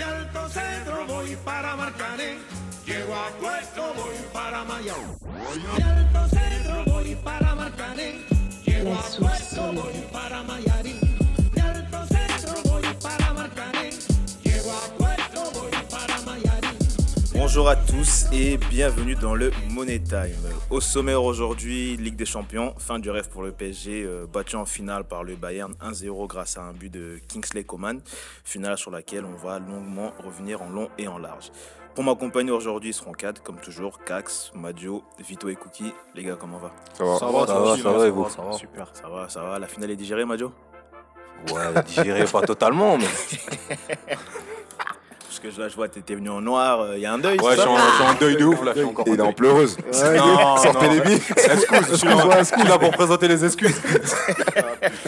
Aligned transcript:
De 0.00 0.06
Alto 0.06 0.48
Centro 0.48 1.06
voy 1.06 1.36
para 1.44 1.76
Marcané. 1.76 2.38
Llego 2.86 3.14
a 3.14 3.28
Puerto, 3.38 3.92
voy 3.94 4.16
para 4.32 4.64
Mayao. 4.64 5.18
De 5.76 5.82
Alto 5.82 6.28
Centro 6.30 6.84
voy 6.86 7.14
para 7.16 7.54
Marcané. 7.54 8.24
Llego 8.64 8.94
a 8.94 9.02
Puerto, 9.18 9.72
voy 9.74 9.92
para 10.10 10.42
Mayarín. 10.42 10.99
Bonjour 17.52 17.68
à 17.68 17.74
tous 17.74 18.26
et 18.32 18.58
bienvenue 18.58 19.16
dans 19.16 19.34
le 19.34 19.50
Money 19.70 19.98
Time. 19.98 20.38
Au 20.70 20.80
sommaire 20.80 21.24
aujourd'hui, 21.24 21.96
Ligue 21.96 22.14
des 22.14 22.24
Champions, 22.24 22.76
fin 22.78 23.00
du 23.00 23.10
rêve 23.10 23.28
pour 23.28 23.42
le 23.42 23.50
PSG, 23.50 24.04
euh, 24.04 24.24
battu 24.32 24.54
en 24.54 24.64
finale 24.64 25.02
par 25.02 25.24
le 25.24 25.34
Bayern 25.34 25.74
1-0 25.80 26.28
grâce 26.28 26.58
à 26.58 26.62
un 26.62 26.72
but 26.72 26.90
de 26.92 27.18
Kingsley 27.26 27.64
Coman, 27.64 28.02
finale 28.44 28.78
sur 28.78 28.92
laquelle 28.92 29.24
on 29.24 29.34
va 29.34 29.58
longuement 29.58 30.12
revenir 30.24 30.62
en 30.62 30.68
long 30.68 30.90
et 30.96 31.08
en 31.08 31.18
large. 31.18 31.50
Pour 31.96 32.04
m'accompagner 32.04 32.52
aujourd'hui, 32.52 32.90
ils 32.90 32.94
seront 32.94 33.10
quatre, 33.10 33.42
comme 33.42 33.56
toujours, 33.56 33.98
Cax, 34.04 34.52
Madio, 34.54 35.02
Vito 35.18 35.48
et 35.48 35.56
Cookie. 35.56 35.92
Les 36.14 36.22
gars, 36.22 36.36
comment 36.38 36.58
va? 36.58 36.70
Ça 36.96 37.02
va, 37.02 37.18
Ça 37.18 37.26
va, 37.26 37.46
ça 37.48 37.58
va, 37.58 37.76
ça 37.76 37.90
va, 37.90 38.06
et 38.06 38.10
vous? 38.10 38.28
ça 38.30 38.42
va. 38.42 38.52
Super. 38.52 38.92
Ça 38.92 39.08
va, 39.08 39.28
ça 39.28 39.42
va. 39.42 39.58
La 39.58 39.66
finale 39.66 39.90
est 39.90 39.96
digérée, 39.96 40.24
Madio? 40.24 40.52
Ouais, 41.52 41.82
digéré 41.82 42.26
pas 42.26 42.42
totalement, 42.42 42.96
mais. 42.96 43.08
Parce 45.42 45.54
que 45.54 45.60
là, 45.60 45.68
je 45.68 45.76
vois, 45.76 45.88
t'étais 45.88 46.14
venu 46.14 46.28
en 46.28 46.40
noir, 46.40 46.94
il 46.94 47.00
y 47.00 47.06
a 47.06 47.12
un 47.12 47.18
deuil. 47.18 47.38
Ouais, 47.40 47.56
c'est 47.56 47.56
je 47.56 47.60
suis 47.60 47.62
ça 47.62 47.70
en, 47.70 47.76
je 47.76 47.94
suis 47.94 48.04
en 48.04 48.14
deuil 48.14 48.36
de 48.36 48.44
ouf 48.44 48.62
là, 48.64 48.72
je 48.74 48.80
suis 48.80 48.88
encore 48.88 49.04
il 49.08 49.14
est 49.14 49.22
en 49.22 49.32
pleureuse. 49.32 49.76
Non, 49.78 50.56
Sortez 50.56 50.86
non. 50.86 50.92
les 50.94 51.00
billes. 51.00 51.22
Excuse, 51.36 51.86
je 51.90 51.94
suis 51.94 52.08
là, 52.08 52.38
excuse 52.40 52.64
là 52.64 52.78
pour 52.78 52.90
présenter 52.90 53.28
les 53.28 53.44
excuses. 53.44 53.80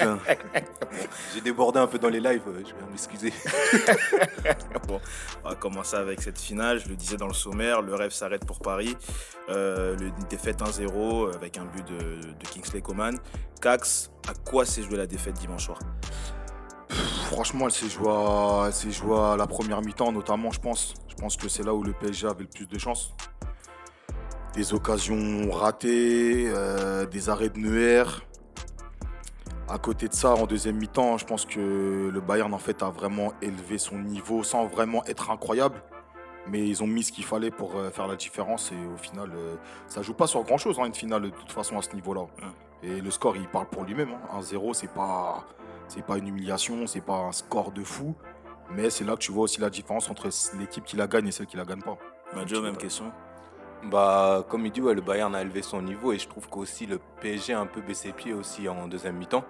Ah. 0.00 0.16
J'ai 1.34 1.40
débordé 1.40 1.78
un 1.80 1.86
peu 1.86 1.98
dans 1.98 2.08
les 2.08 2.20
lives, 2.20 2.42
euh, 2.48 2.60
je 2.60 2.72
viens 2.74 2.86
m'excuser. 2.90 3.32
Bon, 4.88 5.00
on 5.44 5.50
va 5.50 5.54
commencer 5.54 5.96
avec 5.96 6.20
cette 6.20 6.38
finale. 6.38 6.80
Je 6.80 6.88
le 6.88 6.96
disais 6.96 7.16
dans 7.16 7.28
le 7.28 7.34
sommaire, 7.34 7.82
le 7.82 7.94
rêve 7.94 8.10
s'arrête 8.10 8.44
pour 8.44 8.58
Paris. 8.60 8.96
Euh, 9.48 9.96
le, 9.96 10.06
une 10.06 10.28
défaite 10.28 10.60
1-0 10.60 11.34
avec 11.34 11.58
un 11.58 11.64
but 11.64 11.86
de, 11.86 12.20
de 12.20 12.48
Kingsley 12.52 12.80
Coman. 12.80 13.16
Cax, 13.60 14.10
à 14.28 14.32
quoi 14.34 14.64
s'est 14.64 14.82
joué 14.82 14.96
la 14.96 15.06
défaite 15.06 15.34
dimanche 15.34 15.66
soir? 15.66 15.78
Franchement, 17.32 17.64
elle 17.64 17.72
s'est 17.72 17.88
jouée, 17.88 18.10
à, 18.10 18.68
jouée 18.90 19.36
la 19.38 19.46
première 19.46 19.80
mi-temps, 19.80 20.12
notamment, 20.12 20.50
je 20.50 20.60
pense. 20.60 20.92
Je 21.08 21.14
pense 21.14 21.38
que 21.38 21.48
c'est 21.48 21.62
là 21.62 21.72
où 21.72 21.82
le 21.82 21.94
PSG 21.94 22.26
avait 22.26 22.42
le 22.42 22.48
plus 22.48 22.66
de 22.66 22.78
chance. 22.78 23.14
Des 24.52 24.74
occasions 24.74 25.50
ratées, 25.50 26.44
euh, 26.48 27.06
des 27.06 27.30
arrêts 27.30 27.48
de 27.48 27.58
Neuer. 27.58 28.04
À 29.66 29.78
côté 29.78 30.08
de 30.08 30.12
ça, 30.12 30.34
en 30.34 30.44
deuxième 30.44 30.76
mi-temps, 30.76 31.16
je 31.16 31.24
pense 31.24 31.46
que 31.46 32.10
le 32.12 32.20
Bayern 32.20 32.52
en 32.52 32.58
fait 32.58 32.82
a 32.82 32.90
vraiment 32.90 33.32
élevé 33.40 33.78
son 33.78 33.98
niveau 33.98 34.42
sans 34.42 34.66
vraiment 34.66 35.02
être 35.06 35.30
incroyable. 35.30 35.82
Mais 36.48 36.68
ils 36.68 36.82
ont 36.82 36.86
mis 36.86 37.02
ce 37.02 37.12
qu'il 37.12 37.24
fallait 37.24 37.50
pour 37.50 37.76
euh, 37.76 37.88
faire 37.90 38.08
la 38.08 38.16
différence 38.16 38.72
et 38.72 38.86
au 38.92 38.98
final, 38.98 39.30
euh, 39.34 39.54
ça 39.86 40.02
joue 40.02 40.12
pas 40.12 40.26
sur 40.26 40.42
grand 40.42 40.58
chose, 40.58 40.78
une 40.84 40.92
finale 40.92 41.22
de 41.22 41.30
toute 41.30 41.52
façon 41.52 41.78
à 41.78 41.82
ce 41.82 41.94
niveau-là. 41.94 42.26
Et 42.82 43.00
le 43.00 43.10
score, 43.10 43.36
il 43.36 43.48
parle 43.48 43.68
pour 43.68 43.84
lui-même. 43.84 44.10
hein. 44.10 44.40
1-0, 44.40 44.74
c'est 44.74 44.92
pas, 44.92 45.46
c'est 45.92 46.02
pas 46.02 46.16
une 46.16 46.28
humiliation, 46.28 46.86
c'est 46.86 47.00
pas 47.02 47.18
un 47.18 47.32
score 47.32 47.70
de 47.72 47.84
fou. 47.84 48.14
Mais 48.70 48.88
c'est 48.88 49.04
là 49.04 49.14
que 49.14 49.18
tu 49.20 49.32
vois 49.32 49.44
aussi 49.44 49.60
la 49.60 49.68
différence 49.68 50.08
entre 50.08 50.28
l'équipe 50.58 50.84
qui 50.84 50.96
la 50.96 51.06
gagne 51.06 51.28
et 51.28 51.32
celle 51.32 51.46
qui 51.46 51.56
la 51.56 51.64
gagne 51.64 51.82
pas. 51.82 51.98
Madio, 52.34 52.62
même 52.62 52.78
question. 52.78 53.12
Bah, 53.90 54.46
comme 54.48 54.64
il 54.64 54.72
dit, 54.72 54.80
ouais, 54.80 54.94
le 54.94 55.02
Bayern 55.02 55.34
a 55.34 55.42
élevé 55.42 55.60
son 55.60 55.82
niveau 55.82 56.12
et 56.12 56.18
je 56.18 56.28
trouve 56.28 56.48
qu'aussi 56.48 56.86
le 56.86 57.00
PSG 57.20 57.52
a 57.52 57.60
un 57.60 57.66
peu 57.66 57.80
baissé 57.80 58.12
pied 58.12 58.32
aussi 58.32 58.68
en 58.68 58.86
deuxième 58.86 59.16
mi-temps 59.16 59.44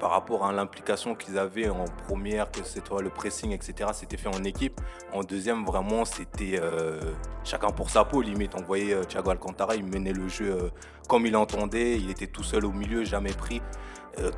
par 0.00 0.10
rapport 0.10 0.44
à 0.44 0.52
l'implication 0.52 1.14
qu'ils 1.14 1.38
avaient 1.38 1.68
en 1.68 1.84
première, 2.08 2.50
que 2.50 2.64
c'était 2.64 3.00
le 3.00 3.10
pressing, 3.10 3.52
etc. 3.52 3.90
C'était 3.92 4.16
fait 4.16 4.34
en 4.34 4.42
équipe. 4.42 4.80
En 5.12 5.22
deuxième, 5.22 5.64
vraiment, 5.64 6.04
c'était 6.04 6.58
euh, 6.60 6.98
chacun 7.44 7.68
pour 7.68 7.90
sa 7.90 8.04
peau 8.04 8.20
limite. 8.20 8.54
On 8.58 8.62
voyait 8.62 8.94
euh, 8.94 9.04
Thiago 9.04 9.30
Alcantara, 9.30 9.76
il 9.76 9.84
menait 9.84 10.12
le 10.12 10.26
jeu 10.26 10.50
euh, 10.50 10.70
comme 11.08 11.26
il 11.26 11.36
entendait. 11.36 11.96
Il 11.96 12.10
était 12.10 12.26
tout 12.26 12.42
seul 12.42 12.64
au 12.64 12.72
milieu, 12.72 13.04
jamais 13.04 13.32
pris, 13.32 13.62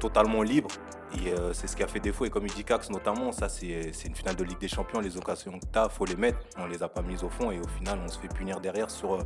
totalement 0.01 0.43
libre. 0.43 0.69
Et 1.15 1.33
euh, 1.33 1.53
c'est 1.53 1.67
ce 1.67 1.77
qui 1.77 1.83
a 1.83 1.87
fait 1.87 2.01
défaut. 2.01 2.25
Et 2.25 2.31
comme 2.31 2.47
il 2.47 2.53
dit 2.53 2.65
Cax 2.65 2.91
notamment, 2.91 3.33
ça 3.33 3.49
c'est 3.49 3.93
une 4.05 4.15
finale 4.15 4.37
de 4.37 4.45
Ligue 4.45 4.59
des 4.59 4.69
Champions. 4.69 5.01
Les 5.01 5.17
occasions 5.17 5.53
que 5.59 5.67
tu 5.73 5.79
as, 5.79 5.89
faut 5.89 6.05
les 6.05 6.17
mettre. 6.17 6.39
On 6.59 6.67
les 6.67 6.83
a 6.83 6.89
pas 6.89 7.03
mises 7.03 7.23
au 7.23 7.29
fond 7.29 7.51
et 7.51 7.59
au 7.59 7.69
final, 7.69 7.99
on 8.05 8.09
se 8.09 8.19
fait 8.19 8.29
punir 8.29 8.61
derrière 8.61 8.91
sur 8.91 9.15
euh, 9.15 9.23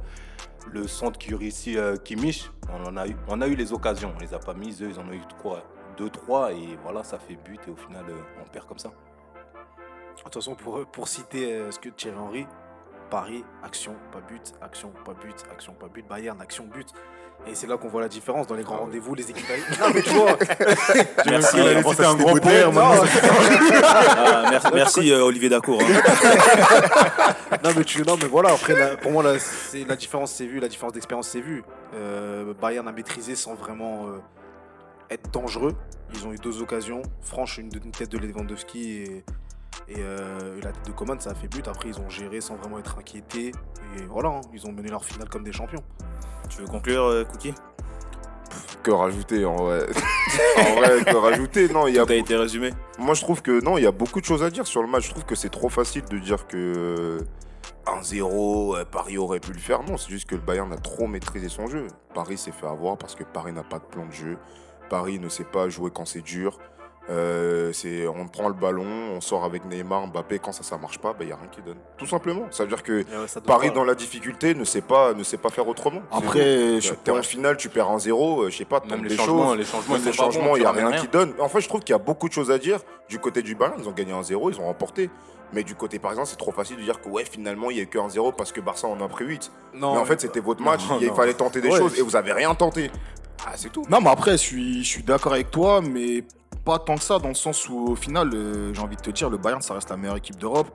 le 0.71 0.87
centre 0.87 1.19
qui 1.19 1.35
réussit 1.35 1.77
euh, 1.77 1.97
Kimmich. 1.97 2.51
On, 2.87 2.97
a 2.97 3.07
eu, 3.07 3.17
on 3.29 3.41
a 3.41 3.49
eu 3.49 3.55
les 3.55 3.73
occasions. 3.73 4.13
On 4.15 4.21
les 4.21 4.35
a 4.35 4.39
pas 4.39 4.55
mises. 4.55 4.83
Eux, 4.83 4.91
ils 4.91 4.99
en 4.99 5.09
ont 5.09 5.13
eu 5.13 5.23
quoi 5.41 5.65
2-3 5.99 6.53
et 6.53 6.79
voilà, 6.83 7.03
ça 7.03 7.19
fait 7.19 7.37
but 7.37 7.61
et 7.67 7.71
au 7.71 7.77
final, 7.77 8.05
euh, 8.09 8.21
on 8.41 8.49
perd 8.49 8.67
comme 8.67 8.79
ça. 8.79 8.91
Façon, 10.33 10.55
pour, 10.55 10.85
pour 10.87 11.09
citer 11.09 11.71
ce 11.71 11.79
que 11.79 11.89
Thierry 11.89 12.19
Henry, 12.19 12.47
Paris, 13.11 13.45
action, 13.65 13.95
pas 14.13 14.21
but, 14.21 14.53
action, 14.63 14.93
pas 15.05 15.15
but, 15.21 15.35
action, 15.53 15.73
pas 15.75 15.89
but, 15.93 16.07
Bayern, 16.09 16.41
action, 16.41 16.65
but. 16.73 16.87
Et 17.47 17.55
c'est 17.55 17.67
là 17.67 17.79
qu'on 17.79 17.89
voit 17.89 18.03
la 18.03 18.09
différence 18.09 18.47
dans 18.47 18.55
les 18.55 18.63
grands 18.63 18.77
rendez-vous, 18.79 19.15
les 19.15 19.31
équipes. 19.31 19.47
Non, 19.81 19.87
mais 19.95 20.03
tu 20.03 20.11
vois, 20.11 20.37
Merci, 21.27 21.59
un 21.59 21.67
c'était 21.69 21.83
gros 21.83 21.95
maintenant, 22.35 22.73
ah, 23.83 24.47
merci, 24.51 24.69
merci, 24.75 25.13
euh, 25.13 25.25
Olivier 25.25 25.49
Dacour. 25.49 25.81
hein. 25.81 27.33
non, 27.65 27.71
mais, 27.77 27.85
tu, 27.85 28.03
non, 28.03 28.17
mais 28.21 28.29
voilà, 28.29 28.51
après, 28.53 28.75
la- 28.79 28.97
pour 28.99 29.11
moi, 29.13 29.23
la 29.23 29.97
différence 29.97 30.33
s'est 30.33 30.47
vue, 30.47 30.61
la 30.61 30.69
différence 30.69 30.93
d'expérience 30.93 31.29
s'est 31.29 31.41
vue. 31.41 31.65
Euh, 31.95 32.53
Bayern 32.61 32.87
a 32.87 32.93
maîtrisé 32.93 33.35
sans 33.35 33.55
vraiment 33.55 34.07
euh, 34.09 34.19
être 35.11 35.31
dangereux. 35.33 35.75
Ils 36.15 36.27
ont 36.27 36.33
eu 36.33 36.37
deux 36.37 36.61
occasions, 36.61 37.03
franche, 37.23 37.57
une, 37.59 37.71
une 37.85 37.91
tête 37.91 38.11
de 38.11 38.19
Lewandowski 38.19 38.93
et, 39.03 39.25
et, 39.91 39.97
euh, 39.99 40.59
et 40.59 40.61
la 40.61 40.73
tête 40.73 40.87
de 40.87 40.93
Coman, 40.93 41.19
ça 41.21 41.31
a 41.31 41.35
fait 41.35 41.49
but. 41.49 41.67
Après, 41.67 41.89
ils 41.89 41.99
ont 41.99 42.09
géré 42.09 42.41
sans 42.41 42.57
vraiment 42.57 42.79
être 42.79 42.99
inquiétés. 42.99 43.53
Et 43.97 44.03
voilà, 44.09 44.29
hein, 44.29 44.41
ils 44.53 44.67
ont 44.67 44.73
mené 44.73 44.89
leur 44.89 45.05
finale 45.05 45.29
comme 45.29 45.43
des 45.43 45.53
champions. 45.53 45.83
Tu 46.49 46.61
veux 46.61 46.67
conclure, 46.67 47.05
euh, 47.05 47.25
Cookie? 47.25 47.55
Que 48.83 48.91
rajouter 48.91 49.45
en 49.45 49.57
vrai 49.57 49.87
En 50.59 50.75
vrai, 50.77 51.05
que 51.05 51.17
rajouter 51.17 51.69
Non, 51.69 51.87
il 51.87 51.95
y 51.95 51.99
a. 51.99 52.07
Tout 52.07 52.13
a 52.13 52.17
été 52.17 52.37
résumé. 52.37 52.71
Moi, 52.99 53.15
je 53.15 53.21
trouve 53.23 53.43
que 53.43 53.63
non, 53.63 53.79
il 53.79 53.85
y 53.85 53.87
a 53.87 53.93
beaucoup 53.93 54.21
de 54.21 54.25
choses 54.25 54.43
à 54.43 54.51
dire 54.51 54.67
sur 54.67 54.83
le 54.83 54.89
match. 54.89 55.07
Je 55.07 55.11
trouve 55.11 55.25
que 55.25 55.35
c'est 55.35 55.51
trop 55.51 55.69
facile 55.69 56.05
de 56.05 56.19
dire 56.19 56.47
que 56.47 56.57
euh, 56.57 57.21
1-0, 57.87 58.79
euh, 58.79 58.85
Paris 58.85 59.19
aurait 59.19 59.41
pu 59.41 59.53
le 59.53 59.59
faire. 59.59 59.83
Non, 59.83 59.97
c'est 59.97 60.11
juste 60.11 60.29
que 60.29 60.35
le 60.35 60.41
Bayern 60.41 60.73
a 60.73 60.77
trop 60.77 61.07
maîtrisé 61.07 61.49
son 61.49 61.67
jeu. 61.67 61.87
Paris 62.15 62.39
s'est 62.39 62.53
fait 62.53 62.67
avoir 62.67 62.97
parce 62.97 63.15
que 63.15 63.25
Paris 63.25 63.53
n'a 63.53 63.65
pas 63.65 63.79
de 63.79 63.85
plan 63.85 64.07
de 64.07 64.13
jeu. 64.13 64.39
Paris 64.89 65.19
ne 65.19 65.29
sait 65.29 65.45
pas 65.45 65.69
jouer 65.69 65.91
quand 65.95 66.05
c'est 66.05 66.23
dur. 66.23 66.59
Euh, 67.11 67.73
c'est, 67.73 68.07
on 68.07 68.29
prend 68.29 68.47
le 68.47 68.55
ballon, 68.55 68.85
on 69.17 69.21
sort 69.21 69.45
avec 69.45 69.65
Neymar, 69.65 70.07
Mbappé. 70.07 70.39
Quand 70.39 70.53
ça, 70.53 70.63
ça 70.63 70.79
marche 70.79 70.99
pas, 70.99 71.15
il 71.21 71.27
n'y 71.27 71.33
a 71.33 71.37
rien 71.37 71.49
qui 71.51 71.61
donne. 71.61 71.79
Tout 71.99 72.07
simplement. 72.07 72.47
Ça 72.53 72.63
veut 72.63 72.69
dire 72.69 72.83
que 72.85 73.03
donne 73.03 73.27
Paris, 73.45 73.69
pas- 73.69 73.75
dans 73.75 73.85
la 73.85 73.95
difficulté, 73.97 74.55
ne 74.55 74.63
sait 74.65 74.81
pas, 74.81 75.13
ne 75.13 75.25
sait 75.25 75.37
pas 75.39 75.51
faire 75.51 75.67
autrement. 75.67 76.03
Après, 76.13 76.81
je- 76.81 76.95
T'es 76.95 77.11
en 77.11 77.23
finale, 77.23 77.57
tu 77.57 77.69
perds 77.69 77.91
1-0, 77.91 78.43
euh, 78.45 78.51
je 78.51 78.57
sais 78.59 78.65
pas, 78.65 78.81
Même 78.89 79.03
les 79.03 79.09
des 79.11 79.17
changements, 79.17 79.49
choses. 79.49 79.59
les 79.59 79.65
changements, 79.65 79.97
les 80.05 80.13
changements, 80.13 80.57
il 80.57 80.61
n'y 80.61 80.67
a 80.67 80.73
rien 80.73 80.93
qui 80.93 81.09
donne. 81.09 81.33
En 81.41 81.49
fait, 81.49 81.61
je 81.61 81.69
trouve 81.69 81.81
qu'il 81.81 81.93
y 81.93 81.97
a 81.97 81.99
beaucoup 81.99 82.29
de 82.29 82.33
choses 82.33 82.51
à 82.53 82.59
dire. 82.59 82.79
Du 83.09 83.19
côté 83.19 83.43
du 83.43 83.57
Bayern, 83.57 83.81
ils 83.83 83.89
ont 83.89 83.93
gagné 83.93 84.13
1-0, 84.13 84.51
ils 84.51 84.61
ont 84.61 84.67
remporté. 84.67 85.11
Mais 85.53 85.65
du 85.65 85.75
côté 85.75 85.99
parisien, 85.99 86.25
c'est 86.25 86.37
trop 86.37 86.53
facile 86.53 86.77
de 86.77 86.83
dire 86.83 87.01
que 87.01 87.09
ouais, 87.09 87.25
finalement, 87.25 87.71
il 87.71 87.75
n'y 87.75 87.81
a 87.81 87.83
eu 87.83 87.87
que 87.89 87.99
1-0 87.99 88.31
parce 88.31 88.53
que 88.53 88.61
Barça 88.61 88.87
en 88.87 89.01
a 89.05 89.09
pris 89.09 89.25
8. 89.25 89.51
Non, 89.75 89.81
mais 89.95 89.99
en 89.99 90.01
mais- 90.03 90.07
fait, 90.07 90.21
c'était 90.21 90.39
votre 90.39 90.63
match, 90.63 90.83
Non, 90.89 90.99
il 91.01 91.09
non. 91.09 91.15
fallait 91.17 91.35
tenter 91.35 91.61
des 91.61 91.71
Ouais. 91.71 91.79
choses 91.79 91.99
et 91.99 92.03
vous 92.03 92.15
avez 92.15 92.33
rien 92.33 92.55
tenté. 92.55 92.89
Ah, 93.45 93.53
c'est 93.57 93.73
tout. 93.73 93.85
Non, 93.91 94.01
mais 94.01 94.11
après, 94.11 94.33
je 94.33 94.37
suis, 94.37 94.85
je 94.85 94.89
suis 94.89 95.03
d'accord 95.03 95.33
avec 95.33 95.51
toi, 95.51 95.81
mais 95.81 96.23
pas 96.65 96.79
tant 96.79 96.97
que 96.97 97.03
ça, 97.03 97.19
dans 97.19 97.29
le 97.29 97.35
sens 97.35 97.69
où, 97.69 97.89
au 97.89 97.97
final, 97.97 98.31
euh, 98.33 98.73
j'ai 98.75 98.81
envie 98.81 98.97
de 98.97 99.01
te 99.01 99.11
dire, 99.11 99.31
le 99.31 99.37
Bayern, 99.39 99.63
ça 99.63 99.75
reste 99.75 99.91
la 99.91 99.97
meilleure 99.97 100.17
équipe 100.17 100.37
d'Europe. 100.37 100.69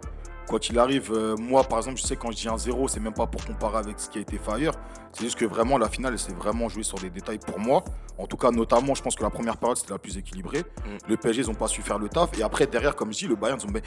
Quoi 0.48 0.60
qu'il 0.60 0.78
arrive, 0.78 1.12
euh, 1.12 1.36
moi, 1.38 1.64
par 1.64 1.80
exemple, 1.80 1.98
je 1.98 2.04
sais 2.04 2.16
quand 2.16 2.30
je 2.32 2.38
dis 2.38 2.48
un 2.48 2.58
0, 2.58 2.88
c'est 2.88 3.00
même 3.00 3.14
pas 3.14 3.26
pour 3.26 3.44
comparer 3.46 3.78
avec 3.78 4.00
ce 4.00 4.10
qui 4.10 4.20
a 4.20 4.22
été 4.22 4.38
fait 4.38 4.52
ailleurs. 4.52 4.76
C'est 5.12 5.24
juste 5.24 5.40
que 5.40 5.46
vraiment, 5.46 5.78
la 5.78 5.90
finale, 5.90 6.14
elle 6.14 6.20
s'est 6.20 6.34
vraiment 6.34 6.70
jouée 6.70 6.84
sur 6.84 7.00
des 7.00 7.10
détails 7.10 7.40
pour 7.40 7.60
moi. 7.60 7.84
En 8.18 8.28
tout 8.28 8.38
cas, 8.38 8.52
notamment, 8.52 8.94
je 8.94 9.02
pense 9.02 9.16
que 9.16 9.24
la 9.24 9.32
première 9.32 9.58
période, 9.58 9.78
c'était 9.78 9.94
la 9.94 10.00
plus 10.00 10.18
équilibrée. 10.18 10.64
Le 11.08 11.18
PSG, 11.18 11.42
ils 11.42 11.48
n'ont 11.48 11.56
pas 11.56 11.68
su 11.68 11.82
faire 11.82 11.98
le 11.98 12.10
taf. 12.10 12.38
Et 12.38 12.44
après, 12.44 12.68
derrière, 12.68 12.96
comme 12.96 13.12
je 13.12 13.20
dis, 13.20 13.28
le 13.28 13.36
Bayern, 13.36 13.60
ils 13.60 13.68
ont. 13.68 13.82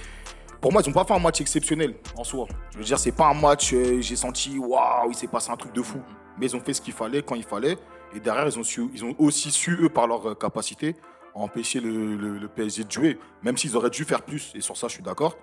Pour 0.61 0.73
moi, 0.73 0.83
ils 0.85 0.89
n'ont 0.89 0.95
pas 0.95 1.05
fait 1.05 1.15
un 1.15 1.21
match 1.21 1.41
exceptionnel 1.41 1.95
en 2.17 2.25
soi. 2.25 2.47
Je 2.73 2.79
veux 2.79 2.85
dire, 2.85 2.99
c'est 2.99 3.13
pas 3.13 3.29
un 3.29 3.35
match, 3.35 3.73
euh, 3.73 4.01
j'ai 4.01 4.17
senti, 4.17 4.59
waouh, 4.59 5.11
il 5.11 5.15
s'est 5.15 5.29
passé 5.29 5.53
un 5.53 5.57
truc 5.57 5.73
de 5.73 5.83
fou. 5.83 6.01
Mais 6.41 6.47
ils 6.47 6.57
ont 6.57 6.61
fait 6.61 6.73
ce 6.73 6.81
qu'il 6.81 6.93
fallait 6.93 7.23
quand 7.23 7.37
il 7.37 7.45
fallait. 7.45 7.77
Et 8.17 8.21
derrière, 8.21 8.49
ils 8.49 8.59
ont, 8.59 8.65
su, 8.65 8.89
ils 8.93 9.05
ont 9.05 9.15
aussi 9.19 9.53
su, 9.53 9.79
eux, 9.81 9.89
par 9.89 10.09
leur 10.09 10.37
capacité, 10.37 10.97
empêcher 11.35 11.81
le, 11.81 12.49
PSG 12.49 12.85
de 12.85 12.91
jouer. 12.91 13.19
Même 13.43 13.57
s'ils 13.57 13.77
auraient 13.77 13.91
dû 13.91 14.05
faire 14.05 14.23
plus. 14.23 14.53
Et 14.55 14.61
sur 14.61 14.77
ça, 14.77 14.89
je 14.89 14.95
suis 14.95 15.03
d'accord. 15.03 15.37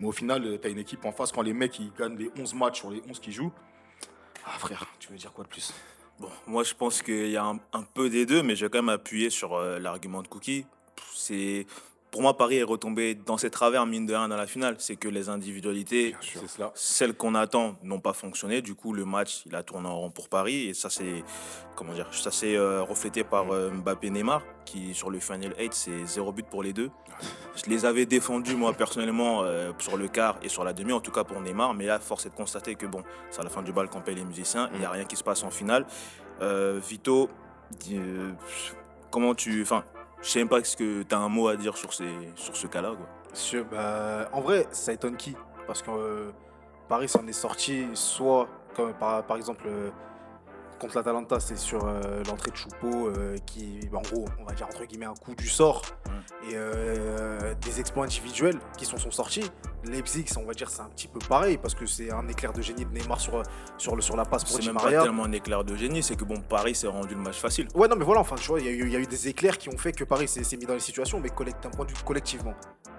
Mais 0.00 0.06
au 0.06 0.12
final, 0.12 0.58
tu 0.60 0.66
as 0.66 0.70
une 0.70 0.78
équipe 0.78 1.04
en 1.04 1.12
face, 1.12 1.32
quand 1.32 1.42
les 1.42 1.52
mecs 1.52 1.78
ils 1.78 1.92
gagnent 1.92 2.16
les 2.16 2.30
11 2.38 2.54
matchs 2.54 2.80
sur 2.80 2.90
les 2.90 3.02
11 3.08 3.20
qui 3.20 3.32
jouent. 3.32 3.52
Ah 4.44 4.58
frère, 4.58 4.86
tu 4.98 5.10
veux 5.10 5.16
dire 5.16 5.32
quoi 5.32 5.44
de 5.44 5.48
plus? 5.48 5.72
Bon, 6.18 6.28
moi 6.46 6.64
je 6.64 6.74
pense 6.74 7.02
qu'il 7.02 7.30
y 7.30 7.36
a 7.36 7.44
un, 7.44 7.58
un 7.72 7.82
peu 7.82 8.10
des 8.10 8.26
deux, 8.26 8.42
mais 8.42 8.56
je 8.56 8.66
vais 8.66 8.70
quand 8.70 8.82
même 8.82 8.88
appuyer 8.88 9.30
sur 9.30 9.54
euh, 9.54 9.78
l'argument 9.78 10.22
de 10.22 10.28
Cookie. 10.28 10.66
C'est 11.14 11.66
pour 12.12 12.20
moi, 12.20 12.36
Paris 12.36 12.58
est 12.58 12.62
retombé 12.62 13.14
dans 13.14 13.38
ses 13.38 13.48
travers, 13.48 13.86
mine 13.86 14.04
de 14.04 14.14
rien, 14.14 14.28
dans 14.28 14.36
la 14.36 14.46
finale. 14.46 14.76
C'est 14.78 14.96
que 14.96 15.08
les 15.08 15.30
individualités, 15.30 16.14
celles 16.74 17.14
qu'on 17.14 17.34
attend, 17.34 17.76
n'ont 17.82 18.00
pas 18.00 18.12
fonctionné. 18.12 18.60
Du 18.60 18.74
coup, 18.74 18.92
le 18.92 19.06
match, 19.06 19.44
il 19.46 19.54
a 19.54 19.62
tourné 19.62 19.88
en 19.88 19.98
rond 19.98 20.10
pour 20.10 20.28
Paris. 20.28 20.68
Et 20.68 20.74
ça, 20.74 20.90
c'est 20.90 21.24
comment 21.74 21.94
dire, 21.94 22.06
ça 22.12 22.30
s'est 22.30 22.54
euh, 22.54 22.82
reflété 22.82 23.24
par 23.24 23.50
euh, 23.50 23.70
Mbappé 23.70 24.10
Neymar, 24.10 24.42
qui 24.66 24.92
sur 24.92 25.10
le 25.10 25.20
Final 25.20 25.54
8, 25.58 25.72
c'est 25.72 26.04
zéro 26.04 26.32
but 26.32 26.46
pour 26.46 26.62
les 26.62 26.74
deux. 26.74 26.90
Je 27.56 27.70
les 27.70 27.86
avais 27.86 28.04
défendus, 28.04 28.56
moi, 28.56 28.74
personnellement, 28.74 29.42
euh, 29.44 29.72
sur 29.78 29.96
le 29.96 30.06
quart 30.06 30.38
et 30.42 30.50
sur 30.50 30.64
la 30.64 30.74
demi, 30.74 30.92
en 30.92 31.00
tout 31.00 31.12
cas 31.12 31.24
pour 31.24 31.40
Neymar. 31.40 31.72
Mais 31.72 31.86
là, 31.86 31.98
force 31.98 32.26
est 32.26 32.30
de 32.30 32.34
constater 32.34 32.74
que, 32.74 32.84
bon, 32.84 33.02
c'est 33.30 33.40
à 33.40 33.44
la 33.44 33.50
fin 33.50 33.62
du 33.62 33.72
bal 33.72 33.88
qu'on 33.88 34.02
paye 34.02 34.16
les 34.16 34.24
musiciens. 34.24 34.68
Il 34.74 34.80
n'y 34.80 34.84
a 34.84 34.90
rien 34.90 35.06
qui 35.06 35.16
se 35.16 35.24
passe 35.24 35.42
en 35.44 35.50
finale. 35.50 35.86
Euh, 36.42 36.78
Vito, 36.86 37.30
comment 39.10 39.34
tu. 39.34 39.62
Enfin, 39.62 39.82
je 40.22 40.28
sais 40.28 40.38
même 40.38 40.48
pas 40.48 40.62
ce 40.64 40.76
que 40.76 41.02
tu 41.02 41.14
as 41.14 41.18
un 41.18 41.28
mot 41.28 41.48
à 41.48 41.56
dire 41.56 41.76
sur, 41.76 41.92
ces, 41.92 42.10
sur 42.36 42.56
ce 42.56 42.66
cas-là. 42.66 42.94
quoi. 42.96 43.06
Sur- 43.34 43.64
bah, 43.64 44.28
en 44.32 44.40
vrai, 44.40 44.66
ça 44.72 44.92
étonne 44.92 45.16
qui? 45.16 45.36
Parce 45.66 45.82
que 45.82 45.90
euh, 45.90 46.30
Paris 46.88 47.08
s'en 47.08 47.26
est 47.26 47.32
sorti 47.32 47.86
soit, 47.94 48.48
comme 48.74 48.92
par, 48.94 49.24
par 49.24 49.36
exemple, 49.36 49.64
euh, 49.66 49.90
contre 50.78 50.96
l'Atalanta, 50.96 51.38
c'est 51.40 51.56
sur 51.56 51.84
euh, 51.86 52.22
l'entrée 52.26 52.50
de 52.50 52.56
Choupeau, 52.56 53.10
qui, 53.46 53.80
bah, 53.90 53.98
en 53.98 54.02
gros, 54.02 54.24
on 54.40 54.44
va 54.44 54.52
dire 54.52 54.66
entre 54.66 54.84
guillemets 54.84 55.06
un 55.06 55.14
coup 55.14 55.34
du 55.34 55.48
sort, 55.48 55.82
et 56.48 56.56
des 57.60 57.80
exploits 57.80 58.04
individuels 58.04 58.58
qui 58.76 58.84
sont, 58.84 58.98
sont 58.98 59.10
sortis. 59.12 59.48
Leipzig, 59.84 60.26
on 60.36 60.44
va 60.44 60.52
dire, 60.54 60.70
c'est 60.70 60.80
un 60.82 60.88
petit 60.88 61.08
peu 61.08 61.18
pareil, 61.18 61.58
parce 61.58 61.74
que 61.74 61.86
c'est 61.86 62.12
un 62.12 62.26
éclair 62.28 62.52
de 62.52 62.62
génie 62.62 62.84
de 62.84 62.90
Neymar 62.92 63.20
sur, 63.20 63.42
sur, 63.78 63.96
le, 63.96 64.02
sur 64.02 64.16
la 64.16 64.24
passe 64.24 64.44
pour 64.44 64.54
C'est 64.54 64.60
Di 64.62 64.66
même 64.68 64.76
pas 64.76 64.82
Maria. 64.84 65.02
tellement 65.02 65.24
un 65.24 65.32
éclair 65.32 65.64
de 65.64 65.74
génie, 65.76 66.02
c'est 66.02 66.16
que 66.16 66.24
bon, 66.24 66.40
Paris 66.40 66.74
s'est 66.74 66.86
rendu 66.86 67.14
le 67.14 67.20
match 67.20 67.38
facile. 67.38 67.68
Ouais, 67.74 67.88
non, 67.88 67.96
mais 67.96 68.04
voilà, 68.04 68.20
enfin, 68.20 68.36
tu 68.36 68.46
vois, 68.48 68.60
il 68.60 68.66
y, 68.66 68.68
a 68.68 68.72
eu- 68.72 68.86
il 68.86 68.92
y 68.92 68.96
a 68.96 69.00
eu 69.00 69.06
des 69.06 69.28
éclairs 69.28 69.58
qui 69.58 69.68
ont 69.68 69.78
fait 69.78 69.92
que 69.92 70.04
Paris 70.04 70.28
s'est 70.28 70.56
mis 70.56 70.66
dans 70.66 70.74
les 70.74 70.80
situations, 70.80 71.20
mais 71.20 71.30
collect- 71.30 71.62
d'un 71.62 71.70
point 71.70 71.84
de 71.84 71.90
vue 71.90 71.96
collectivement. 72.04 72.54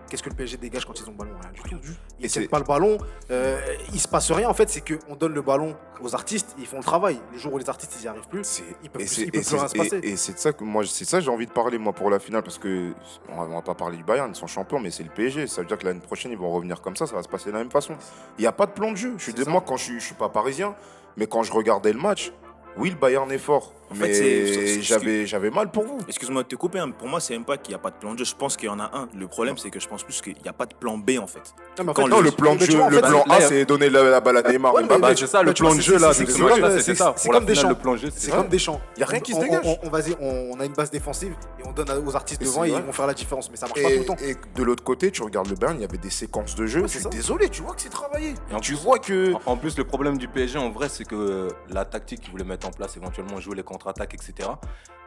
Qu'est-ce 0.09 0.21
que 0.21 0.29
le 0.29 0.35
PSG 0.35 0.57
dégage 0.57 0.85
quand 0.85 0.93
ils 0.99 1.07
ont 1.07 1.11
le 1.11 1.17
ballon? 1.17 1.31
Rien 1.41 1.51
du 1.79 1.87
tout. 1.87 1.93
Ils 2.19 2.29
tiennent 2.29 2.43
c'est- 2.43 2.47
pas 2.49 2.59
le 2.59 2.65
ballon, 2.65 2.99
euh, 3.31 3.59
il 3.93 3.99
se 3.99 4.07
passe 4.07 4.31
rien 4.31 4.47
en 4.47 4.53
fait, 4.53 4.69
c'est 4.69 4.81
qu'on 4.87 5.15
donne 5.15 5.33
le 5.33 5.41
ballon 5.41 5.75
aux 6.01 6.13
artistes, 6.13 6.53
ils 6.59 6.67
font 6.67 6.77
le 6.77 6.83
travail. 6.83 7.19
Le 7.31 7.39
jour 7.39 7.51
où 7.53 7.57
les 7.57 7.67
artistes 7.67 7.95
ils 7.99 8.03
y 8.05 8.07
arrivent 8.07 8.27
plus, 8.27 8.43
C'est- 8.43 8.63
il 8.83 8.91
peut 8.91 8.99
et 8.99 9.05
plus, 9.05 9.07
c'est- 9.15 9.21
et 9.23 9.31
plus 9.31 9.39
rien 9.49 9.63
se 9.67 9.69
c'est- 9.69 9.77
passer. 9.77 9.99
et- 10.03 10.15
c'est 10.15 10.33
de 10.33 10.37
ça 10.37 10.53
que 10.53 10.63
moi, 10.63 10.83
c'est 10.85 11.05
ça 11.05 11.17
que 11.17 11.23
j'ai 11.23 11.31
envie 11.31 11.47
de 11.47 11.51
parler 11.51 11.79
moi 11.79 11.93
pour 11.93 12.11
la 12.11 12.19
finale 12.19 12.43
parce 12.43 12.59
que 12.59 12.93
on 13.29 13.35
va, 13.37 13.43
on 13.43 13.55
va 13.55 13.61
pas 13.63 13.73
parler 13.73 13.97
du 13.97 14.03
Bayern, 14.03 14.29
ils 14.31 14.35
sont 14.35 14.45
champions, 14.45 14.79
mais 14.79 14.91
c'est 14.91 15.03
le 15.03 15.09
PSG. 15.09 15.47
Ça 15.47 15.61
veut 15.61 15.67
dire 15.67 15.79
que 15.79 15.85
l'année 15.85 15.99
prochaine 16.01 16.31
ils 16.31 16.37
vont 16.37 16.51
revenir 16.51 16.72
comme 16.81 16.95
ça, 16.95 17.07
ça 17.07 17.15
va 17.15 17.23
se 17.23 17.27
passer 17.27 17.47
de 17.47 17.53
la 17.53 17.59
même 17.59 17.71
façon. 17.71 17.95
Il 18.37 18.41
n'y 18.41 18.47
a 18.47 18.51
pas 18.51 18.65
de 18.65 18.71
plan 18.71 18.91
de 18.91 18.97
jeu. 18.97 19.15
Je 19.17 19.31
suis 19.31 19.45
moi 19.47 19.63
quand 19.65 19.77
je 19.77 19.83
suis, 19.83 19.99
je 19.99 20.05
suis 20.05 20.15
pas 20.15 20.29
parisien, 20.29 20.75
mais 21.17 21.27
quand 21.27 21.43
je 21.43 21.51
regardais 21.51 21.93
le 21.93 21.99
match, 21.99 22.31
oui 22.77 22.89
le 22.89 22.95
Bayern 22.95 23.31
est 23.31 23.37
fort, 23.37 23.73
En 23.93 24.05
fait, 24.05 24.81
j'avais 24.81 25.25
j'avais 25.25 25.49
mal 25.49 25.71
pour 25.71 25.83
vous. 25.85 25.99
Excuse-moi 26.07 26.43
de 26.43 26.47
te 26.47 26.55
couper, 26.55 26.79
hein, 26.79 26.89
pour 26.91 27.07
moi, 27.07 27.19
c'est 27.19 27.33
même 27.33 27.45
pas 27.45 27.57
qu'il 27.57 27.71
n'y 27.71 27.75
a 27.75 27.79
pas 27.79 27.89
de 27.91 27.95
plan 27.95 28.13
de 28.13 28.19
jeu. 28.19 28.25
Je 28.25 28.35
pense 28.35 28.57
qu'il 28.57 28.67
y 28.67 28.69
en 28.71 28.79
a 28.79 28.89
un. 28.93 29.07
Le 29.17 29.27
problème, 29.27 29.57
c'est 29.57 29.69
que 29.69 29.79
je 29.79 29.87
pense 29.87 30.03
plus 30.03 30.21
qu'il 30.21 30.35
n'y 30.41 30.49
a 30.49 30.53
pas 30.53 30.65
de 30.65 30.73
plan 30.73 30.97
B 30.97 31.11
en 31.21 31.27
fait. 31.27 31.53
Non, 31.77 31.83
mais 31.85 31.89
en 31.89 31.93
quand 31.93 32.03
fait, 32.03 32.09
Non, 32.09 32.17
le- 32.19 32.25
le 32.25 32.31
plan 32.31 32.55
de 32.55 32.65
jeu, 32.65 32.79
le 32.89 32.99
plan 33.01 33.23
A, 33.29 33.39
il 33.39 33.45
c'est 33.47 33.65
donner 33.65 33.89
la, 33.89 34.03
la 34.03 34.19
balle 34.21 34.37
à 34.37 34.41
Neymar. 34.49 34.73
C'est 35.15 35.27
ça, 35.27 35.43
le 35.43 35.53
plan 35.53 35.75
de 35.75 35.81
jeu 35.81 35.97
là, 35.99 36.13
c'est- 36.13 36.25
comme- 36.25 36.95
ça. 36.95 37.13
c'est 37.17 37.45
des 37.45 37.55
champs. 37.55 37.75
C'est 38.15 38.31
comme 38.31 38.47
des 38.49 38.59
champs. 38.59 38.81
Y 38.97 39.03
a 39.03 39.05
rien 39.05 39.19
qui 39.19 39.33
se 39.33 39.39
dégage. 39.39 39.61
On, 39.83 39.89
vas-y, 39.89 40.13
a 40.13 40.65
une 40.65 40.73
base 40.73 40.91
défensive 40.91 41.33
et 41.59 41.67
on 41.67 41.71
donne 41.71 41.89
aux 42.05 42.15
artistes 42.15 42.41
devant 42.41 42.63
et 42.63 42.69
ils 42.69 42.75
vont 42.81 42.91
faire 42.91 43.07
la 43.07 43.13
différence. 43.13 43.49
Mais 43.49 43.57
ça 43.57 43.67
marche 43.67 43.81
pas 43.81 43.87
tout 43.89 43.93
Et, 43.95 43.99
le 43.99 44.05
temps. 44.05 44.15
et 44.21 44.35
de 44.55 44.63
l'autre 44.63 44.83
côté, 44.83 45.11
tu 45.11 45.21
regardes 45.23 45.49
le 45.49 45.55
Bayern, 45.55 45.77
il 45.77 45.81
y 45.81 45.85
avait 45.85 45.97
des 45.97 46.09
séquences 46.09 46.55
de 46.55 46.65
jeu. 46.65 46.83
Je 46.87 46.99
suis 46.99 47.05
désolé, 47.09 47.49
tu 47.49 47.61
vois 47.61 47.73
que 47.75 47.81
c'est 47.81 47.89
travaillé. 47.89 48.33
Tu 48.61 48.73
plus- 48.73 48.81
vois 48.83 48.99
que. 48.99 49.33
En- 49.45 49.57
plus, 49.57 49.77
le 49.77 49.83
problème 49.85 50.17
du 50.17 50.27
PSG, 50.27 50.57
en 50.57 50.69
vrai, 50.71 50.89
c'est 50.89 51.05
que 51.05 51.15
euh, 51.15 51.47
la 51.69 51.85
tactique 51.85 52.21
qu'ils 52.21 52.31
voulaient 52.31 52.43
mettre 52.43 52.67
en 52.67 52.71
place, 52.71 52.97
éventuellement 52.97 53.39
jouer 53.39 53.55
les 53.55 53.63
contre-attaques, 53.83 54.13
etc. 54.15 54.49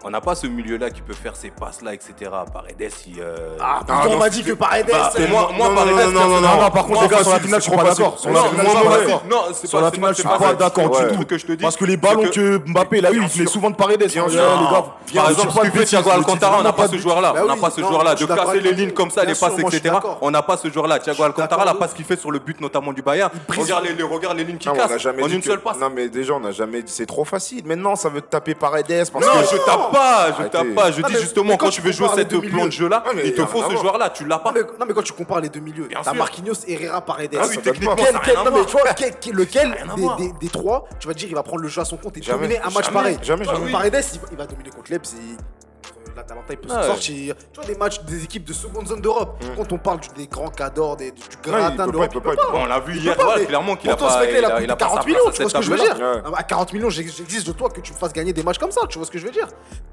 On 0.09 0.11
n'a 0.11 0.21
pas 0.21 0.37
ce 0.37 0.47
milieu-là 0.47 0.89
qui 0.91 1.01
peut 1.03 1.15
faire 1.15 1.35
ces 1.35 1.51
passes-là, 1.51 1.93
etc. 1.93 2.15
Paredes, 2.53 2.93
il. 3.09 3.21
euh, 3.21 3.57
Ah, 3.61 3.81
Ah, 3.89 4.05
on 4.09 4.17
m'a 4.19 4.29
dit 4.29 4.45
que 4.45 4.53
Paredes. 4.53 4.87
Bah, 4.89 5.11
euh, 5.19 5.27
moi, 5.29 5.51
moi, 5.53 5.69
non, 5.69 5.75
Paredes, 5.75 5.97
non, 5.97 6.13
non, 6.13 6.29
non, 6.29 6.41
non, 6.41 6.61
non, 6.63 6.71
par 6.71 6.87
contre, 6.87 7.03
les 7.03 7.09
gars, 7.09 7.23
sur 7.25 7.33
la 7.33 7.41
finale, 7.41 7.61
je 7.61 7.65
c'est 7.65 7.71
suis 7.73 7.77
pas 7.77 7.83
d'accord. 7.91 8.17
Sur 8.17 8.31
la 8.31 8.45
finale, 8.45 8.67
moi, 9.99 10.11
je 10.11 10.15
suis 10.15 10.23
pas 10.23 10.55
d'accord. 10.55 10.91
Du 11.01 11.07
tout. 11.09 11.15
truc 11.17 11.29
que 11.29 11.39
je 11.39 11.47
te 11.47 11.53
dis. 11.55 11.63
Parce 11.65 11.77
que 11.77 11.85
les 11.85 11.97
ballons 11.97 12.29
que- 12.31 12.59
Mbappé 12.71 12.99
il 12.99 13.07
a 13.07 13.11
eu, 13.11 13.21
il 13.21 13.27
venait 13.29 13.47
souvent 13.51 13.69
de 13.71 13.75
Paredes. 13.75 14.05
Hein. 14.17 14.27
Par 15.13 15.31
exemple, 15.31 15.51
ce 15.53 15.61
que 15.71 15.79
fait 15.79 15.85
Thiago 15.87 16.11
Alcantara, 16.11 16.59
on 16.61 16.63
n'a 16.63 16.73
pas 16.73 16.87
ce 16.87 16.99
joueur-là. 16.99 17.35
On 17.43 17.47
n'a 17.47 17.57
pas 17.57 17.71
ce 17.71 17.81
joueur-là. 17.81 18.15
De 18.15 18.27
casser 18.27 18.61
les 18.61 18.73
lignes 18.75 18.93
comme 18.93 19.11
ça, 19.11 19.25
les 19.25 19.35
passes, 19.35 19.59
etc. 19.59 19.93
On 20.21 20.31
n'a 20.31 20.43
pas 20.43 20.57
ce 20.57 20.71
joueur-là. 20.71 21.01
Thiago 21.01 21.25
Alcantara, 21.25 21.65
la 21.65 21.75
passe 21.75 21.95
qu'il 21.95 22.05
fait 22.05 22.17
sur 22.21 22.31
le 22.31 22.39
but 22.39 22.61
notamment 22.61 22.93
du 22.93 23.03
Bayern. 23.03 23.31
Regarde 23.49 23.85
les, 23.87 23.93
les- 23.95 24.03
regarde 24.05 24.37
les 24.37 24.45
lignes 24.45 24.57
qui 24.59 24.69
Non, 24.69 24.75
on 24.75 24.77
n'a 24.77 24.87
cassent 24.87 24.99
jamais 25.03 25.25
en 25.25 25.27
dit 25.27 25.35
une 25.35 25.43
seule 25.43 25.59
passe. 25.61 25.79
Non, 25.81 25.91
mais 25.93 26.09
déjà, 26.09 26.35
on 26.35 26.41
n'a 26.41 26.53
jamais 26.53 26.83
dit 26.83 26.93
c'est 26.93 27.07
trop 27.07 27.25
facile. 27.25 27.67
Maintenant, 27.67 27.97
ça 27.97 28.09
veut 28.09 28.21
taper 28.21 28.55
Paredes. 28.55 29.11
Parce 29.13 29.25
Non, 29.27 29.33
que... 29.43 29.49
je 29.51 29.57
tape 29.65 29.93
pas, 29.97 30.37
je 30.39 30.49
tape 30.49 30.75
pas. 30.75 30.91
Je 30.91 31.03
dis 31.03 31.21
justement, 31.21 31.57
quand 31.57 31.71
tu 31.71 31.81
veux 31.81 31.93
jouer 31.93 32.09
cette 32.15 32.29
plan 32.29 32.67
de 32.67 32.73
jeu-là, 32.73 33.05
il 33.25 33.35
te 33.35 33.45
faut 33.47 33.63
ce 33.71 33.77
joueur-là. 33.77 34.11
Tu 34.11 34.25
l'as 34.25 34.39
pas. 34.39 34.53
non, 34.53 34.87
mais 34.87 34.95
quand 34.95 35.03
tu 35.03 35.13
compares 35.13 35.41
les 35.41 35.49
deux 35.49 35.61
milieux, 35.61 35.89
t'as. 36.03 36.13
Marquinhos, 36.13 36.55
Herrera, 36.67 37.01
Paredes. 37.01 37.37
Ah 37.39 37.47
oui, 37.49 37.59
techniquement, 37.63 37.97
non 37.97 38.51
mais 38.53 38.65
tu 38.65 38.73
vois, 38.73 38.85
lequel 39.33 39.75
des, 40.41 40.49
trois, 40.49 40.89
tu 40.99 41.09
vas 41.09 41.15
dire 41.15 41.29
il 41.29 41.35
va 41.35 41.43
prendre 41.43 41.63
le 41.63 41.69
jeu 41.69 41.81
à 41.81 41.85
son 41.85 41.97
compte 41.97 42.17
et 42.17 42.21
dominer 42.21 42.59
un 42.61 42.71
match 42.71 42.91
pareil. 42.91 43.19
Paredes, 43.73 44.05
il 44.31 44.37
va, 44.37 44.47
dominer 44.47 44.71
contre 44.71 44.91
Leipzig. 44.91 45.37
L'Atalanta, 46.17 46.47
il 46.51 46.57
peut 46.57 46.69
se 46.69 46.83
sortir. 46.83 47.35
Tu 47.53 47.61
vois, 47.61 47.65
des 47.65 47.75
matchs 47.77 48.01
des 48.03 48.25
équipes 48.25 48.45
de 48.45 48.53
seconde 48.55 48.87
zone 48.89 49.01
d'Europe. 49.03 49.43
Quand 49.57 49.71
on 49.73 49.79
parle 49.79 50.01
des 50.17 50.27
grands 50.27 50.49
cadors, 50.49 50.97
des, 50.97 51.11
du 51.11 51.21
gratin 51.43 51.71
peut 51.71 51.73
de 51.73 51.77
pas, 51.77 51.87
l'Europe, 51.93 52.11
il 52.15 52.15
peut 52.15 52.21
pas, 52.21 52.33
il 52.33 52.37
peut 52.37 52.53
Bon, 52.53 52.63
on 52.63 52.67
l'a 52.67 52.81
vu 52.81 52.97
Il 52.97 53.03
hier, 53.05 53.17
clairement 53.47 53.77
qu'il 53.77 53.91
a 53.91 53.97
Pourtant, 53.97 54.13
ce 54.15 54.19
pas. 54.19 54.25
mec-là, 54.25 54.39
il 54.39 54.45
a 54.45 54.61
il 54.63 54.67
coûté 54.67 54.67
pas 54.67 54.73
sa 54.73 54.77
40 54.79 54.95
place 54.95 55.07
millions, 55.07 55.31
tu 55.31 55.43
vois 55.43 55.51
ce 55.51 55.55
que 55.57 55.63
je 55.63 55.71
veux 55.71 55.79
dire 55.79 55.97
Ouais. 56.25 56.33
À 56.39 56.43
40 56.43 56.73
millions, 56.73 56.91
j'ex- 56.91 57.17
j'exige 57.17 57.45
de 57.45 57.53
toi 57.53 57.69
que 57.69 57.81
tu 57.81 57.93
me 57.93 57.99
fasses 57.99 58.13
gagner 58.13 58.33
des 58.33 58.43
matchs 58.43 58.59
comme 58.59 58.71
ça, 58.71 58.81
tu 58.89 58.97
vois 58.99 59.07
ce 59.07 59.11
que 59.11 59.19
je 59.19 59.27
veux 59.27 59.33
dire 59.33 59.49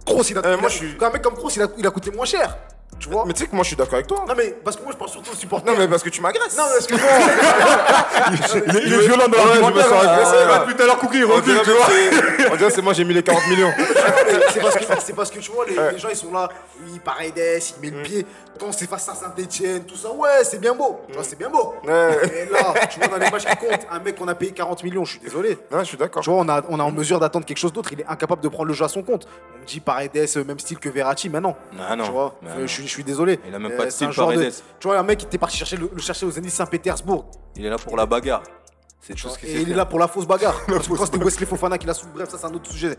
Kroos, 0.05 0.23
il 0.29 0.37
a, 0.37 0.41
Euh, 0.45 0.57
moi, 0.57 0.69
je 0.69 0.75
suis- 0.77 0.97
un 1.01 1.09
mec 1.09 1.21
comme 1.21 1.33
Kroos, 1.35 1.49
il 1.55 1.61
a, 1.61 1.67
il 1.77 1.85
a 1.85 1.91
coûté 1.91 2.09
moins 2.11 2.25
cher. 2.25 2.55
Tu 2.99 3.09
vois 3.09 3.23
Mais 3.25 3.33
tu 3.33 3.41
sais 3.41 3.47
que 3.47 3.55
moi, 3.55 3.63
je 3.63 3.67
suis 3.67 3.75
d'accord 3.75 3.95
avec 3.95 4.07
toi. 4.07 4.23
Non, 4.27 4.33
mais 4.37 4.55
parce 4.63 4.75
que 4.77 4.83
moi, 4.83 4.91
je 4.93 4.97
pense 4.97 5.11
surtout 5.11 5.31
aux 5.31 5.35
supporters. 5.35 5.71
Non, 5.73 5.77
mais 5.79 5.87
parce 5.87 6.03
que 6.03 6.09
tu 6.09 6.21
m'agresses. 6.21 6.57
Non, 6.57 6.63
mais 6.69 6.77
excuse-moi. 6.77 7.09
il, 8.31 8.77
est, 8.77 8.83
il 8.85 8.93
est 8.93 8.99
violent 8.99 9.27
dans 9.27 9.37
Ouais, 9.37 9.55
je 9.55 9.73
me 9.73 9.81
sens 9.81 10.03
agressé, 10.03 10.35
Ouais, 10.35 10.45
ouais. 10.67 10.73
Tout 10.75 10.83
à 10.83 10.85
l'heure, 10.85 10.97
Cookie, 10.99 11.17
il 11.17 11.25
recule, 11.25 11.59
tu 11.63 11.71
vois. 11.71 11.85
que 11.85 11.91
c'est- 11.91 12.47
on 12.51 12.55
dirait 12.55 12.69
que 12.69 12.75
c'est 12.75 12.81
moi, 12.81 12.93
j'ai 12.93 13.03
mis 13.03 13.13
les 13.13 13.23
40 13.23 13.47
millions. 13.49 13.71
c'est 14.53 14.61
parce, 14.61 14.75
que, 15.05 15.13
parce 15.13 15.31
que 15.31 15.39
tu 15.39 15.51
vois, 15.51 15.65
les, 15.65 15.75
les 15.93 15.97
gens 15.97 16.09
ils 16.09 16.15
sont 16.15 16.31
là, 16.31 16.49
oui, 16.85 16.99
Paredes, 17.03 17.33
il 17.37 17.81
met 17.81 17.89
le 17.95 17.99
Mm. 17.99 18.03
pied. 18.03 18.25
Quand 18.59 18.71
c'est 18.71 18.87
face 18.89 19.09
à 19.09 19.15
Saint-Etienne, 19.15 19.83
tout 19.85 19.95
ça, 19.95 20.11
ouais, 20.11 20.43
c'est 20.43 20.59
bien 20.59 20.73
beau. 20.75 21.01
Tu 21.07 21.13
vois, 21.15 21.23
c'est 21.23 21.37
bien 21.37 21.49
beau. 21.49 21.73
Ouais. 21.83 22.17
Et 22.25 22.45
là, 22.51 22.73
tu 22.89 22.99
vois, 22.99 23.07
dans 23.07 23.17
les 23.17 23.29
matchs 23.31 23.45
qui 23.45 23.55
comptent, 23.57 23.87
un 23.91 23.99
mec 23.99 24.15
qu'on 24.15 24.27
a 24.27 24.35
payé 24.35 24.51
40 24.51 24.83
millions, 24.83 25.03
je 25.05 25.11
suis 25.11 25.19
désolé. 25.19 25.57
Non, 25.71 25.79
je 25.79 25.85
suis 25.85 25.97
d'accord. 25.97 26.21
Tu 26.23 26.29
vois, 26.29 26.39
on 26.39 26.47
a, 26.49 26.61
on 26.69 26.79
a 26.79 26.83
en 26.83 26.91
mesure 26.91 27.19
d'attendre 27.19 27.45
quelque 27.45 27.57
chose 27.57 27.73
d'autre. 27.73 27.89
Il 27.93 28.01
est 28.01 28.05
incapable 28.07 28.41
de 28.41 28.47
prendre 28.49 28.65
le 28.67 28.73
jeu 28.73 28.85
à 28.85 28.89
son 28.89 29.01
compte. 29.01 29.27
On 29.57 29.61
me 29.61 29.65
dit 29.65 29.79
Paredes, 29.79 30.11
euh, 30.37 30.43
même 30.43 30.59
style 30.59 30.77
que 30.77 30.89
Verratti, 30.89 31.29
mais 31.29 31.39
non. 31.41 31.55
Non, 31.73 31.95
non. 31.95 32.05
Tu 32.05 32.11
vois, 32.11 32.35
Non, 32.43 32.49
euh, 32.51 32.53
non. 32.61 32.67
je, 32.67 32.67
suis- 32.67 32.82
je 32.87 32.91
suis 32.91 33.03
désolé. 33.03 33.39
Il 33.47 33.53
a 33.55 33.59
même 33.59 33.71
Euh, 33.71 33.77
pas 33.77 33.85
de 33.85 33.89
style, 33.89 34.11
joueur 34.11 34.29
de- 34.29 34.35
Paredes. 34.35 34.53
Tu 34.79 34.87
vois, 34.87 34.97
un 34.99 35.03
mec 35.03 35.19
qui 35.19 35.25
était 35.25 35.37
parti 35.37 35.57
chercher 35.57 35.77
le, 35.77 35.89
le 35.93 36.01
chercher 36.01 36.25
au 36.25 36.31
Zénith 36.31 36.51
Saint-Pétersbourg. 36.51 37.25
Il 37.55 37.65
est 37.65 37.69
là 37.69 37.77
pour 37.77 37.95
la 37.97 38.05
bagarre. 38.05 38.43
C'est 39.01 39.17
ce 39.17 39.37
qu'il 39.37 39.49
Et 39.49 39.61
il 39.61 39.71
est 39.71 39.75
là 39.75 39.85
pour 39.85 39.99
la 39.99 40.07
fausse 40.07 40.25
bagarre. 40.25 40.59
Parce 40.67 40.87
que 40.87 40.93
quand 40.93 41.05
c'était 41.05 41.23
Wesley 41.23 41.45
Fofana 41.45 41.77
qui 41.77 41.85
l'a 41.87 41.93
sous. 41.93 42.07
Bref, 42.07 42.29
ça 42.29 42.37
c'est 42.37 42.45
un 42.45 42.53
autre 42.53 42.71
sujet. 42.71 42.97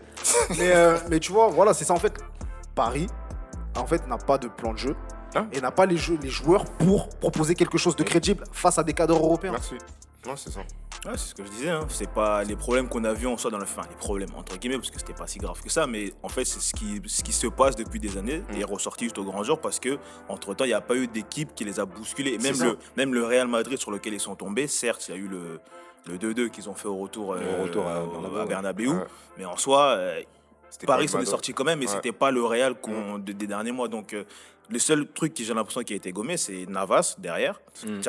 mais, 0.51 0.71
euh, 0.75 0.97
mais 1.09 1.19
tu 1.19 1.31
vois, 1.31 1.47
voilà, 1.47 1.73
c'est 1.73 1.85
ça 1.85 1.93
en 1.93 1.99
fait. 1.99 2.13
Paris, 2.75 3.07
en 3.75 3.85
fait, 3.87 4.05
n'a 4.07 4.17
pas 4.17 4.37
de 4.37 4.47
plan 4.47 4.73
de 4.73 4.77
jeu. 4.77 4.95
Hein 5.37 5.47
et 5.51 5.59
n'a 5.59 5.71
pas 5.71 5.85
les, 5.85 5.97
jeux, 5.97 6.17
les 6.21 6.29
joueurs 6.29 6.63
pour 6.65 7.09
proposer 7.09 7.55
quelque 7.55 7.77
chose 7.77 7.95
de 7.97 8.03
crédible 8.03 8.43
face 8.53 8.77
à 8.77 8.83
des 8.83 8.93
cadres 8.93 9.15
européens. 9.15 9.51
Merci. 9.51 9.75
Non, 10.25 10.35
c'est 10.35 10.49
ça. 10.51 10.59
Ouais, 11.05 11.11
c'est 11.17 11.29
ce 11.29 11.35
que 11.35 11.45
je 11.45 11.49
disais. 11.51 11.69
Hein. 11.69 11.85
C'est 11.89 12.09
pas 12.09 12.43
les 12.43 12.55
problèmes 12.55 12.89
qu'on 12.89 13.03
a 13.03 13.13
vus 13.13 13.27
en 13.27 13.37
soi 13.37 13.51
dans 13.51 13.57
le. 13.57 13.63
Enfin, 13.63 13.83
les 13.89 13.95
problèmes 13.95 14.29
entre 14.35 14.57
guillemets, 14.57 14.77
parce 14.77 14.89
que 14.89 14.97
c'était 14.99 15.13
pas 15.13 15.27
si 15.27 15.37
grave 15.37 15.61
que 15.61 15.69
ça. 15.69 15.85
Mais 15.85 16.13
en 16.23 16.29
fait, 16.29 16.45
c'est 16.45 16.59
ce 16.59 16.73
qui, 16.73 16.99
ce 17.05 17.21
qui 17.23 17.31
se 17.31 17.45
passe 17.47 17.75
depuis 17.75 17.99
des 17.99 18.17
années 18.17 18.41
et 18.55 18.61
est 18.61 18.63
ressorti 18.63 19.05
juste 19.05 19.17
au 19.19 19.23
grand 19.23 19.43
jour 19.43 19.59
parce 19.61 19.79
que 19.79 19.99
entre 20.29 20.53
temps, 20.55 20.63
il 20.63 20.69
n'y 20.69 20.73
a 20.73 20.81
pas 20.81 20.95
eu 20.95 21.07
d'équipe 21.07 21.53
qui 21.53 21.63
les 21.63 21.79
a 21.79 21.85
bousculés. 21.85 22.33
Et 22.33 22.37
même 22.39 22.59
le, 22.59 22.77
même 22.97 23.13
le 23.13 23.23
Real 23.23 23.47
Madrid 23.47 23.77
sur 23.77 23.91
lequel 23.91 24.13
ils 24.15 24.19
sont 24.19 24.35
tombés, 24.35 24.67
certes, 24.67 25.07
il 25.09 25.11
y 25.15 25.17
a 25.17 25.21
eu 25.21 25.27
le. 25.27 25.59
Le 26.07 26.19
2-2 26.19 26.49
qu'ils 26.51 26.69
ont 26.69 26.75
fait 26.75 26.87
au 26.87 26.97
retour, 26.97 27.33
euh, 27.33 27.63
retour 27.63 27.87
à 27.87 28.03
au- 28.03 28.07
Bernabeu, 28.11 28.37
à 28.37 28.41
ouais. 28.43 28.47
Bernabeu. 28.47 28.87
Ouais. 28.89 29.03
Mais 29.39 29.45
en 29.45 29.57
soi, 29.57 29.95
euh, 29.97 30.21
Paris 30.85 31.07
s'en 31.07 31.19
est 31.19 31.25
sorti 31.25 31.51
quand 31.51 31.63
même, 31.63 31.79
mais 31.79 31.87
Ouais. 31.87 31.93
c'était 31.93 32.11
pas 32.11 32.29
le 32.29 32.43
Real 32.43 32.75
qu'on- 32.75 33.17
de- 33.17 33.31
des 33.31 33.47
derniers 33.47 33.71
mois. 33.71 33.87
Donc, 33.87 34.13
euh, 34.13 34.23
le 34.69 34.79
seul 34.79 35.07
truc 35.07 35.33
que 35.33 35.43
j'ai 35.43 35.53
l'impression 35.53 35.81
qui 35.81 35.93
a 35.93 35.95
été 35.95 36.11
gommé, 36.11 36.37
c'est 36.37 36.65
Navas 36.67 37.15
derrière. 37.17 37.59
Mm. 37.85 37.99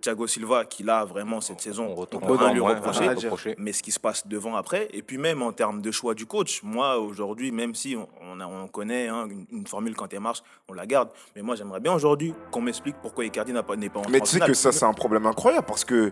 Thiago, 0.00 0.26
Silva, 0.26 0.64
qui 0.64 0.82
là, 0.82 1.04
vraiment, 1.04 1.40
cette 1.40 1.60
saison, 1.60 1.94
On 1.96 2.04
peut 2.06 2.52
lui 2.52 2.60
ouais, 2.60 2.74
reprocher. 2.74 3.54
Mais 3.58 3.72
ce 3.72 3.82
qui 3.82 3.92
se 3.92 4.00
passe 4.00 4.26
devant 4.26 4.56
après, 4.56 4.88
et 4.92 5.02
puis 5.02 5.18
même 5.18 5.42
en 5.42 5.52
termes 5.52 5.80
de 5.82 5.90
choix 5.90 6.14
du 6.14 6.26
coach, 6.26 6.62
moi 6.62 6.98
aujourd'hui, 6.98 7.52
même 7.52 7.74
si 7.74 7.96
on, 7.96 8.08
on 8.22 8.40
a- 8.40 8.46
on 8.46 8.66
connaît 8.68 9.08
hein, 9.08 9.26
une, 9.30 9.46
une 9.50 9.66
formule 9.66 9.94
quand 9.94 10.12
elle 10.12 10.20
marche, 10.20 10.42
on 10.68 10.72
la 10.72 10.86
garde. 10.86 11.10
Mais 11.36 11.42
moi 11.42 11.54
j'aimerais 11.56 11.80
bien 11.80 11.92
aujourd'hui 11.92 12.34
qu'on 12.50 12.60
m'explique 12.60 12.96
pourquoi 13.02 13.24
Icardi 13.24 13.52
n'a 13.52 13.62
pas- 13.62 13.76
n'est 13.76 13.88
pas 13.88 14.00
en 14.00 14.08
Mais 14.10 14.20
tu 14.20 14.26
sais 14.26 14.40
que 14.40 14.54
ça, 14.54 14.72
c'est 14.72 14.84
un 14.84 14.92
problème 14.94 15.26
incroyable 15.26 15.66
parce 15.66 15.84
que, 15.84 16.10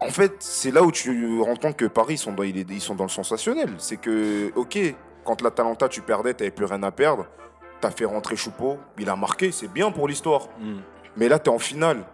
en 0.00 0.10
fait, 0.10 0.34
c'est 0.40 0.70
là 0.70 0.82
où 0.82 0.90
tu 0.92 1.40
entends 1.42 1.72
que 1.72 1.84
Paris, 1.86 2.14
ils 2.14 2.18
sont 2.18 2.32
dans, 2.32 2.42
ils 2.42 2.80
sont 2.80 2.94
dans 2.94 3.04
le 3.04 3.08
sensationnel. 3.10 3.70
C'est 3.78 3.96
que, 3.98 4.52
ok, 4.56 4.78
quand 5.24 5.40
l'Atalanta, 5.42 5.88
tu 5.88 6.02
perdais, 6.02 6.34
t'avais 6.34 6.50
plus 6.50 6.64
rien 6.66 6.82
à 6.82 6.90
perdre. 6.90 7.26
T'as 7.82 7.90
fait 7.90 8.04
rentrer 8.06 8.36
Choupeau, 8.36 8.78
il 8.96 9.10
a 9.10 9.16
marqué, 9.16 9.50
c'est 9.52 9.66
bien 9.66 9.90
pour 9.90 10.06
l'histoire. 10.06 10.42
Mm. 10.60 10.76
Mais 11.16 11.28
là, 11.28 11.38
t'es 11.40 11.50
en 11.50 11.58
finale. 11.58 12.04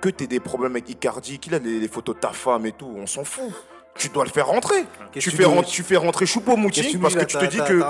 Que 0.00 0.08
t'aies 0.08 0.26
des 0.26 0.40
problèmes 0.40 0.72
avec 0.72 0.90
Icardi, 0.90 1.38
qu'il 1.38 1.54
a 1.54 1.60
les, 1.60 1.78
les 1.78 1.86
photos 1.88 2.16
de 2.16 2.20
ta 2.20 2.30
femme 2.32 2.66
et 2.66 2.72
tout, 2.72 2.92
on 2.98 3.06
s'en 3.06 3.22
fout. 3.22 3.52
tu 3.96 4.08
dois 4.08 4.24
le 4.24 4.30
faire 4.30 4.48
rentrer. 4.48 4.84
Tu 5.12 5.30
fais, 5.30 5.36
tu 5.36 5.44
ren- 5.44 5.62
dis 5.62 5.70
tu 5.70 5.84
fais 5.84 5.96
rentrer 5.96 6.26
Choupo-Moting 6.26 6.90
tu 6.90 6.98
parce 6.98 7.14
que 7.14 7.24
tu 7.24 7.38
te 7.38 7.44
dis 7.44 7.58
que 7.58 7.84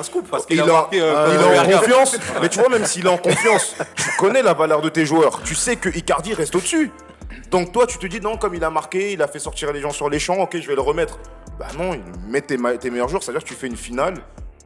il, 0.51 0.61
a 0.61 0.89
euh, 0.93 1.43
en 1.43 1.49
regarde. 1.49 1.73
confiance. 1.81 2.19
Mais 2.43 2.51
tu 2.51 2.59
vois, 2.59 2.69
même 2.69 2.85
s'il 2.85 3.07
est 3.07 3.09
en 3.09 3.17
confiance, 3.17 3.75
tu 3.97 4.11
connais 4.19 4.43
la 4.43 4.53
valeur 4.53 4.83
de 4.83 4.91
tes 4.91 5.07
joueurs. 5.07 5.41
Tu 5.43 5.55
sais 5.55 5.77
que 5.77 5.89
Icardi 5.89 6.35
reste 6.35 6.55
au-dessus. 6.55 6.91
Donc 7.51 7.73
toi, 7.73 7.87
tu 7.87 7.97
te 7.97 8.07
dis 8.07 8.21
non, 8.21 8.37
comme 8.37 8.55
il 8.55 8.62
a 8.62 8.69
marqué, 8.71 9.12
il 9.12 9.23
a 9.23 9.27
fait 9.27 9.39
sortir 9.39 9.73
les 9.73 9.81
gens 9.81 9.91
sur 9.91 10.11
les 10.11 10.19
champs, 10.19 10.37
ok, 10.41 10.59
je 10.61 10.69
vais 10.69 10.75
le 10.75 10.83
remettre. 10.83 11.19
Bah 11.59 11.69
non, 11.79 11.95
il 11.95 12.03
met 12.31 12.43
tes, 12.43 12.59
tes 12.79 12.91
meilleurs 12.91 13.09
joueurs, 13.09 13.23
c'est-à-dire 13.23 13.43
que 13.43 13.49
tu 13.49 13.55
fais 13.55 13.69
une 13.69 13.77
finale 13.77 14.15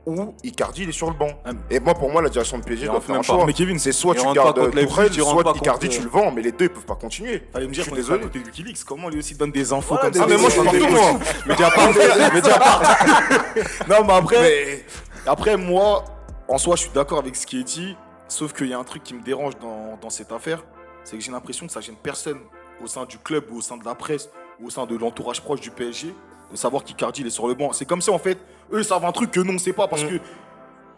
où 0.07 0.35
Icardi 0.45 0.85
il 0.85 0.89
est 0.89 0.93
sur 0.93 1.11
le 1.11 1.17
banc. 1.17 1.29
Ah, 1.45 1.51
Et 1.69 1.81
moi, 1.81 1.95
pour 1.95 2.11
moi, 2.11 2.23
la 2.23 2.29
direction 2.29 2.59
de 2.59 2.65
PSG 2.65 2.87
doit 2.87 3.01
faire 3.01 3.17
un 3.17 3.23
choix. 3.23 3.45
Mais 3.45 3.53
Kevin, 3.53 3.79
c'est 3.79 3.93
soit 3.93 4.15
tu 4.15 4.25
gardes 4.33 4.71
Tourelle, 4.71 5.13
soit 5.13 5.57
Icardi, 5.57 5.89
tu 5.89 6.03
le 6.03 6.09
vends, 6.09 6.31
mais 6.31 6.43
les 6.43 6.53
deux 6.53 6.67
ils 6.67 6.71
peuvent 6.71 6.85
pas 6.85 6.95
continuer. 6.95 7.43
Fallait 7.53 7.67
me 7.67 7.73
dire 7.73 7.85
Je 7.85 7.91
suis 7.91 8.03
qu'on 8.03 8.13
est 8.13 8.15
à 8.15 8.19
côté 8.19 8.39
Wikileaks. 8.39 8.85
Comment 8.85 9.09
lui 9.09 9.19
aussi 9.19 9.35
donne 9.35 9.51
des 9.51 9.73
infos 9.73 9.97
comme 9.97 10.13
ça 10.13 10.23
Ah, 10.23 10.27
mais 10.29 10.37
moi, 10.37 10.49
je 10.49 10.55
suis 10.55 10.63
partout, 10.65 10.89
moi. 10.89 11.19
Mediapart, 11.47 11.89
Mediapart. 12.35 12.83
non, 13.89 14.05
mais 14.07 14.13
après, 14.13 14.41
Mais 14.41 14.85
après, 15.27 15.57
moi, 15.57 16.05
en 16.49 16.59
soi, 16.59 16.77
je 16.77 16.83
suis 16.83 16.93
d'accord 16.93 17.19
avec 17.19 17.35
ce 17.35 17.47
qui 17.47 17.61
est 17.61 17.65
dit. 17.65 17.97
Sauf 18.29 18.53
qu'il 18.53 18.67
y 18.69 18.75
a 18.75 18.79
un 18.79 18.85
truc 18.85 19.03
qui 19.03 19.15
me 19.15 19.23
dérange 19.23 19.57
dans, 19.59 19.99
dans 20.01 20.11
cette 20.11 20.33
affaire. 20.33 20.65
C'est 21.05 21.17
que 21.17 21.23
j'ai 21.23 21.31
l'impression 21.31 21.67
que 21.67 21.73
ça 21.73 21.81
gêne 21.81 21.95
personne 22.01 22.39
au 22.83 22.87
sein 22.87 23.05
du 23.05 23.19
club 23.19 23.45
ou 23.51 23.59
au 23.59 23.61
sein 23.61 23.77
de 23.77 23.85
la 23.85 23.95
presse 23.95 24.29
ou 24.61 24.67
au 24.67 24.71
sein 24.71 24.87
de 24.87 24.97
l'entourage 24.97 25.41
proche 25.41 25.61
du 25.61 25.71
PSG 25.71 26.13
de 26.51 26.57
savoir 26.57 26.85
qu'Icardi 26.85 27.23
il 27.23 27.27
est 27.27 27.31
sur 27.31 27.49
le 27.49 27.55
banc. 27.55 27.73
C'est 27.73 27.85
comme 27.85 28.01
si 28.01 28.11
en 28.11 28.19
fait, 28.19 28.39
eux 28.73 28.79
ils 28.79 28.85
savent 28.85 29.05
un 29.05 29.13
truc 29.13 29.31
que 29.31 29.41
nous 29.41 29.55
on 29.55 29.59
sait 29.59 29.73
pas 29.73 29.89
parce 29.89 30.05
Mm. 30.05 30.09
que, 30.09 30.15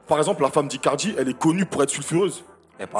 par 0.07 0.19
exemple, 0.19 0.43
la 0.43 0.50
femme 0.50 0.69
d'Icardi, 0.69 1.14
elle 1.19 1.28
est 1.28 1.38
connue 1.38 1.67
pour 1.67 1.83
être 1.83 1.90
sulfureuse. 1.90 2.45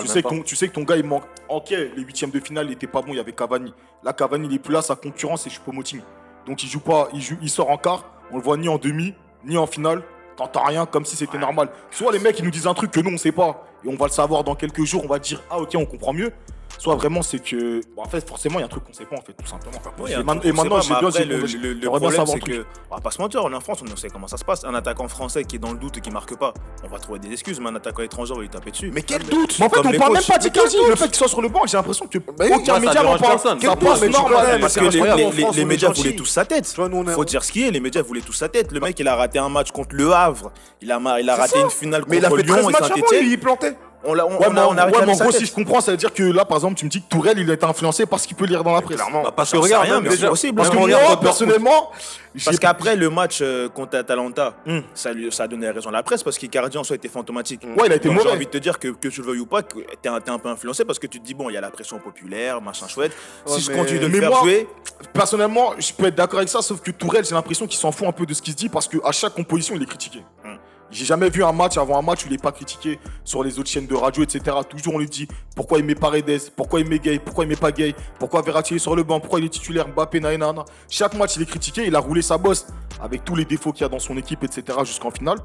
Tu 0.01 0.09
sais, 0.09 0.23
que 0.23 0.29
ton, 0.29 0.43
tu 0.43 0.57
sais 0.57 0.67
que 0.69 0.73
ton 0.73 0.83
gars 0.83 0.97
il 0.97 1.05
manque. 1.05 1.23
Ok, 1.49 1.71
les 1.71 2.03
huitièmes 2.03 2.31
de 2.31 2.41
finale 2.41 2.67
il 2.67 2.73
était 2.73 2.89
pas 2.89 3.01
bon, 3.01 3.13
il 3.13 3.17
y 3.17 3.21
avait 3.21 3.33
Cavani. 3.33 3.73
Là, 4.03 4.13
Cavani 4.13 4.49
il 4.49 4.55
est 4.55 4.59
plus 4.59 4.73
là, 4.73 4.83
sa 4.83 4.97
concurrence 4.97 5.43
c'est 5.43 5.51
Choupo-Moting. 5.51 6.01
Donc 6.47 6.63
il 6.65 6.69
joue 6.69 6.81
pas, 6.81 7.09
il, 7.13 7.21
joue, 7.21 7.37
il 7.41 7.49
sort 7.49 7.71
en 7.71 7.77
quart, 7.77 8.05
on 8.33 8.37
le 8.39 8.43
voit 8.43 8.57
ni 8.57 8.69
en 8.69 8.77
demi, 8.79 9.15
ni 9.45 9.57
en 9.57 9.67
finale. 9.67 10.03
T'entends 10.37 10.65
rien 10.65 10.85
comme 10.85 11.05
si 11.05 11.15
c'était 11.17 11.39
normal. 11.39 11.69
Soit 11.91 12.11
les 12.13 12.19
mecs 12.19 12.39
ils 12.39 12.45
nous 12.45 12.51
disent 12.51 12.67
un 12.67 12.75
truc 12.75 12.91
que 12.91 13.01
nous 13.01 13.11
on 13.13 13.19
sait 13.19 13.33
pas 13.33 13.65
et 13.85 13.89
on 13.89 13.95
va 13.97 14.07
le 14.07 14.13
savoir 14.13 14.43
dans 14.43 14.55
quelques 14.57 14.85
jours, 14.85 15.05
on 15.05 15.09
va 15.09 15.19
dire 15.21 15.41
ah 15.49 15.59
ok 15.61 15.75
on 15.77 15.87
comprend 15.87 16.13
mieux. 16.13 16.33
Soit 16.77 16.95
vraiment 16.97 17.23
c'est 17.23 17.39
que. 17.39 17.81
bon, 17.97 18.03
en 18.03 18.09
fait, 18.09 18.27
forcément 18.29 18.59
il 18.59 18.61
y 18.61 18.63
a 18.63 18.67
un 18.67 18.69
truc 18.69 18.85
qu'on 18.85 18.93
sait 18.93 19.05
pas 19.05 19.17
en 19.17 19.21
fait, 19.23 19.33
tout 19.33 19.47
simplement. 19.47 19.79
Et, 20.07 20.23
man- 20.23 20.41
maintenant 20.55 20.81
j'ai 20.81 21.25
bien 21.25 21.37
le, 21.37 21.47
le- 21.47 21.73
le 21.75 21.87
problème, 21.89 22.27
c'est 22.27 22.41
que, 22.41 22.65
on 22.91 22.95
va 22.97 23.01
pas 23.01 23.11
se 23.11 23.21
mentir, 23.21 23.43
on 23.45 23.51
est 23.53 23.57
en 23.57 23.61
France, 23.61 23.83
on 23.91 23.97
sait 23.97 24.09
comment 24.11 24.29
ça 24.29 24.37
se 24.37 24.45
passe. 24.45 24.65
Un 24.65 24.75
attaquant 24.75 25.09
français 25.09 25.45
qui 25.45 25.57
est 25.57 25.59
dans 25.59 25.73
le 25.73 25.79
doute 25.79 25.97
et 25.97 26.01
qui 26.01 26.11
marque 26.11 26.37
pas, 26.37 26.53
on 26.85 26.89
va 26.89 26.99
trouver 26.99 27.19
des 27.19 27.33
excuses, 27.33 27.59
mais 27.61 27.71
un 27.71 27.77
attaquant 27.77 28.03
étranger, 28.03 28.33
on 28.33 28.37
va 28.37 28.43
lui 28.43 28.49
taper 28.49 28.71
dessus. 28.71 28.91
Mais 28.93 29.03
quel 29.03 29.23
doute 29.25 29.57
Mais 29.59 29.67
en 29.67 29.69
fait, 29.69 29.77
Comme 29.77 29.87
on 29.89 29.99
parle 29.99 30.13
même 30.13 30.23
pas 30.23 30.39
d'Icardi. 30.39 30.77
Le 30.89 30.95
fait 30.97 31.07
qu'il 31.07 31.15
soit 31.17 31.29
sur 31.29 31.43
le 31.43 31.49
banc, 31.49 31.63
j'ai 31.67 31.77
l'impression 31.77 32.07
que 32.07 32.19
oui, 32.19 32.51
aucun 32.55 32.79
média 32.79 33.03
n'en 33.03 33.17
parle. 33.19 33.33
personne. 33.33 33.61
Ça 33.61 33.77
passe 33.77 34.03
normal. 34.03 34.61
parce 34.61 34.75
que 34.75 34.85
les, 35.57 35.65
médias 35.65 35.91
voulaient 35.91 36.15
tous 36.17 36.27
sa 36.27 36.45
tête. 36.45 36.67
Faut 36.67 37.25
dire 37.25 37.43
ce 37.45 37.53
qui 37.53 37.67
est, 37.67 37.71
les 37.71 37.81
médias 37.81 38.03
voulaient 38.03 38.21
tous 38.21 38.33
sa 38.33 38.49
tête. 38.49 38.73
Le 38.73 38.81
mec, 38.81 38.99
il 38.99 39.09
a 39.09 39.17
raté 39.17 39.39
un 39.39 39.49
match 39.49 39.71
contre 39.73 39.95
Le 39.95 40.13
Havre, 40.13 40.53
il 40.81 40.93
a, 40.93 41.01
il 41.21 41.29
a 41.29 41.37
raté 41.37 41.61
une 41.61 41.71
finale 41.71 42.05
Mais 42.09 42.19
il 42.19 42.25
a 42.25 42.29
contre 42.29 42.43
fait 42.43 42.47
13 42.49 42.61
Lyon 42.61 42.71
et 42.71 42.73
Saint-Etienne. 42.75 43.27
il 43.27 43.41
plantait. 43.41 43.75
On, 44.05 44.15
l'a- 44.15 44.27
on, 44.27 44.31
Ouais, 44.39 44.47
on 44.49 44.53
mais 44.53 44.61
a, 44.61 44.67
en- 44.69 44.75
on 44.75 44.79
a 44.79 44.87
ouais, 44.87 44.93
mais 45.07 45.13
en 45.13 45.17
gros, 45.17 45.31
tête. 45.33 45.41
si 45.41 45.47
je 45.47 45.53
comprends, 45.53 45.81
ça 45.81 45.91
veut 45.91 45.97
dire 45.97 46.15
que 46.15 46.23
là, 46.23 46.45
par 46.45 46.57
exemple, 46.59 46.77
tu 46.77 46.85
me 46.85 46.91
dis 46.91 47.03
que 47.03 47.09
Tourelle, 47.09 47.39
il 47.39 47.51
a 47.51 47.55
été 47.55 47.65
influencé 47.67 48.07
par 48.07 48.21
ce 48.21 48.29
qu'il 48.29 48.37
peut 48.37 48.45
lire 48.47 48.63
dans 48.63 48.73
la 48.73 48.81
presse. 48.81 48.97
Clairement. 48.97 49.23
Bah, 49.25 49.33
parce 49.35 49.51
que 49.51 49.57
regarde, 49.57 49.85
rien, 49.87 50.01
mais 50.01 50.11
déjà, 50.11 50.23
c'est 50.27 50.29
possible. 50.29 50.57
Parce 50.57 50.71
que 50.71 50.77
moi, 50.77 51.21
personnellement, 51.21 51.91
Parce 52.45 52.59
qu'après 52.61 52.95
le 52.95 53.11
match 53.11 53.41
euh, 53.43 53.69
contre 53.69 53.97
Atalanta, 53.99 54.55
Hmm. 54.65 54.81
ça, 54.95 55.13
lui, 55.13 55.33
ça 55.33 55.45
a 55.45 55.49
donné 55.49 55.69
raison 55.71 55.89
à 55.89 55.93
la 55.93 56.03
presse 56.05 56.23
parce 56.23 56.39
qu'Icardi 56.39 56.79
en 56.79 56.85
soi 56.85 56.95
était 56.95 57.09
fantomatique. 57.09 57.63
Ouais, 57.65 57.87
il 57.87 57.93
a 57.93 57.97
été 57.97 58.09
Donc, 58.09 58.19
J'ai 58.19 58.25
mauvais. 58.25 58.37
envie 58.37 58.47
de 58.47 58.51
te 58.51 58.59
dire 58.59 58.79
que, 58.79 58.89
que 58.89 59.09
tu 59.09 59.23
le 59.23 59.27
veuilles 59.27 59.41
ou 59.41 59.47
pas, 59.47 59.63
que 59.63 59.79
t'es 60.01 60.09
un, 60.09 60.21
t'es 60.21 60.31
un 60.31 60.39
peu 60.39 60.49
influencé 60.49 60.85
parce 60.85 61.01
que 61.01 61.09
tu 61.09 61.19
te 61.19 61.25
dis, 61.27 61.35
bon, 61.35 61.51
il 61.51 61.55
y 61.55 61.57
a 61.57 61.61
la 61.61 61.71
pression 61.71 61.99
populaire, 61.99 62.61
machin 62.61 62.87
chouette. 62.87 63.13
Ouais, 63.47 63.55
si 63.55 63.63
je 63.63 63.71
mais- 63.73 63.79
continue 63.79 63.99
de 63.99 64.07
mais 64.07 64.21
faire 64.21 64.31
moi- 64.31 64.41
jouer, 64.41 64.69
Personnellement, 65.13 65.73
je 65.79 65.93
peux 65.93 66.07
être 66.07 66.15
d'accord 66.17 66.39
avec 66.39 66.49
ça, 66.49 66.61
sauf 66.61 66.81
que 66.81 66.91
Tourelle, 66.91 67.25
j'ai 67.25 67.35
l'impression 67.35 67.67
qu'il 67.67 67.79
s'en 67.79 67.93
fout 67.93 68.07
un 68.07 68.13
peu 68.13 68.27
de 68.27 68.35
ce 68.35 68.43
qui 68.43 68.51
se 68.51 68.57
dit 68.57 68.69
parce 68.69 68.87
qu'à 68.89 69.13
chaque 69.13 69.35
composition, 69.35 69.75
il 69.77 69.83
est 69.83 69.87
critiqué. 69.87 70.25
Hmm. 70.45 70.57
J'ai 70.91 71.05
jamais 71.05 71.29
vu 71.29 71.45
un 71.45 71.53
match 71.53 71.77
avant 71.77 71.99
un 71.99 72.03
match 72.03 72.25
où 72.25 72.29
il 72.29 72.33
n'est 72.33 72.39
pas 72.39 72.53
critiqué 72.53 72.99
sur 73.23 73.45
les 73.45 73.59
autres 73.59 73.69
chaînes 73.69 73.87
de 73.87 73.95
radio, 73.95 74.23
etc. 74.23 74.57
Toujours 74.69 74.95
on 74.95 74.99
lui 74.99 75.07
dit 75.07 75.29
pourquoi 75.55 75.79
il 75.79 75.85
met 75.85 75.95
Paredes, 75.95 76.51
pourquoi 76.57 76.81
il 76.81 76.89
met 76.89 76.99
Gay, 76.99 77.19
pourquoi 77.19 77.45
il 77.45 77.49
met 77.49 77.57
pas 77.57 77.73
Gay, 77.73 77.95
pourquoi 78.19 78.41
Verratti 78.41 78.77
est 78.77 78.79
sur 78.79 78.97
le 78.97 79.03
banc, 79.03 79.21
pourquoi 79.21 79.39
il 79.39 79.45
est 79.45 79.51
titulaire, 79.51 79.87
Mbappé, 79.89 80.21
naïna. 80.21 80.55
Chaque 80.89 81.15
match 81.15 81.37
il 81.37 81.43
est 81.43 81.47
critiqué, 81.47 81.87
il 81.87 81.95
a 81.95 81.99
roulé 81.99 82.23
sa 82.23 82.39
bosse 82.39 82.67
avec 83.03 83.23
tous 83.25 83.35
les 83.35 83.45
défauts 83.45 83.73
qu'il 83.73 83.83
y 83.83 83.85
a 83.85 83.89
dans 83.89 83.99
son 83.99 84.17
équipe, 84.17 84.43
etc. 84.45 84.79
jusqu'en 84.85 85.11
finale. 85.11 85.39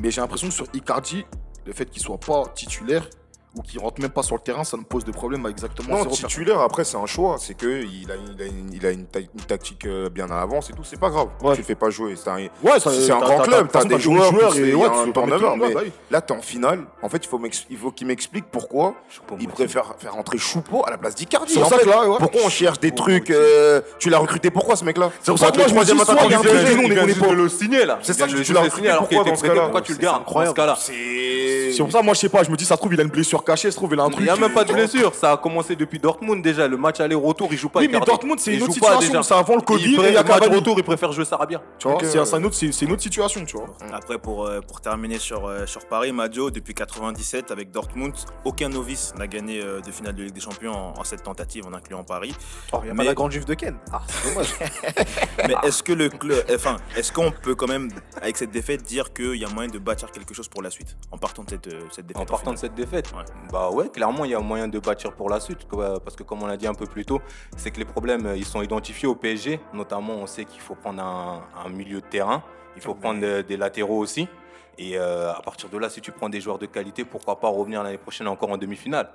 Mais 0.00 0.10
j'ai 0.10 0.20
l'impression 0.20 0.48
que 0.48 0.54
sur 0.54 0.66
Icardi, 0.74 1.24
le 1.64 1.72
fait 1.72 1.86
qu'il 1.86 2.02
soit 2.02 2.18
pas 2.18 2.44
titulaire 2.54 3.08
ou 3.56 3.62
qu'il 3.62 3.78
rentre 3.80 4.00
même 4.00 4.10
pas 4.10 4.22
sur 4.22 4.34
le 4.36 4.40
terrain, 4.40 4.64
ça 4.64 4.76
me 4.76 4.82
pose 4.82 5.04
de 5.04 5.12
problème 5.12 5.44
à 5.46 5.50
exactement 5.50 5.98
Non, 5.98 6.06
titulaire, 6.06 6.60
après, 6.60 6.84
c'est 6.84 6.96
un 6.96 7.06
choix. 7.06 7.36
C'est 7.38 7.54
qu'il 7.54 7.68
a, 8.10 8.14
il 8.16 8.42
a, 8.42 8.46
une, 8.46 8.72
il 8.72 8.86
a 8.86 8.90
une, 8.90 9.04
ta- 9.06 9.18
une 9.20 9.26
tactique 9.46 9.84
euh, 9.86 10.08
bien 10.08 10.26
à 10.30 10.36
l'avance 10.36 10.70
et 10.70 10.72
tout. 10.72 10.84
C'est 10.84 10.98
pas 10.98 11.10
grave. 11.10 11.28
Ouais. 11.42 11.52
Tu 11.54 11.60
le 11.60 11.66
fais 11.66 11.74
pas 11.74 11.90
jouer. 11.90 12.14
C'est 12.16 12.30
un, 12.30 12.36
Ouais, 12.36 12.80
ça- 12.80 12.90
c'est 12.92 13.10
un 13.12 13.20
t'as- 13.20 13.26
grand 13.26 13.38
club. 13.42 13.68
t'as- 13.70 13.84
des 13.84 13.98
joueurs 13.98 14.30
joueurs 14.32 14.52
qui 14.54 14.60
et 14.60 14.74
ouais, 14.74 14.86
un 14.86 15.10
turnover, 15.10 15.48
mais 15.58 15.74
bah 15.74 15.80
oui. 15.84 15.92
Là, 16.10 16.20
t'es 16.20 16.32
en 16.32 16.40
finale. 16.40 16.84
En 17.02 17.08
fait, 17.08 17.18
il 17.24 17.28
faut, 17.28 17.38
m'ex- 17.38 17.66
il 17.68 17.76
faut 17.76 17.90
qu'il 17.90 18.06
m'explique 18.06 18.46
pourquoi 18.50 18.94
il 19.40 19.48
préfère 19.48 19.94
faire 19.98 20.14
rentrer 20.14 20.38
Choupo 20.38 20.84
à 20.86 20.90
la 20.90 20.98
place 20.98 21.14
d'Icardi. 21.14 21.54
Que. 21.54 22.18
Pourquoi 22.18 22.40
on 22.44 22.48
cherche 22.48 22.80
des 22.80 22.92
trucs 22.92 23.30
euh, 23.30 23.80
Tu 23.98 24.08
l'as 24.10 24.18
recruté 24.18 24.50
pourquoi 24.50 24.76
ce 24.76 24.84
mec-là? 24.84 25.10
C'est 25.20 25.30
pour 25.32 25.38
ça 25.38 25.50
que 25.50 25.58
moi, 25.58 25.66
je 25.68 25.74
me 25.74 25.84
dis, 25.84 25.92
que 25.92 27.24
on 27.26 27.30
est- 27.30 27.34
le 27.34 27.48
signer 27.48 27.84
là. 27.84 27.98
C'est 28.02 28.12
ça, 28.12 28.26
de 28.26 28.42
tu 28.42 28.52
l'as 28.52 28.62
recruté 28.62 28.90
pourquoi 28.98 29.24
tu 29.82 29.92
le 29.92 29.98
gardes 29.98 30.24
dans 30.24 30.46
ce 30.46 30.52
cas-là 30.54 30.76
C'est. 30.78 31.76
Pour 31.78 31.90
ça, 31.92 32.02
moi, 32.02 32.14
je 32.14 32.20
sais 32.20 32.28
pas, 32.28 32.42
je 32.44 32.50
me 32.50 32.56
dis, 32.56 32.64
ça 32.64 32.76
trouve, 32.76 32.94
il 32.94 33.00
a 33.00 33.02
une 33.02 33.08
blessure 33.10 33.41
cachée, 33.44 33.68
ça 33.68 33.72
se 33.72 33.76
trouve, 33.76 33.92
il 33.94 34.00
a 34.00 34.04
un 34.04 34.08
Il 34.08 34.12
truc. 34.12 34.24
n'y 34.24 34.30
a 34.30 34.36
même 34.36 34.52
pas 34.52 34.64
de 34.64 34.72
blessure. 34.72 35.14
Ça 35.14 35.32
a 35.32 35.36
commencé 35.36 35.76
depuis 35.76 35.98
Dortmund 35.98 36.42
déjà. 36.42 36.66
Le 36.68 36.76
match 36.76 37.00
aller-retour, 37.00 37.48
il 37.52 37.58
joue 37.58 37.68
pas. 37.68 37.80
Oui, 37.80 37.88
mais. 37.90 38.00
Dortmund, 38.00 38.38
c'est 38.40 38.52
Il 38.52 38.56
une 38.58 38.62
autre 38.64 38.74
joue 38.74 38.80
pas 38.80 38.92
situation. 39.00 39.22
C'est 39.22 39.34
avant 39.34 39.56
le 39.56 39.62
Covid 39.62 39.84
Il 39.84 39.90
il 39.92 40.12
y 40.12 40.16
a 40.16 40.22
match 40.22 40.48
retour, 40.48 40.74
il 40.78 40.84
préfère 40.84 41.12
jouer 41.12 41.24
Sarabia. 41.24 41.60
Tu 41.78 41.86
vois, 41.88 41.96
Ok, 41.96 42.04
c'est 42.04 42.84
une 42.86 42.92
autre 42.92 43.02
situation, 43.02 43.44
tu 43.44 43.56
vois. 43.56 43.66
Après, 43.92 44.18
pour, 44.18 44.46
euh, 44.46 44.60
pour 44.60 44.80
terminer 44.80 45.18
sur, 45.18 45.46
euh, 45.46 45.66
sur 45.66 45.86
Paris, 45.86 46.12
Maggio, 46.12 46.50
depuis 46.50 46.74
97, 46.74 47.50
avec 47.50 47.70
Dortmund, 47.70 48.14
aucun 48.44 48.68
novice 48.68 49.12
n'a 49.18 49.26
gagné 49.26 49.60
euh, 49.62 49.80
de 49.80 49.90
finale 49.90 50.14
de 50.14 50.22
Ligue 50.24 50.34
des 50.34 50.40
Champions 50.40 50.72
en, 50.98 51.04
cette 51.04 51.22
tentative, 51.22 51.66
en 51.66 51.72
incluant 51.74 52.04
Paris. 52.04 52.34
Oh, 52.72 52.78
il 52.82 52.84
n'y 52.84 52.90
a 52.90 52.94
pas 52.94 52.98
Mais- 52.98 53.04
la 53.04 53.14
grande 53.14 53.32
juive 53.32 53.44
de 53.44 53.54
Ken. 53.54 53.76
Ah, 53.92 54.00
c'est 54.08 54.28
dommage. 54.28 54.48
Mais 55.48 55.54
est-ce 55.68 55.82
que 55.82 55.92
le 55.92 56.08
club, 56.08 56.44
enfin, 56.54 56.76
est-ce 56.96 57.12
qu'on 57.12 57.30
peut 57.30 57.54
quand 57.54 57.68
même, 57.68 57.88
avec 58.20 58.36
cette 58.36 58.50
défaite, 58.50 58.82
dire 58.82 59.12
qu'il 59.12 59.36
y 59.36 59.44
a 59.44 59.48
moyen 59.48 59.70
de 59.70 59.78
bâtir 59.78 60.10
quelque 60.10 60.34
chose 60.34 60.48
pour 60.48 60.62
la 60.62 60.70
suite, 60.70 60.96
en 61.10 61.18
partant 61.18 61.42
de 61.44 61.50
cette, 61.50 61.66
euh, 61.68 61.80
cette 61.90 62.06
défaite 62.06 62.22
En 62.22 62.26
partant 62.26 62.52
de 62.52 62.58
cette 62.58 62.74
défaite 62.74 63.10
Ouais. 63.12 63.24
Bah 63.52 63.70
ouais, 63.70 63.88
clairement, 63.90 64.24
il 64.24 64.30
y 64.30 64.34
a 64.34 64.40
moyen 64.40 64.66
de 64.66 64.78
bâtir 64.78 65.12
pour 65.12 65.28
la 65.28 65.38
suite. 65.40 65.66
Parce 65.68 66.16
que 66.16 66.22
comme 66.22 66.42
on 66.42 66.46
l'a 66.46 66.56
dit 66.56 66.66
un 66.66 66.74
peu 66.74 66.86
plus 66.86 67.04
tôt, 67.04 67.20
c'est 67.56 67.70
que 67.70 67.78
les 67.78 67.84
problèmes, 67.84 68.26
euh, 68.26 68.36
ils 68.36 68.46
sont 68.46 68.62
identifiés 68.62 69.08
au 69.08 69.14
PSG. 69.14 69.60
Notamment, 69.74 70.14
on 70.14 70.26
sait 70.26 70.44
qu'il 70.44 70.60
faut 70.60 70.74
prendre 70.74 71.02
un, 71.02 71.42
un 71.64 71.68
milieu 71.68 72.00
de 72.00 72.06
terrain. 72.06 72.42
Il 72.76 72.82
faut 72.82 72.94
prendre 72.94 73.20
euh, 73.22 73.42
des 73.42 73.56
latéraux 73.56 73.98
aussi. 73.98 74.28
Et 74.78 74.96
euh, 74.96 75.32
à 75.32 75.42
partir 75.42 75.68
de 75.68 75.76
là, 75.76 75.90
si 75.90 76.00
tu 76.00 76.12
prends 76.12 76.30
des 76.30 76.40
joueurs 76.40 76.58
de 76.58 76.66
qualité, 76.66 77.04
pourquoi 77.04 77.38
pas 77.38 77.48
revenir 77.48 77.82
l'année 77.82 77.98
prochaine 77.98 78.28
encore 78.28 78.50
en 78.50 78.56
demi-finale? 78.56 79.10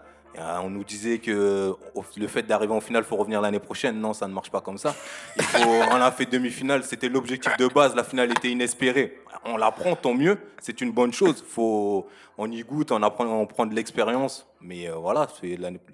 On 0.61 0.69
nous 0.69 0.83
disait 0.83 1.17
que 1.19 1.75
le 2.17 2.27
fait 2.27 2.43
d'arriver 2.43 2.73
en 2.73 2.81
finale, 2.81 3.03
il 3.05 3.09
faut 3.09 3.15
revenir 3.15 3.41
l'année 3.41 3.59
prochaine. 3.59 3.99
Non, 3.99 4.13
ça 4.13 4.27
ne 4.27 4.33
marche 4.33 4.51
pas 4.51 4.61
comme 4.61 4.77
ça. 4.77 4.95
On 5.91 5.95
a 5.95 6.11
fait 6.11 6.25
demi-finale, 6.25 6.83
c'était 6.83 7.09
l'objectif 7.09 7.55
de 7.57 7.67
base. 7.67 7.95
La 7.95 8.03
finale 8.03 8.31
était 8.31 8.49
inespérée. 8.49 9.19
On 9.45 9.57
la 9.57 9.71
prend, 9.71 9.95
tant 9.95 10.13
mieux. 10.13 10.37
C'est 10.61 10.81
une 10.81 10.91
bonne 10.91 11.13
chose. 11.13 11.43
Faut, 11.47 12.07
on 12.37 12.51
y 12.51 12.61
goûte, 12.61 12.91
on 12.91 13.01
apprend, 13.01 13.25
on 13.25 13.45
prend 13.45 13.65
de 13.65 13.73
l'expérience. 13.73 14.45
Mais 14.61 14.89
euh, 14.89 14.95
voilà, 14.95 15.27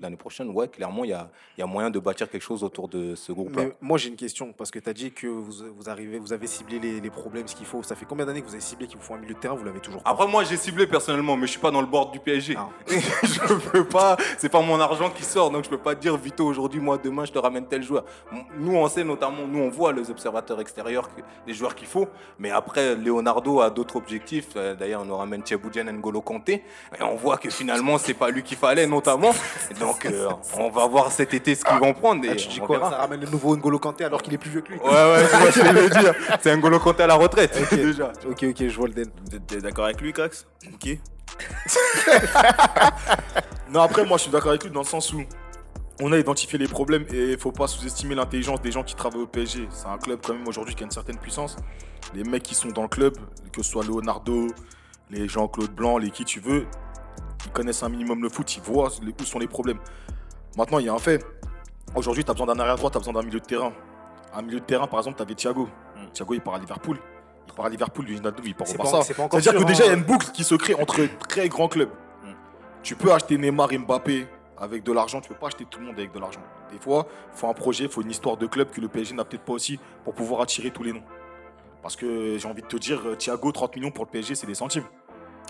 l'année 0.01 0.15
prochaine, 0.15 0.49
ouais, 0.49 0.67
clairement, 0.67 1.03
il 1.03 1.09
y 1.09 1.13
a, 1.13 1.29
il 1.57 1.61
y 1.61 1.63
a 1.63 1.67
moyen 1.67 1.89
de 1.89 1.99
bâtir 1.99 2.29
quelque 2.29 2.41
chose 2.41 2.63
autour 2.63 2.87
de 2.87 3.15
ce 3.15 3.31
groupe-là. 3.31 3.65
Moi 3.81 3.97
j'ai 3.97 4.09
une 4.09 4.15
question 4.15 4.53
parce 4.53 4.71
que 4.71 4.79
tu 4.79 4.89
as 4.89 4.93
dit 4.93 5.11
que 5.11 5.27
vous, 5.27 5.51
vous 5.75 5.89
arrivez, 5.89 6.19
vous 6.19 6.33
avez 6.33 6.47
ciblé 6.47 6.79
les, 6.79 7.01
les 7.01 7.09
problèmes, 7.09 7.47
ce 7.47 7.55
qu'il 7.55 7.65
faut. 7.65 7.83
Ça 7.83 7.95
fait 7.95 8.05
combien 8.05 8.25
d'années 8.25 8.41
que 8.41 8.47
vous 8.47 8.53
avez 8.53 8.61
ciblé 8.61 8.87
qu'il 8.87 8.97
vous 8.97 9.03
faut 9.03 9.13
un 9.13 9.19
milieu 9.19 9.33
de 9.33 9.39
terrain? 9.39 9.55
Vous 9.55 9.65
l'avez 9.65 9.79
toujours 9.79 10.01
pas. 10.01 10.09
Après, 10.09 10.27
moi, 10.27 10.43
j'ai 10.43 10.57
ciblé 10.57 10.87
personnellement, 10.87 11.35
mais 11.35 11.45
je 11.47 11.51
suis 11.51 11.59
pas 11.59 11.71
dans 11.71 11.81
le 11.81 11.87
board 11.87 12.11
du 12.11 12.19
PSG. 12.19 12.55
Ah. 12.57 12.69
je 12.87 13.53
peux 13.69 13.85
pas, 13.85 14.17
c'est 14.37 14.49
pas 14.49 14.61
mon 14.61 14.79
argent 14.79 15.09
qui 15.09 15.23
sort, 15.23 15.51
donc 15.51 15.65
je 15.65 15.69
peux 15.69 15.77
pas 15.77 15.95
dire 15.95 16.15
Vito 16.17 16.45
aujourd'hui, 16.45 16.79
moi 16.79 16.97
demain, 16.97 17.25
je 17.25 17.31
te 17.31 17.39
ramène 17.39 17.65
tel 17.65 17.83
joueur. 17.83 18.05
Nous, 18.57 18.75
on 18.75 18.87
sait 18.87 19.03
notamment, 19.03 19.45
nous, 19.47 19.59
on 19.59 19.69
voit 19.69 19.93
les 19.93 20.09
observateurs 20.09 20.59
extérieurs, 20.61 21.09
les 21.45 21.53
joueurs 21.53 21.75
qu'il 21.75 21.87
faut, 21.87 22.07
mais 22.39 22.51
après, 22.51 22.95
Leonardo 22.95 23.61
a 23.61 23.69
d'autres 23.69 23.95
objectifs. 23.97 24.49
Euh, 24.55 24.75
D'ailleurs, 24.75 25.01
on 25.01 25.05
nous 25.05 25.15
ramène 25.15 25.43
Thiaboudjian 25.43 25.85
N'Golo 25.85 26.21
Kanté, 26.21 26.63
et 26.97 27.03
on 27.03 27.15
voit 27.15 27.37
que 27.37 27.49
finalement, 27.49 27.97
c'est 27.97 28.13
pas 28.13 28.29
lui 28.29 28.43
qu'il 28.53 28.59
fallait, 28.59 28.85
notamment. 28.87 29.31
Donc, 29.79 30.05
euh, 30.05 30.29
on 30.57 30.69
va 30.69 30.87
voir 30.87 31.11
cet 31.11 31.33
été 31.33 31.55
ce 31.55 31.63
qu'ils 31.65 31.77
vont 31.79 31.93
prendre. 31.93 32.23
Et 32.25 32.29
Ah, 32.31 32.35
tu 32.35 32.47
dis 32.47 32.59
on 32.61 32.65
quoi 32.65 32.77
verra. 32.77 32.91
Ça 32.91 32.97
ramène 32.97 33.21
le 33.21 33.27
nouveau 33.29 33.55
N'Golo 33.55 33.79
Kanté 33.79 34.03
alors 34.05 34.21
qu'il 34.21 34.33
est 34.33 34.37
plus 34.37 34.49
vieux 34.51 34.61
que 34.61 34.71
lui 34.73 34.79
Ouais, 34.79 34.85
ouais, 34.89 35.25
je 35.31 35.37
vois 35.37 35.51
ce 35.51 35.59
que 35.59 35.65
je 35.65 35.71
veux 35.73 35.89
dire. 35.89 36.13
C'est 36.41 36.55
N'Golo 36.55 36.79
Kanté 36.79 37.03
à 37.03 37.07
la 37.07 37.15
retraite, 37.15 37.57
déjà. 37.75 38.11
Ok, 38.29 38.43
ok, 38.49 38.67
je 38.67 38.75
vois 38.77 38.87
le 38.87 38.93
den. 38.93 39.09
Vous 39.29 39.35
êtes 39.37 39.61
d'accord 39.63 39.85
avec 39.85 39.99
lui, 40.01 40.13
Cax 40.13 40.45
Ok. 40.73 40.97
Non, 43.71 43.81
après, 43.81 44.05
moi, 44.05 44.17
je 44.17 44.23
suis 44.23 44.31
d'accord 44.31 44.49
avec 44.49 44.63
lui 44.63 44.71
dans 44.71 44.81
le 44.81 44.85
sens 44.85 45.11
où 45.13 45.23
on 45.99 46.11
a 46.11 46.17
identifié 46.17 46.59
les 46.59 46.67
problèmes 46.67 47.05
et 47.11 47.31
il 47.31 47.37
faut 47.39 47.51
pas 47.51 47.67
sous-estimer 47.67 48.13
l'intelligence 48.13 48.61
des 48.61 48.71
gens 48.71 48.83
qui 48.83 48.93
travaillent 48.95 49.21
au 49.23 49.27
PSG. 49.27 49.67
C'est 49.71 49.87
un 49.87 49.97
club, 49.97 50.19
quand 50.23 50.33
même, 50.33 50.47
aujourd'hui, 50.47 50.75
qui 50.75 50.83
a 50.83 50.85
une 50.85 50.91
certaine 50.91 51.17
puissance. 51.17 51.55
Les 52.13 52.23
mecs 52.23 52.43
qui 52.43 52.53
sont 52.55 52.69
dans 52.69 52.83
le 52.83 52.87
club, 52.87 53.15
que 53.51 53.63
ce 53.63 53.71
soit 53.71 53.83
Leonardo, 53.83 54.47
les 55.09 55.27
Jean-Claude 55.27 55.71
Blanc, 55.71 55.97
les 55.97 56.11
qui 56.11 56.23
tu 56.25 56.39
veux, 56.39 56.65
ils 57.45 57.51
connaissent 57.51 57.83
un 57.83 57.89
minimum 57.89 58.21
le 58.21 58.29
foot, 58.29 58.55
ils 58.55 58.61
voient 58.61 58.89
les- 59.01 59.13
où 59.19 59.25
sont 59.25 59.39
les 59.39 59.47
problèmes. 59.47 59.79
Maintenant, 60.57 60.79
il 60.79 60.85
y 60.85 60.89
a 60.89 60.93
un 60.93 60.99
fait. 60.99 61.23
Aujourd'hui, 61.95 62.23
tu 62.23 62.31
as 62.31 62.33
besoin 62.33 62.47
d'un 62.47 62.59
arrière 62.59 62.75
droit, 62.75 62.89
tu 62.89 62.97
as 62.97 62.99
besoin 62.99 63.13
d'un 63.13 63.23
milieu 63.23 63.39
de 63.39 63.45
terrain. 63.45 63.73
Un 64.33 64.41
milieu 64.41 64.59
de 64.59 64.65
terrain, 64.65 64.87
par 64.87 64.99
exemple, 64.99 65.17
tu 65.17 65.23
avais 65.23 65.35
Thiago. 65.35 65.67
Mm. 65.95 66.11
Thiago, 66.13 66.33
il 66.33 66.41
part 66.41 66.55
à 66.55 66.59
Liverpool. 66.59 66.97
Il 67.47 67.53
part 67.53 67.65
à 67.65 67.69
Liverpool, 67.69 68.05
Wijnaldum, 68.05 68.45
il 68.45 68.55
part 68.55 68.69
au 68.69 68.73
Barça. 68.73 69.01
C'est-à-dire 69.01 69.55
que 69.55 69.63
déjà, 69.63 69.83
il 69.85 69.87
y 69.87 69.89
a 69.89 69.93
hein. 69.93 69.97
une 69.97 70.03
boucle 70.03 70.27
qui 70.31 70.43
se 70.43 70.55
crée 70.55 70.75
entre 70.75 71.07
très 71.27 71.49
grands 71.49 71.67
clubs. 71.67 71.89
Mm. 72.23 72.31
Tu 72.81 72.95
peux 72.95 73.11
acheter 73.11 73.37
Neymar 73.37 73.71
et 73.71 73.77
Mbappé 73.77 74.27
avec 74.57 74.83
de 74.83 74.91
l'argent, 74.91 75.19
tu 75.21 75.29
peux 75.29 75.35
pas 75.35 75.47
acheter 75.47 75.65
tout 75.65 75.79
le 75.79 75.87
monde 75.87 75.95
avec 75.97 76.11
de 76.13 76.19
l'argent. 76.19 76.41
Des 76.71 76.79
fois, 76.79 77.07
il 77.33 77.37
faut 77.37 77.47
un 77.47 77.53
projet, 77.53 77.85
il 77.85 77.89
faut 77.89 78.01
une 78.01 78.11
histoire 78.11 78.37
de 78.37 78.47
club 78.47 78.71
que 78.71 78.81
le 78.81 78.87
PSG 78.87 79.13
n'a 79.13 79.25
peut-être 79.25 79.43
pas 79.43 79.53
aussi 79.53 79.79
pour 80.03 80.13
pouvoir 80.13 80.41
attirer 80.41 80.71
tous 80.71 80.83
les 80.83 80.93
noms. 80.93 81.03
Parce 81.81 81.95
que 81.97 82.37
j'ai 82.37 82.47
envie 82.47 82.61
de 82.61 82.67
te 82.67 82.77
dire, 82.77 83.01
euh, 83.05 83.15
Thiago, 83.15 83.51
30 83.51 83.75
millions 83.75 83.91
pour 83.91 84.05
le 84.05 84.09
PSG, 84.09 84.35
c'est 84.35 84.47
des 84.47 84.55
centimes. 84.55 84.85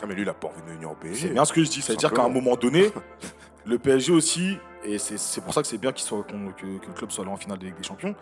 Ah, 0.01 0.05
mais 0.07 0.15
lui, 0.15 0.23
il 0.23 0.29
a 0.29 0.33
pas 0.33 0.47
envie 0.47 0.61
de 0.61 0.71
venir 0.71 0.91
au 0.91 0.95
PSG. 0.95 1.27
C'est 1.27 1.33
bien 1.33 1.45
ce 1.45 1.53
que 1.53 1.63
je 1.63 1.69
dis. 1.69 1.81
C'est-à-dire 1.81 2.11
qu'à 2.11 2.23
un 2.23 2.29
moment 2.29 2.55
donné, 2.55 2.91
le 3.65 3.77
PSG 3.77 4.11
aussi, 4.11 4.57
et 4.83 4.97
c'est 4.97 5.41
pour 5.41 5.53
ça 5.53 5.61
que 5.61 5.67
c'est 5.67 5.77
bien 5.77 5.91
qu'il 5.91 6.03
soit, 6.05 6.23
qu'on- 6.23 6.51
que, 6.51 6.79
que 6.79 6.87
le 6.87 6.93
club 6.93 7.11
soit 7.11 7.23
là 7.25 7.31
en 7.31 7.37
finale 7.37 7.59
de 7.59 7.65
Ligue 7.65 7.77
des 7.77 7.83
Champions, 7.83 8.15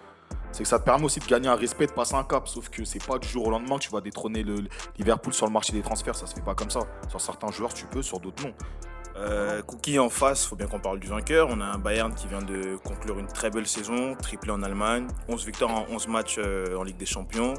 c'est 0.51 0.63
que 0.63 0.69
ça 0.69 0.79
te 0.79 0.85
permet 0.85 1.05
aussi 1.05 1.19
de 1.19 1.25
gagner 1.25 1.47
un 1.47 1.55
respect, 1.55 1.87
de 1.87 1.91
passer 1.91 2.15
un 2.15 2.23
cap. 2.23 2.47
Sauf 2.47 2.69
que 2.69 2.83
c'est 2.85 3.03
pas 3.05 3.17
du 3.17 3.27
jour 3.27 3.47
au 3.47 3.51
lendemain 3.51 3.77
que 3.77 3.83
tu 3.83 3.89
vas 3.89 4.01
détrôner 4.01 4.43
le, 4.43 4.55
Liverpool 4.97 5.33
sur 5.33 5.45
le 5.45 5.51
marché 5.51 5.73
des 5.73 5.81
transferts. 5.81 6.15
Ça 6.15 6.27
se 6.27 6.35
fait 6.35 6.41
pas 6.41 6.55
comme 6.55 6.69
ça. 6.69 6.81
Sur 7.09 7.21
certains 7.21 7.51
joueurs, 7.51 7.73
tu 7.73 7.85
peux, 7.85 8.01
sur 8.01 8.19
d'autres 8.19 8.45
non. 8.45 8.53
Euh, 9.17 9.61
Cookie 9.61 9.99
en 9.99 10.09
face, 10.09 10.45
faut 10.45 10.55
bien 10.55 10.67
qu'on 10.67 10.79
parle 10.79 10.99
du 10.99 11.07
vainqueur. 11.07 11.47
On 11.51 11.59
a 11.61 11.65
un 11.65 11.77
Bayern 11.77 12.13
qui 12.13 12.27
vient 12.27 12.41
de 12.41 12.77
conclure 12.83 13.19
une 13.19 13.27
très 13.27 13.49
belle 13.49 13.67
saison, 13.67 14.15
triplé 14.15 14.51
en 14.51 14.63
Allemagne, 14.63 15.07
11 15.27 15.45
victoires 15.45 15.71
en 15.71 15.85
11 15.91 16.07
matchs 16.07 16.35
euh, 16.39 16.75
en 16.77 16.83
Ligue 16.83 16.97
des 16.97 17.05
Champions. 17.05 17.53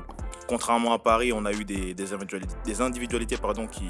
Contrairement 0.48 0.92
à 0.92 0.98
Paris, 0.98 1.32
on 1.32 1.44
a 1.44 1.52
eu 1.52 1.64
des, 1.64 1.94
des 1.94 2.12
individualités, 2.12 2.54
des 2.66 2.80
individualités, 2.80 3.36
pardon, 3.36 3.66
qui, 3.66 3.86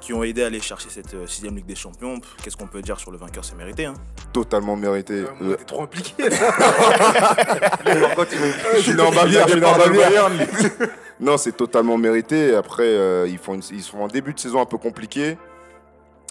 qui 0.00 0.12
ont 0.12 0.22
aidé 0.22 0.42
à 0.44 0.46
aller 0.46 0.60
chercher 0.60 0.88
cette 0.88 1.12
euh, 1.14 1.26
sixième 1.26 1.56
Ligue 1.56 1.66
des 1.66 1.74
Champions. 1.74 2.20
Qu'est-ce 2.42 2.56
qu'on 2.56 2.68
peut 2.68 2.80
dire 2.80 2.98
sur 3.00 3.10
le 3.10 3.18
vainqueur? 3.18 3.44
C'est 3.44 3.56
mérité. 3.56 3.86
Hein. 3.86 3.94
Totalement 4.32 4.76
mérité. 4.76 5.24
Moi, 5.40 5.56
T'es 5.56 5.64
trop 5.64 5.82
impliqué. 5.82 6.12
Je 8.76 8.80
suis 8.80 9.00
en 9.00 9.10
Bavière, 9.10 9.46
je 9.48 9.52
suis 9.52 9.60
né 9.60 9.66
en 9.66 9.76
Bavière. 9.78 10.30
Non, 11.18 11.36
c'est 11.36 11.52
totalement 11.56 11.98
mérité. 11.98 12.54
Après, 12.54 12.84
euh, 12.86 13.26
ils, 13.28 13.38
font 13.38 13.54
une- 13.54 13.62
ils 13.72 13.82
font 13.82 14.04
un 14.04 14.08
début 14.08 14.32
de 14.32 14.38
saison 14.38 14.60
un 14.60 14.66
peu 14.66 14.78
compliqué. 14.78 15.36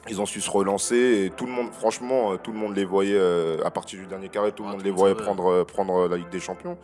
Ils 0.07 0.21
ont 0.21 0.25
su 0.25 0.39
se 0.41 0.49
relancer 0.49 1.25
et 1.25 1.29
tout 1.29 1.45
le 1.45 1.51
monde, 1.51 1.71
franchement, 1.73 2.31
euh, 2.33 2.37
tout 2.37 2.51
le 2.51 2.57
monde 2.57 2.75
les 2.75 2.85
voyait 2.85 3.17
euh, 3.17 3.63
à 3.65 3.69
partir 3.71 3.99
du 3.99 4.05
dernier 4.07 4.29
carré, 4.29 4.51
tout 4.53 4.63
le 4.63 4.69
Ah, 4.69 4.71
monde 4.71 4.79
tout 4.79 4.85
les 4.85 4.91
le 4.91 4.97
voyait 4.97 5.15
prendre, 5.15 5.51
euh, 5.51 5.65
prendre 5.65 6.07
la 6.07 6.17
Ligue 6.17 6.29
des 6.29 6.39
Champions. 6.39 6.77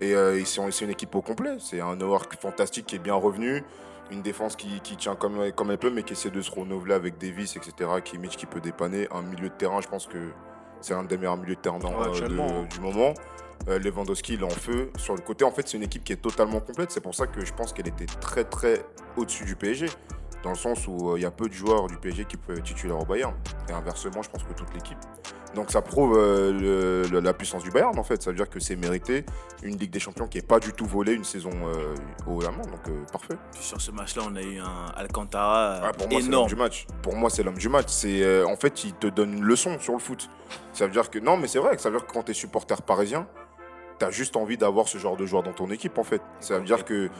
Et 0.00 0.14
euh, 0.14 0.38
ils 0.38 0.46
sont- 0.46 0.70
c'est 0.70 0.84
une 0.84 0.90
équipe 0.90 1.14
au 1.14 1.22
complet. 1.22 1.56
C'est 1.58 1.80
un 1.80 1.96
Neuer 1.96 2.18
fantastique 2.40 2.86
qui 2.86 2.96
est 2.96 2.98
bien 2.98 3.14
revenu, 3.14 3.62
une 4.10 4.20
défense 4.20 4.56
qui, 4.56 4.80
qui 4.80 4.96
tient 4.96 5.14
comme, 5.14 5.50
comme 5.52 5.70
elle 5.70 5.78
peut, 5.78 5.90
mais 5.90 6.02
qui 6.02 6.12
essaie 6.12 6.28
de 6.30 6.42
se 6.42 6.50
renouveler 6.50 6.94
avec 6.94 7.18
Davis, 7.18 7.56
etc. 7.56 7.88
Kimmich 8.04 8.36
qui 8.36 8.46
peut 8.46 8.60
dépanner. 8.60 9.08
Un 9.12 9.22
milieu 9.22 9.48
de 9.48 9.54
terrain, 9.54 9.80
je 9.80 9.88
pense 9.88 10.06
que 10.06 10.18
c'est 10.82 10.92
un 10.92 11.04
des 11.04 11.16
meilleurs 11.16 11.36
milieux 11.38 11.54
de 11.54 11.60
terrain 11.60 11.78
dans- 11.78 11.88
Ouais, 11.90 12.06
euh, 12.06 12.10
actuellement, 12.10 12.46
de- 12.46 12.52
hein. 12.52 12.68
du 12.70 12.80
moment. 12.80 13.14
Euh, 13.68 13.78
Lewandowski, 13.78 14.34
il 14.34 14.40
est 14.42 14.44
en 14.44 14.50
feu. 14.50 14.90
Sur 14.98 15.14
le 15.14 15.22
côté, 15.22 15.44
en 15.44 15.50
fait, 15.50 15.66
c'est 15.66 15.78
une 15.78 15.82
équipe 15.84 16.04
qui 16.04 16.12
est 16.12 16.16
totalement 16.20 16.60
complète. 16.60 16.90
C'est 16.90 17.00
pour 17.00 17.14
ça 17.14 17.26
que 17.26 17.42
je 17.44 17.54
pense 17.54 17.72
qu'elle 17.72 17.88
était 17.88 18.04
très, 18.20 18.44
très 18.44 18.84
au-dessus 19.16 19.44
du 19.44 19.56
PSG. 19.56 19.86
Dans 20.46 20.52
le 20.52 20.56
sens 20.56 20.86
où 20.86 21.10
euh, 21.10 21.18
il 21.18 21.22
y 21.22 21.26
a 21.26 21.32
peu 21.32 21.48
de 21.48 21.52
joueurs 21.52 21.88
du 21.88 21.96
PSG 21.96 22.24
qui 22.24 22.36
peuvent 22.36 22.56
être 22.56 22.62
titulaires 22.64 23.00
au 23.00 23.04
Bayern. 23.04 23.34
Et 23.68 23.72
inversement, 23.72 24.22
je 24.22 24.30
pense 24.30 24.44
que 24.44 24.52
toute 24.52 24.72
l'équipe. 24.74 24.96
Donc 25.56 25.72
ça 25.72 25.82
prouve 25.82 26.16
euh, 26.16 26.52
le- 26.52 27.08
le- 27.10 27.18
la 27.18 27.32
puissance 27.34 27.64
du 27.64 27.70
Bayern, 27.72 27.98
en 27.98 28.04
fait. 28.04 28.22
Ça 28.22 28.30
veut 28.30 28.36
dire 28.36 28.48
que 28.48 28.60
c'est 28.60 28.76
mérité. 28.76 29.24
Une 29.64 29.76
Ligue 29.76 29.90
des 29.90 29.98
Champions 29.98 30.28
qui 30.28 30.38
n'est 30.38 30.42
pas 30.46 30.60
du 30.60 30.72
tout 30.72 30.86
volée 30.86 31.14
une 31.14 31.24
saison 31.24 31.50
euh, 31.50 31.94
au 32.28 32.40
Allemand. 32.44 32.62
Donc 32.62 33.10
parfait. 33.10 33.34
Sur 33.58 33.80
ce 33.80 33.90
match-là, 33.90 34.22
on 34.30 34.36
a 34.36 34.42
eu 34.42 34.60
un 34.60 34.86
Alcantara 34.94 35.80
Ah, 35.82 35.92
pour 35.92 36.08
moi, 36.08 36.20
énorme. 36.20 36.46
du 36.46 36.54
match. 36.54 36.86
Pour 37.02 37.16
moi, 37.16 37.28
c'est 37.28 37.42
l'homme 37.42 37.58
du 37.58 37.68
match. 37.68 37.86
C'est 37.88 38.44
en 38.44 38.54
fait, 38.54 38.84
il 38.84 38.92
te 38.92 39.08
donne 39.08 39.32
une 39.38 39.42
leçon 39.44 39.80
sur 39.80 39.94
le 39.94 39.98
foot. 39.98 40.30
Ça 40.72 40.86
veut 40.86 40.92
dire 40.92 41.10
que 41.10 41.18
non, 41.18 41.36
mais 41.36 41.48
c'est 41.48 41.58
vrai. 41.58 41.74
que 41.74 41.82
Ça 41.82 41.90
veut 41.90 41.96
dire 41.98 42.06
que 42.06 42.12
quand 42.12 42.22
tu 42.22 42.30
es 42.30 42.34
supporter 42.34 42.80
parisien, 42.82 43.26
t'as 43.98 44.10
juste 44.12 44.36
envie 44.36 44.58
d'avoir 44.58 44.86
ce 44.86 44.98
genre 44.98 45.16
de 45.16 45.26
joueur 45.26 45.42
dans 45.42 45.54
ton 45.54 45.70
équipe, 45.72 45.98
en 45.98 46.04
fait. 46.04 46.22
Ça 46.38 46.58
veut 46.58 46.64
dire 46.64 46.84
que 46.84 47.10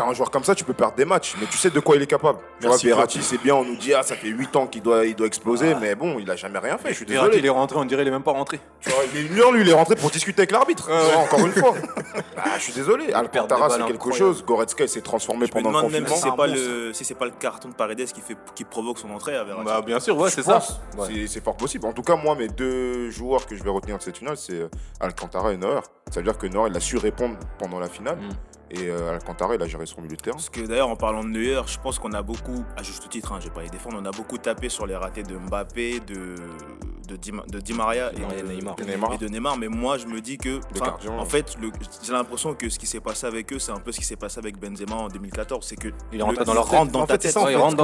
t'as 0.00 0.08
un 0.08 0.14
joueur 0.14 0.30
comme 0.30 0.44
ça, 0.44 0.54
tu 0.54 0.64
peux 0.64 0.72
perdre 0.72 0.94
des 0.96 1.04
matchs, 1.04 1.34
mais 1.40 1.46
tu 1.46 1.56
sais 1.58 1.70
de 1.70 1.80
quoi 1.80 1.96
il 1.96 2.02
est 2.02 2.06
capable. 2.06 2.38
Tu 2.58 2.66
vois, 2.66 2.70
Merci, 2.70 2.86
Verratti, 2.86 3.22
c'est 3.22 3.40
bien. 3.42 3.54
On 3.54 3.64
nous 3.64 3.76
dit 3.76 3.92
ah, 3.94 4.02
ça 4.02 4.14
fait 4.16 4.28
8 4.28 4.56
ans 4.56 4.66
qu'il 4.66 4.82
doit, 4.82 5.04
il 5.04 5.14
doit 5.14 5.26
exploser, 5.26 5.74
mais 5.74 5.94
bon, 5.94 6.18
il 6.18 6.30
a 6.30 6.36
jamais 6.36 6.58
rien 6.58 6.78
fait. 6.78 6.90
Je 6.90 6.94
suis 6.94 7.04
Verratti, 7.04 7.30
désolé. 7.30 7.38
il 7.38 7.46
est 7.46 7.50
rentré, 7.50 7.76
on 7.78 7.84
dirait 7.84 8.02
il 8.02 8.08
est 8.08 8.12
même 8.12 8.22
pas 8.22 8.32
rentré. 8.32 8.60
Tu 8.80 8.88
vois, 8.90 9.02
il 9.12 9.18
est 9.20 9.22
lui, 9.28 9.40
lui, 9.52 9.60
il 9.62 9.68
est 9.68 9.72
rentré 9.74 9.96
pour 9.96 10.10
discuter 10.10 10.40
avec 10.40 10.50
l'arbitre. 10.52 10.88
Encore 11.16 11.40
une 11.46 11.52
fois. 11.52 11.74
Bah, 12.36 12.44
je 12.56 12.62
suis 12.64 12.72
désolé. 12.72 13.12
Alcantara, 13.12 13.68
c'est 13.70 13.84
quelque 13.84 14.12
chose. 14.12 14.42
Goretzka, 14.44 14.84
il 14.84 14.88
s'est 14.88 15.00
transformé 15.02 15.46
Je 15.46 15.50
me 15.50 15.62
pendant 15.62 15.70
le 15.70 15.76
demande 15.76 15.92
même 15.92 16.04
confinement. 16.04 16.16
si 16.16 16.30
c'est 16.30 16.36
pas, 16.36 16.46
le, 16.46 16.92
si 16.94 17.04
c'est 17.04 17.14
pas 17.14 17.26
le 17.26 17.30
carton 17.32 17.68
de 17.68 17.74
Paredes 17.74 18.10
qui, 18.12 18.20
fait, 18.22 18.36
qui 18.54 18.64
provoque 18.64 18.98
son 18.98 19.10
entrée 19.10 19.36
à 19.36 19.44
Verratti. 19.44 19.66
Bah, 19.66 19.82
bien 19.82 20.00
sûr, 20.00 20.16
ouais, 20.18 20.30
c'est 20.30 20.42
ça. 20.42 20.54
pense. 20.54 20.80
Ouais. 20.96 21.06
C'est- 21.12 21.26
C'est 21.26 21.44
fort 21.44 21.56
possible. 21.56 21.86
En 21.86 21.92
tout 21.92 22.02
cas, 22.02 22.16
moi, 22.16 22.34
mes 22.34 22.48
deux 22.48 23.10
joueurs 23.10 23.46
que 23.46 23.54
je 23.54 23.62
vais 23.62 23.70
retenir 23.70 23.98
de 23.98 24.02
cette 24.02 24.16
finale, 24.16 24.36
c'est 24.38 24.54
euh, 24.54 24.68
Alcantara 25.00 25.52
et 25.52 25.58
Neuer. 25.58 25.80
Ça 26.10 26.20
veut 26.20 26.24
dire 26.24 26.38
que 26.38 26.46
Neuer, 26.46 26.68
il 26.70 26.76
a 26.76 26.80
su 26.80 26.96
répondre 26.96 27.36
pendant 27.58 27.78
la 27.78 27.88
finale. 27.88 28.16
Mm. 28.16 28.30
Et 28.72 28.88
euh, 28.88 29.10
Alcantara, 29.14 29.54
il 29.56 29.62
a 29.62 29.66
géré 29.66 29.84
son 29.86 30.00
milieu 30.00 30.16
de 30.16 30.20
terrain. 30.22 30.36
Parce 30.36 30.48
que 30.48 30.60
d'ailleurs, 30.60 30.88
en 30.88 30.96
parlant 30.96 31.24
de 31.24 31.28
Neuer, 31.28 31.60
je 31.66 31.76
pense 31.78 31.98
qu'on 31.98 32.12
a 32.12 32.22
beaucoup, 32.22 32.64
à 32.76 32.82
juste 32.84 33.08
titre, 33.08 33.32
hein, 33.32 33.38
je 33.40 33.48
vais 33.48 33.54
pas 33.54 33.62
les 33.62 33.68
défendre, 33.68 33.98
on 34.00 34.04
a 34.04 34.12
beaucoup 34.12 34.38
tapé 34.38 34.68
sur 34.68 34.86
les 34.86 34.94
ratés 34.94 35.24
de 35.24 35.36
Mbappé, 35.36 36.00
de, 36.00 36.36
de, 37.08 37.16
Di, 37.16 37.32
Ma- 37.32 37.42
de 37.48 37.58
Di 37.58 37.72
Maria 37.72 38.12
et 38.12 38.16
de 38.42 38.46
Neymar. 38.46 38.76
et 38.78 38.84
Neymar. 38.84 39.18
de 39.18 39.26
Neymar. 39.26 39.58
Mais 39.58 39.66
moi, 39.68 39.98
je 39.98 40.06
me 40.06 40.20
dis 40.20 40.38
que, 40.38 40.60
gardiens. 40.78 41.18
en 41.18 41.24
fait, 41.24 41.56
j'ai 42.04 42.12
l'impression 42.12 42.54
que 42.54 42.68
ce 42.68 42.78
qui 42.78 42.86
s'est 42.86 43.00
passé 43.00 43.26
avec 43.26 43.52
eux, 43.52 43.58
c'est 43.58 43.72
un 43.72 43.80
peu 43.80 43.90
ce 43.90 43.98
qui 43.98 44.04
s'est 44.06 44.14
passé 44.16 44.38
avec 44.38 44.56
Benzema 44.60 44.94
en 44.94 45.08
2014. 45.08 45.66
C'est 45.66 45.74
que 45.76 45.88
Il 46.12 46.20
est 46.20 46.22
rentré 46.22 46.38
le- 46.40 46.44
dans 46.44 46.54
leur 46.54 46.68
rentre 46.68 46.84
tête. 46.84 46.92
dans 46.92 47.00
en 47.00 47.06
ta 47.06 47.18
tête. 47.18 47.36
En 47.36 47.46
fait, 47.46 47.56
rentre 47.56 47.76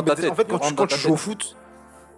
Quand- 0.52 0.60
tu, 0.86 0.94
rentre 0.94 0.96
joues 0.96 1.12
au 1.14 1.16
foot 1.16 1.56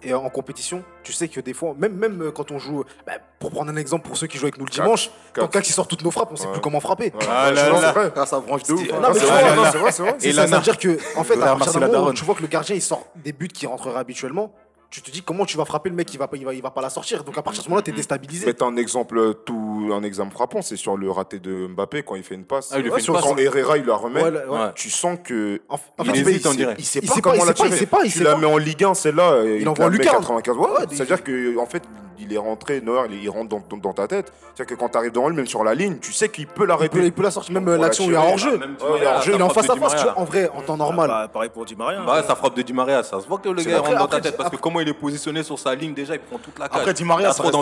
et 0.03 0.13
en 0.13 0.29
compétition, 0.29 0.83
tu 1.03 1.13
sais 1.13 1.27
que 1.27 1.39
des 1.39 1.53
fois, 1.53 1.75
même, 1.77 1.93
même 1.93 2.21
euh, 2.21 2.31
quand 2.31 2.51
on 2.51 2.59
joue, 2.59 2.83
bah, 3.05 3.13
pour 3.39 3.51
prendre 3.51 3.71
un 3.71 3.75
exemple 3.75 4.07
pour 4.07 4.17
ceux 4.17 4.27
qui 4.27 4.37
jouent 4.37 4.45
avec 4.45 4.57
nous 4.57 4.65
le 4.65 4.71
dimanche, 4.71 5.09
quand. 5.33 5.47
Kak 5.47 5.67
il 5.67 5.73
sort 5.73 5.87
toutes 5.87 6.03
nos 6.03 6.11
frappes, 6.11 6.29
on 6.31 6.35
sait 6.35 6.45
Ouais. 6.45 6.53
plus 6.53 6.61
comment 6.61 6.79
frapper. 6.79 7.11
Ah 7.29 7.51
là 7.51 7.69
là. 7.69 7.91
vrai. 7.91 8.11
Ah, 8.15 8.25
ça 8.25 8.39
branche 8.39 8.63
de 8.63 8.73
ouf. 8.73 8.81
Hein. 8.81 8.99
Non, 9.01 9.09
mais 9.13 9.19
c'est 9.19 9.25
vrai, 9.25 9.91
c'est 9.91 10.01
vrai, 10.03 10.17
Et 10.21 10.33
ça, 10.33 10.45
veut 10.45 10.59
dire 10.59 10.77
que, 10.77 10.97
en 11.17 11.23
fait, 11.23 11.33
à 11.35 11.37
partir 11.37 11.57
merci 11.57 11.73
du 11.73 11.79
la 11.79 11.87
moment 11.87 12.11
tu 12.13 12.23
vois 12.25 12.35
que 12.35 12.41
le 12.41 12.47
gardien 12.47 12.75
il 12.75 12.81
sort 12.81 13.05
des 13.15 13.33
buts 13.33 13.47
qui 13.47 13.67
rentreraient 13.67 13.99
habituellement, 13.99 14.53
tu 14.89 15.01
te 15.01 15.11
dis 15.11 15.21
comment 15.21 15.45
tu 15.45 15.55
vas 15.57 15.65
frapper 15.65 15.89
le 15.89 15.95
mec, 15.95 16.11
il 16.13 16.17
va, 16.17 16.27
pas- 16.27 16.37
il 16.37 16.45
va, 16.45 16.53
il 16.53 16.61
va 16.61 16.71
pas 16.71 16.81
la 16.81 16.89
sortir? 16.89 17.23
Donc 17.23 17.37
à 17.37 17.41
partir 17.43 17.61
de 17.61 17.65
ce 17.65 17.69
moment-là, 17.69 17.83
tu 17.83 17.91
es 17.91 17.93
déstabilisé. 17.93 18.45
Mettre 18.47 18.63
un 18.65 18.75
exemple, 18.77 19.35
tout, 19.45 19.89
un 19.93 20.01
exemple 20.03 20.33
frappant, 20.33 20.61
c'est 20.61 20.75
sur 20.77 20.97
le 20.97 21.09
raté 21.11 21.39
de 21.39 21.67
Mbappé 21.67 22.03
quand 22.03 22.15
il 22.15 22.23
fait 22.23 22.35
une 22.35 22.45
passe. 22.45 22.69
Ah, 22.71 22.77
il 22.79 22.83
lui 22.83 22.89
fait 22.91 22.97
une 22.97 23.03
Sur- 23.03 23.13
passe. 23.13 23.23
Quand 23.23 23.37
Herrera, 23.37 23.77
il 23.77 23.85
la 23.85 23.95
remet. 23.95 24.23
Ouais, 24.23 24.29
ouais. 24.31 24.71
Tu 24.75 24.89
sens 24.89 25.17
que. 25.23 25.61
En, 25.69 25.75
en 25.75 25.79
Il 25.99 26.05
fait, 26.05 26.11
tu 26.23 26.29
hésite, 26.29 26.45
il- 26.51 26.57
dirait. 26.57 26.75
Il 26.79 26.85
sait 26.85 26.99
Il 27.03 27.07
pas 27.07 27.13
sait 27.15 27.21
pas, 27.21 27.31
comment 27.31 27.43
il 27.43 27.47
la 27.47 27.53
sait 27.55 27.61
pas, 27.61 27.65
il 27.65 27.69
tirer. 27.69 27.79
sait 27.79 27.85
pas, 27.85 27.99
il 28.05 28.11
Tu 28.11 28.23
la 28.23 28.35
mets 28.37 28.45
en 28.47 28.57
Ligue 28.57 28.83
1, 28.83 28.93
celle-là, 28.93 29.43
il, 29.45 29.67
envoie 29.69 29.89
lucarne. 29.89 30.17
95 30.17 30.57
ouais. 30.57 30.67
Ouais, 30.79 30.85
des- 30.87 30.95
C'est-à-dire 30.95 31.23
que 31.23 31.57
en 31.57 31.65
fait, 31.65 31.83
il 32.19 32.33
est 32.33 32.37
rentré, 32.37 32.81
Neuer, 32.81 33.01
il, 33.11 33.23
il 33.23 33.29
rentre 33.29 33.49
dans, 33.49 33.61
dans- 33.69 33.77
dans 33.77 33.93
ta 33.93 34.07
tête. 34.07 34.31
C'est-à-dire 34.55 34.75
que 34.75 34.79
quand 34.79 34.89
tu 34.89 34.97
arrives 34.97 35.11
devant 35.11 35.29
lui, 35.29 35.35
même 35.35 35.47
sur 35.47 35.63
la 35.63 35.73
ligne, 35.73 35.97
tu 35.99 36.11
sais 36.13 36.29
qu'il 36.29 36.47
peut 36.47 36.63
il 36.63 36.67
l'arrêter. 36.67 36.99
peut, 36.99 37.05
il 37.05 37.11
peut 37.13 37.23
la 37.23 37.31
sortir. 37.31 37.53
Même 37.53 37.67
euh, 37.67 37.77
la 37.77 37.83
l'action 37.83 38.05
où 38.05 38.09
il 38.09 38.13
est 38.13 38.17
en 38.17 38.37
jeu. 38.37 38.59
Il 38.59 39.03
est 39.03 39.07
en 39.07 39.21
jeu, 39.21 39.33
Il 39.35 39.41
est 39.41 39.49
face 39.53 39.57
à 39.69 39.75
face, 39.75 39.75
tu 39.75 39.79
Maria, 39.79 40.03
vois, 40.03 40.19
en 40.19 40.23
vrai, 40.25 40.49
en 40.55 40.61
temps 40.61 40.77
normal. 40.77 41.07
Bah, 41.09 41.27
pareil 41.31 41.49
pour 41.49 41.65
Di 41.65 41.75
Maria. 41.75 41.99
hein. 42.01 42.05
Bah, 42.05 42.23
sa 42.27 42.35
frappe 42.35 42.55
de 42.55 42.61
Di 42.61 42.73
Maria, 42.73 43.03
ça 43.03 43.19
se 43.19 43.27
voit 43.27 43.37
que 43.39 43.49
le 43.49 43.61
gars 43.63 43.79
rentre 43.79 43.97
dans 43.97 44.07
ta 44.07 44.21
tête 44.21 44.37
parce 44.37 44.49
que 44.49 44.57
comment 44.57 44.79
il 44.79 44.87
est 44.89 44.93
positionné 44.93 45.43
sur 45.43 45.57
sa 45.57 45.73
ligne, 45.75 45.93
déjà 45.93 46.13
il 46.15 46.19
prend 46.19 46.37
toute 46.37 46.57
la 46.59 46.67
cage. 46.67 46.79
Après, 46.79 46.93
Di 46.93 47.03
Maria, 47.03 47.29
Il 47.29 47.33
ça 47.33 47.43
reste 47.43 47.55
un 47.55 47.61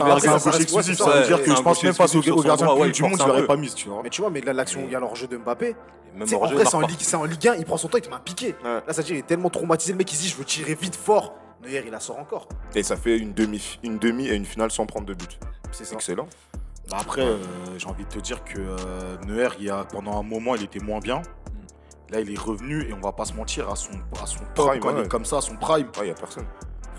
gauche 0.50 0.62
exclusif. 0.62 0.98
Ça 0.98 1.06
ça, 1.06 1.12
veut 1.12 1.26
dire 1.28 1.44
que 1.44 1.56
je 1.56 1.62
pense 1.62 1.84
même 1.84 1.94
face 1.94 2.16
au 2.16 2.22
gardien 2.22 2.66
du 2.76 2.92
il 3.02 3.02
Monde, 3.04 3.20
je 3.22 3.26
l'aurais 3.28 3.42
peu. 3.42 3.48
pas 3.48 3.56
mise, 3.58 3.74
tu 3.76 3.90
vois. 3.90 4.02
Mais 4.04 4.10
tu 4.10 4.22
vois, 4.22 4.30
mais 4.30 4.42
là, 4.42 4.54
l'action, 4.54 4.82
il 4.86 4.92
y 4.92 4.96
a 4.96 5.00
l'enjeu 5.00 5.28
de 5.28 5.38
Mbappé. 5.38 5.76
C'est- 6.26 6.36
en 6.36 6.42
en 6.42 6.48
jeu, 6.48 6.56
il 6.56 6.88
Ligue, 6.88 6.98
c'est 7.02 7.16
en 7.16 7.24
Ligue 7.26 7.48
1, 7.48 7.56
il 7.56 7.66
prend 7.66 7.78
son 7.78 7.88
temps, 7.90 7.98
il 7.98 8.02
te 8.02 8.10
met 8.10 8.16
un 8.16 8.20
piqué. 8.20 8.56
Ouais. 8.64 8.74
Là, 8.76 8.82
c'est-à-dire 8.88 9.16
il 9.16 9.20
est 9.20 9.28
tellement 9.28 9.50
traumatisé, 9.52 9.92
le 9.92 9.98
mec, 10.00 10.12
il 10.12 10.16
se 10.16 10.22
dit, 10.24 10.30
je 10.30 10.36
veux 10.36 10.46
tirer 10.46 10.74
vite, 10.74 10.96
fort. 10.96 11.34
Neuer, 11.62 11.84
il 11.86 11.92
la 11.92 12.00
sort 12.00 12.20
encore. 12.20 12.48
Et 12.76 12.84
ça 12.84 12.96
fait 12.96 13.18
une 13.18 13.34
demi, 13.34 13.80
une 13.84 13.98
demi 13.98 14.28
et 14.28 14.36
une 14.36 14.46
finale 14.46 14.72
sans 14.72 14.86
prendre 14.86 15.06
de 15.06 15.14
but. 15.14 15.40
C'est 15.72 15.86
ça. 15.86 15.96
Excellent. 15.96 16.28
Bah 16.90 16.98
après, 17.02 17.22
euh, 17.22 17.38
j'ai 17.78 17.88
envie 17.88 18.06
de 18.06 18.10
te 18.10 18.20
dire 18.20 18.44
que 18.44 18.60
euh, 18.60 19.18
Neuer, 19.26 19.50
il 19.60 19.70
a, 19.70 19.84
pendant 19.84 20.18
un 20.20 20.24
moment, 20.24 20.56
il 20.56 20.64
était 20.64 20.80
moins 20.80 21.00
bien. 21.00 21.22
Là, 22.10 22.22
il 22.22 22.32
est 22.32 22.40
revenu 22.40 22.88
et 22.88 22.94
on 22.94 23.02
va 23.02 23.12
pas 23.12 23.26
se 23.26 23.34
mentir 23.34 23.70
à 23.70 23.76
son, 23.76 23.92
à 24.22 24.26
son 24.26 24.40
top 24.56 24.70
Prime, 24.70 24.80
quand 24.80 24.92
il 24.92 25.02
ouais. 25.02 25.08
comme 25.08 25.26
ça, 25.26 25.40
à 25.40 25.42
son 25.42 25.58
prime. 25.58 25.88
Il 25.98 26.04
n'y 26.04 26.10
a 26.12 26.14
personne. 26.14 26.46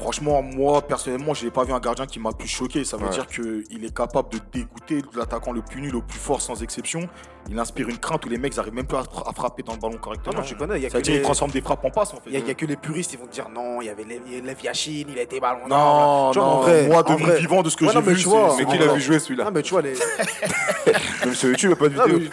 Franchement, 0.00 0.42
moi, 0.42 0.80
personnellement, 0.82 1.34
je 1.34 1.44
n'ai 1.44 1.50
pas 1.50 1.64
vu 1.64 1.72
un 1.72 1.80
gardien 1.80 2.06
qui 2.06 2.20
m'a 2.20 2.30
plus 2.32 2.46
choqué. 2.48 2.84
Ça 2.84 2.96
veut 2.96 3.06
Ouais. 3.06 3.10
dire 3.10 3.26
qu'il 3.26 3.84
est 3.84 3.94
capable 3.96 4.28
de 4.30 4.38
dégoûter 4.52 5.02
l'attaquant 5.16 5.52
le 5.52 5.60
plus 5.60 5.80
nul, 5.80 5.92
le 5.92 6.00
plus 6.02 6.18
fort, 6.18 6.40
sans 6.40 6.62
exception. 6.62 7.08
Il 7.50 7.58
inspire 7.58 7.88
une 7.88 7.98
crainte 7.98 8.24
où 8.24 8.28
les 8.28 8.38
mecs 8.38 8.56
n'arrivent 8.56 8.74
même 8.74 8.86
pas 8.86 9.00
à, 9.00 9.04
fra- 9.04 9.28
à 9.28 9.32
frapper 9.32 9.62
dans 9.62 9.72
le 9.72 9.78
ballon 9.80 9.94
Non, 9.94 9.98
correctement. 10.00 10.36
non, 10.36 10.42
je 10.42 10.54
connais. 10.54 10.76
Il 10.76 10.82
y 10.82 10.86
a 10.86 10.90
Ça 10.90 10.98
veut 10.98 11.02
dire 11.02 11.12
qu'il 11.12 11.18
les- 11.20 11.24
transforme 11.24 11.50
des 11.50 11.60
frappes 11.62 11.84
en 11.84 11.90
passes, 11.90 12.12
en 12.12 12.16
fait. 12.16 12.30
il 12.30 12.46
y 12.46 12.50
a- 12.50 12.54
que 12.54 12.66
les 12.66 12.76
puristes, 12.76 13.12
ils 13.14 13.18
vont 13.18 13.26
te 13.26 13.32
dire 13.32 13.48
non, 13.48 13.80
il 13.82 13.86
y 13.86 13.88
avait 13.88 14.04
Lev 14.04 14.62
Yachine, 14.62 15.08
il 15.10 15.18
a 15.18 15.22
été 15.22 15.40
ballon. 15.40 15.66
Non, 15.68 16.30
Tu 16.32 16.38
vois, 16.38 16.46
non, 16.48 16.52
en 16.54 16.60
vrai, 16.60 16.86
moi, 16.86 17.02
de 17.02 17.08
en 17.08 17.18
mon 17.18 17.24
vrai. 17.26 17.38
vivant, 17.40 17.62
de 17.62 17.70
ce 17.70 17.76
que 17.76 17.84
Ouais, 17.86 17.90
j'ai 17.92 17.98
non, 17.98 18.04
mais 18.06 18.12
vu, 18.14 18.20
tu 18.22 18.28
vois, 18.28 18.50
c'est- 18.50 18.58
Mais 18.58 18.64
en 18.66 18.70
qui 18.70 18.78
l'a 18.78 18.92
vu 18.92 19.00
jouer 19.00 19.18
celui-là? 19.18 19.44
Ah, 19.48 19.50
mais 19.52 19.62
tu 19.62 19.70
vois, 19.70 19.82
les. 19.82 19.94
Même 21.24 21.34
sur 21.34 21.48
YouTube, 21.48 21.72
il 21.80 21.84
n'y 21.84 21.88
a 21.88 21.88
pas 21.88 21.88
de 21.88 22.00
Ah, 22.00 22.06
vidéo. 22.06 22.30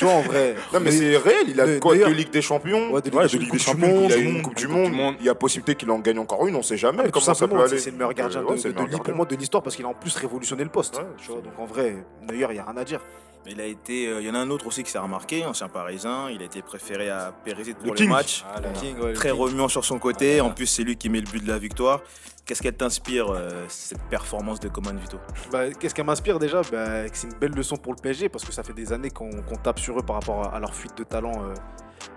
Tu 0.00 0.04
vois, 0.06 0.14
en 0.14 0.22
vrai. 0.22 0.54
Non 0.74 0.80
mais 0.80 0.90
c'est 0.90 1.16
réel, 1.16 1.46
il 1.48 1.60
a 1.60 1.78
quoi 1.78 1.92
d'ailleurs- 1.94 2.08
de 2.10 2.14
Ligue 2.14 2.30
des 2.30 2.42
Champions 2.42 2.90
Ouais, 2.90 3.00
de 3.00 3.06
Ligue 3.10 3.14
Ouais, 3.18 3.26
des 3.28 3.32
de 3.36 3.38
Ligue 3.38 3.48
Coupe 3.50 3.58
des 3.58 3.64
du 3.64 3.64
Champions, 3.64 3.86
Monde. 4.00 4.10
Il 4.10 4.12
a 4.12 4.16
une 4.16 4.42
Coupe 4.42 4.56
du 4.56 4.66
Monde. 4.68 4.92
Monde. 4.92 5.14
Il 5.20 5.26
y 5.26 5.28
a 5.28 5.34
possibilité 5.34 5.74
qu'il 5.74 5.90
en 5.90 5.98
gagne 5.98 6.18
encore 6.18 6.46
une, 6.46 6.56
on 6.56 6.62
sait 6.62 6.76
jamais. 6.76 6.98
Ah, 7.00 7.02
mais 7.04 7.10
tout 7.10 7.20
comment 7.20 7.34
ça 7.34 7.46
peut 7.48 7.60
aller. 7.60 7.78
c'est 7.78 7.90
le 7.90 7.96
meilleur 7.96 8.14
gardien 8.14 8.42
Ouais, 8.42 8.56
de, 8.56 8.62
de- 8.62 8.68
meilleur 8.68 8.74
de- 8.74 8.90
pour 8.90 8.96
gardien. 8.98 9.14
moi 9.14 9.26
de 9.26 9.36
l'histoire 9.36 9.62
parce 9.62 9.76
qu'il 9.76 9.84
a 9.84 9.88
en 9.88 9.94
plus 9.94 10.16
révolutionné 10.16 10.64
le 10.64 10.70
poste. 10.70 10.96
Ouais, 10.96 11.04
tu 11.18 11.30
vois, 11.30 11.40
donc 11.40 11.52
en 11.58 11.66
vrai, 11.66 11.96
Neuer, 12.22 12.46
il 12.50 12.52
n'y 12.54 12.58
a 12.58 12.64
rien 12.64 12.76
à 12.76 12.84
dire. 12.84 13.00
Mais 13.46 13.52
il 13.52 13.60
a 13.62 13.64
été, 13.64 14.06
euh, 14.06 14.20
il 14.20 14.26
y 14.26 14.30
en 14.30 14.34
a 14.34 14.38
un 14.38 14.50
autre 14.50 14.66
aussi 14.66 14.82
qui 14.82 14.90
s'est 14.90 14.98
remarqué, 14.98 15.46
ancien 15.46 15.68
parisien. 15.68 16.28
Il 16.30 16.42
a 16.42 16.44
été 16.44 16.60
préféré 16.60 17.08
à 17.08 17.32
Périsic 17.42 17.76
pour 17.76 17.86
Le 17.86 17.90
le, 17.92 17.96
King. 17.96 18.10
match. 18.10 18.44
Ah, 18.54 18.60
le 18.60 19.06
le 19.08 19.14
Très 19.14 19.30
remuant 19.30 19.68
sur 19.68 19.82
son 19.84 19.98
côté. 19.98 20.42
En 20.42 20.50
plus, 20.50 20.66
c'est 20.66 20.82
lui 20.82 20.96
qui 20.96 21.08
met 21.08 21.20
le 21.20 21.26
but 21.30 21.42
de 21.42 21.48
la 21.50 21.56
victoire. 21.58 22.02
Qu'est-ce 22.50 22.62
qu'elle 22.62 22.76
t'inspire, 22.76 23.30
euh, 23.30 23.64
cette 23.68 24.02
performance 24.08 24.58
de 24.58 24.68
Coman 24.68 24.98
Vito? 24.98 25.18
Bah, 25.52 25.70
Qu'est-ce 25.70 25.94
qu'elle 25.94 26.06
m'inspire 26.06 26.40
déjà? 26.40 26.62
Bah, 26.72 27.06
C'est 27.12 27.28
une 27.28 27.38
belle 27.38 27.52
leçon 27.52 27.76
pour 27.76 27.94
le 27.94 28.02
PSG 28.02 28.28
parce 28.28 28.44
que 28.44 28.50
ça 28.50 28.64
fait 28.64 28.72
des 28.72 28.92
années 28.92 29.10
qu'on 29.10 29.30
tape 29.62 29.78
sur 29.78 29.96
eux 29.96 30.02
par 30.02 30.16
rapport 30.16 30.52
à, 30.52 30.58
leur 30.58 30.74
fuite 30.74 30.98
de 30.98 31.04
talent 31.04 31.44
euh, 31.44 31.54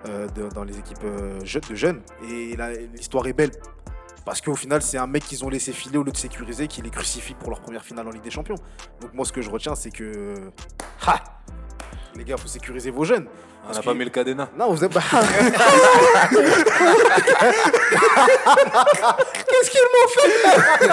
euh, 0.09 0.49
dans 0.49 0.63
les 0.63 0.79
équipes 0.79 1.03
de 1.03 1.75
jeunes. 1.75 2.01
Et 2.27 2.57
l'histoire 2.95 3.27
est 3.27 3.33
belle 3.33 3.51
parce 4.25 4.41
qu'au 4.41 4.55
final, 4.55 4.81
c'est 4.81 4.97
un 4.97 5.05
mec 5.05 5.23
qu'ils 5.23 5.45
ont 5.45 5.49
laissé 5.49 5.71
filer 5.71 5.99
au 5.99 6.03
lieu 6.03 6.11
de 6.11 6.17
sécuriser 6.17 6.67
qui 6.67 6.81
les 6.81 6.89
crucifie 6.89 7.35
pour 7.35 7.51
leur 7.51 7.61
première 7.61 7.85
finale 7.85 8.07
en 8.07 8.09
Ligue 8.09 8.23
des 8.23 8.31
Champions. 8.31 8.55
Donc, 9.01 9.13
moi, 9.13 9.25
ce 9.25 9.33
que 9.33 9.43
je 9.43 9.51
retiens, 9.51 9.75
c'est 9.75 9.91
que. 9.91 10.33
Ha 11.05 11.23
Les 12.15 12.23
gars, 12.23 12.37
faut 12.37 12.47
sécuriser 12.47 12.91
vos 12.91 13.03
jeunes. 13.05 13.25
On 13.67 13.73
n'a 13.73 13.81
pas 13.81 13.93
mis 13.93 14.03
le 14.03 14.09
cadenas. 14.09 14.49
Non, 14.57 14.73
vous 14.73 14.83
êtes. 14.83 14.91
Qu'est-ce 19.47 19.69
qu'ils 19.71 19.81
m'ont 19.93 20.07
fait 20.09 20.87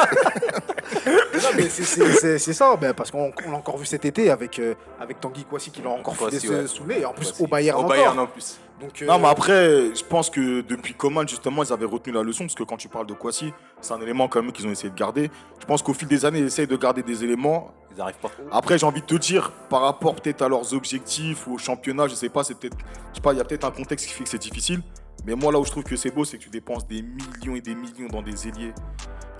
Non, 1.34 1.48
mais 1.56 1.68
c'est- 1.68 2.52
ça, 2.52 2.76
ben, 2.76 2.94
parce 2.94 3.10
qu'on 3.10 3.32
on 3.46 3.50
l'a 3.50 3.56
encore 3.56 3.76
vu 3.78 3.86
cet 3.86 4.04
été 4.04 4.30
avec, 4.30 4.58
euh, 4.58 4.74
avec 5.00 5.20
Tanguy 5.20 5.44
Kouassi 5.44 5.70
qui 5.70 5.82
l'a 5.82 5.90
encore 5.90 6.14
ouais. 6.22 6.38
sous 6.66 6.84
le 6.84 6.94
nez, 6.94 7.00
et 7.00 7.04
en 7.04 7.12
plus 7.12 7.34
au 7.40 7.46
Bayern 7.46 7.76
Au 7.78 7.80
encore. 7.80 7.90
Bayern 7.96 8.18
en 8.18 8.26
plus. 8.26 8.58
Donc, 8.80 9.02
euh, 9.02 9.06
Non, 9.06 9.18
mais 9.18 9.28
après, 9.28 9.94
je 9.94 10.04
pense 10.04 10.30
que 10.30 10.62
depuis 10.62 10.94
Coman, 10.94 11.28
justement, 11.28 11.62
ils 11.62 11.72
avaient 11.72 11.84
retenu 11.84 12.12
la 12.12 12.22
leçon, 12.22 12.44
parce 12.44 12.54
que 12.54 12.62
quand 12.62 12.76
tu 12.76 12.88
parles 12.88 13.06
de 13.06 13.14
Kwasi, 13.14 13.52
c'est 13.80 13.92
un 13.92 14.00
élément 14.00 14.26
quand 14.28 14.42
même 14.42 14.52
qu'ils 14.52 14.66
ont 14.66 14.70
essayé 14.70 14.90
de 14.90 14.94
garder. 14.94 15.30
Je 15.60 15.66
pense 15.66 15.82
qu'au 15.82 15.92
fil 15.92 16.08
des 16.08 16.24
années, 16.24 16.38
ils 16.38 16.46
essayent 16.46 16.66
de 16.66 16.76
garder 16.76 17.02
des 17.02 17.22
éléments. 17.22 17.72
Ils 17.90 17.98
n'arrivent 17.98 18.18
pas. 18.18 18.30
Après, 18.50 18.78
j'ai 18.78 18.86
envie 18.86 19.02
de 19.02 19.06
te 19.06 19.16
dire, 19.16 19.52
par 19.68 19.82
rapport 19.82 20.14
peut-être 20.14 20.42
à 20.42 20.48
leurs 20.48 20.72
objectifs 20.72 21.46
ou 21.46 21.54
au 21.54 21.58
championnat, 21.58 22.08
je 22.08 22.14
sais 22.14 22.28
pas, 22.30 22.42
c'est 22.42 22.54
peut-être, 22.54 22.76
je 23.10 23.16
sais 23.16 23.20
pas, 23.20 23.32
il 23.32 23.38
y 23.38 23.40
a 23.40 23.44
peut-être 23.44 23.64
un 23.64 23.70
contexte 23.70 24.06
qui 24.06 24.12
fait 24.14 24.24
que 24.24 24.30
c'est 24.30 24.38
difficile. 24.38 24.80
Mais 25.26 25.34
moi, 25.34 25.52
là 25.52 25.58
où 25.58 25.64
je 25.64 25.70
trouve 25.70 25.84
que 25.84 25.96
c'est 25.96 26.10
beau, 26.10 26.24
c'est 26.24 26.38
que 26.38 26.44
tu 26.44 26.50
dépenses 26.50 26.86
des 26.86 27.02
millions 27.02 27.54
et 27.56 27.60
des 27.60 27.74
millions 27.74 28.08
dans 28.08 28.22
des 28.22 28.48
ailiers, 28.48 28.72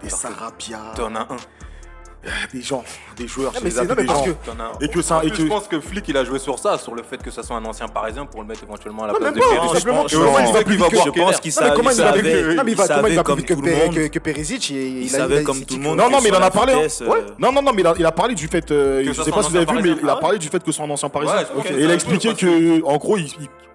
des 0.02 0.10
Sarabia, 0.10 0.92
T'en 0.94 1.14
as 1.14 1.20
un. 1.20 1.36
Des 2.52 2.62
gens, 2.62 2.84
des 3.16 3.26
joueurs. 3.26 3.52
Non, 3.54 3.60
mais 3.64 3.70
c'est- 3.70 3.84
non, 3.84 3.94
mais 3.96 4.02
des 4.02 4.06
parce 4.08 4.18
gens. 4.18 4.24
que- 4.26 4.30
T'en 4.50 4.60
as 4.60 4.64
un. 4.66 4.72
Et 4.80 4.88
que 4.88 5.02
ça- 5.02 5.18
En 5.18 5.22
et 5.22 5.30
que- 5.30 5.36
je 5.36 5.42
pense 5.46 5.68
que 5.68 5.80
Flick, 5.80 6.06
il 6.08 6.16
a 6.16 6.24
joué 6.24 6.38
sur 6.38 6.58
ça, 6.58 6.76
sur 6.78 6.94
le 6.94 7.02
fait 7.02 7.22
que 7.22 7.30
ça 7.30 7.42
soit 7.42 7.56
un 7.56 7.64
ancien 7.64 7.88
parisien 7.88 8.26
pour 8.26 8.40
le 8.42 8.46
mettre 8.46 8.62
éventuellement 8.62 9.04
à 9.04 9.06
la 9.08 9.12
Non, 9.14 9.18
place 9.18 9.34
de 9.34 9.40
tout 9.40 9.74
simplement. 9.74 9.74
je 9.74 9.78
je 9.78 9.84
pense 9.90 10.10
qu'il 10.10 10.18
Non, 10.18 10.24
mais 10.26 10.32
savait, 10.32 10.34
comment 10.34 10.48
il 10.48 10.52
va 10.52 10.64
plus 10.64 10.76
vite 10.76 10.86
que- 10.86 10.90
que 13.42 13.54
tout 13.54 13.60
le 13.62 13.70
Pé- 13.70 13.76
monde. 13.86 13.94
que- 13.94 14.06
que 14.08 14.18
Perisic 14.18 14.70
et 14.70 14.88
Il 15.02 15.08
savait 15.10 15.42
comme 15.42 15.64
tout 15.64 15.76
le 15.76 15.82
monde. 15.82 15.98
Non, 15.98 16.10
non, 16.10 16.18
mais 16.22 16.28
il 16.28 16.34
en 16.34 16.42
a 16.42 16.50
parlé. 16.50 16.74
hein. 16.74 16.86
euh, 17.02 17.22
Non, 17.38 17.52
non, 17.52 17.62
non, 17.62 17.72
mais 17.72 17.82
il 17.98 18.06
a, 18.06 18.12
parlé 18.12 18.34
du 18.34 18.48
fait. 18.48 18.70
euh, 18.70 19.00
Que 19.00 19.06
je 19.06 19.12
sais 19.12 19.22
soit 19.22 19.32
pas 19.32 19.40
un 19.40 19.42
si 19.44 19.50
vous 19.50 19.56
avez 19.56 19.66
ancien 19.66 19.76
vu, 19.76 19.82
mais 19.82 19.88
parisien. 19.88 20.02
il 20.02 20.08
a 20.08 20.12
Ah 20.12 20.16
parlé 20.20 20.38
du 20.38 20.48
fait 20.48 20.62
que 20.62 20.72
c'est 20.72 20.82
un 20.82 20.90
ancien 20.90 21.08
parisien. 21.08 21.36
Et 21.70 21.84
il 21.84 21.90
a 21.90 21.94
expliqué 21.94 22.34
que, 22.34 22.82
en 22.84 22.96
gros, 22.98 23.16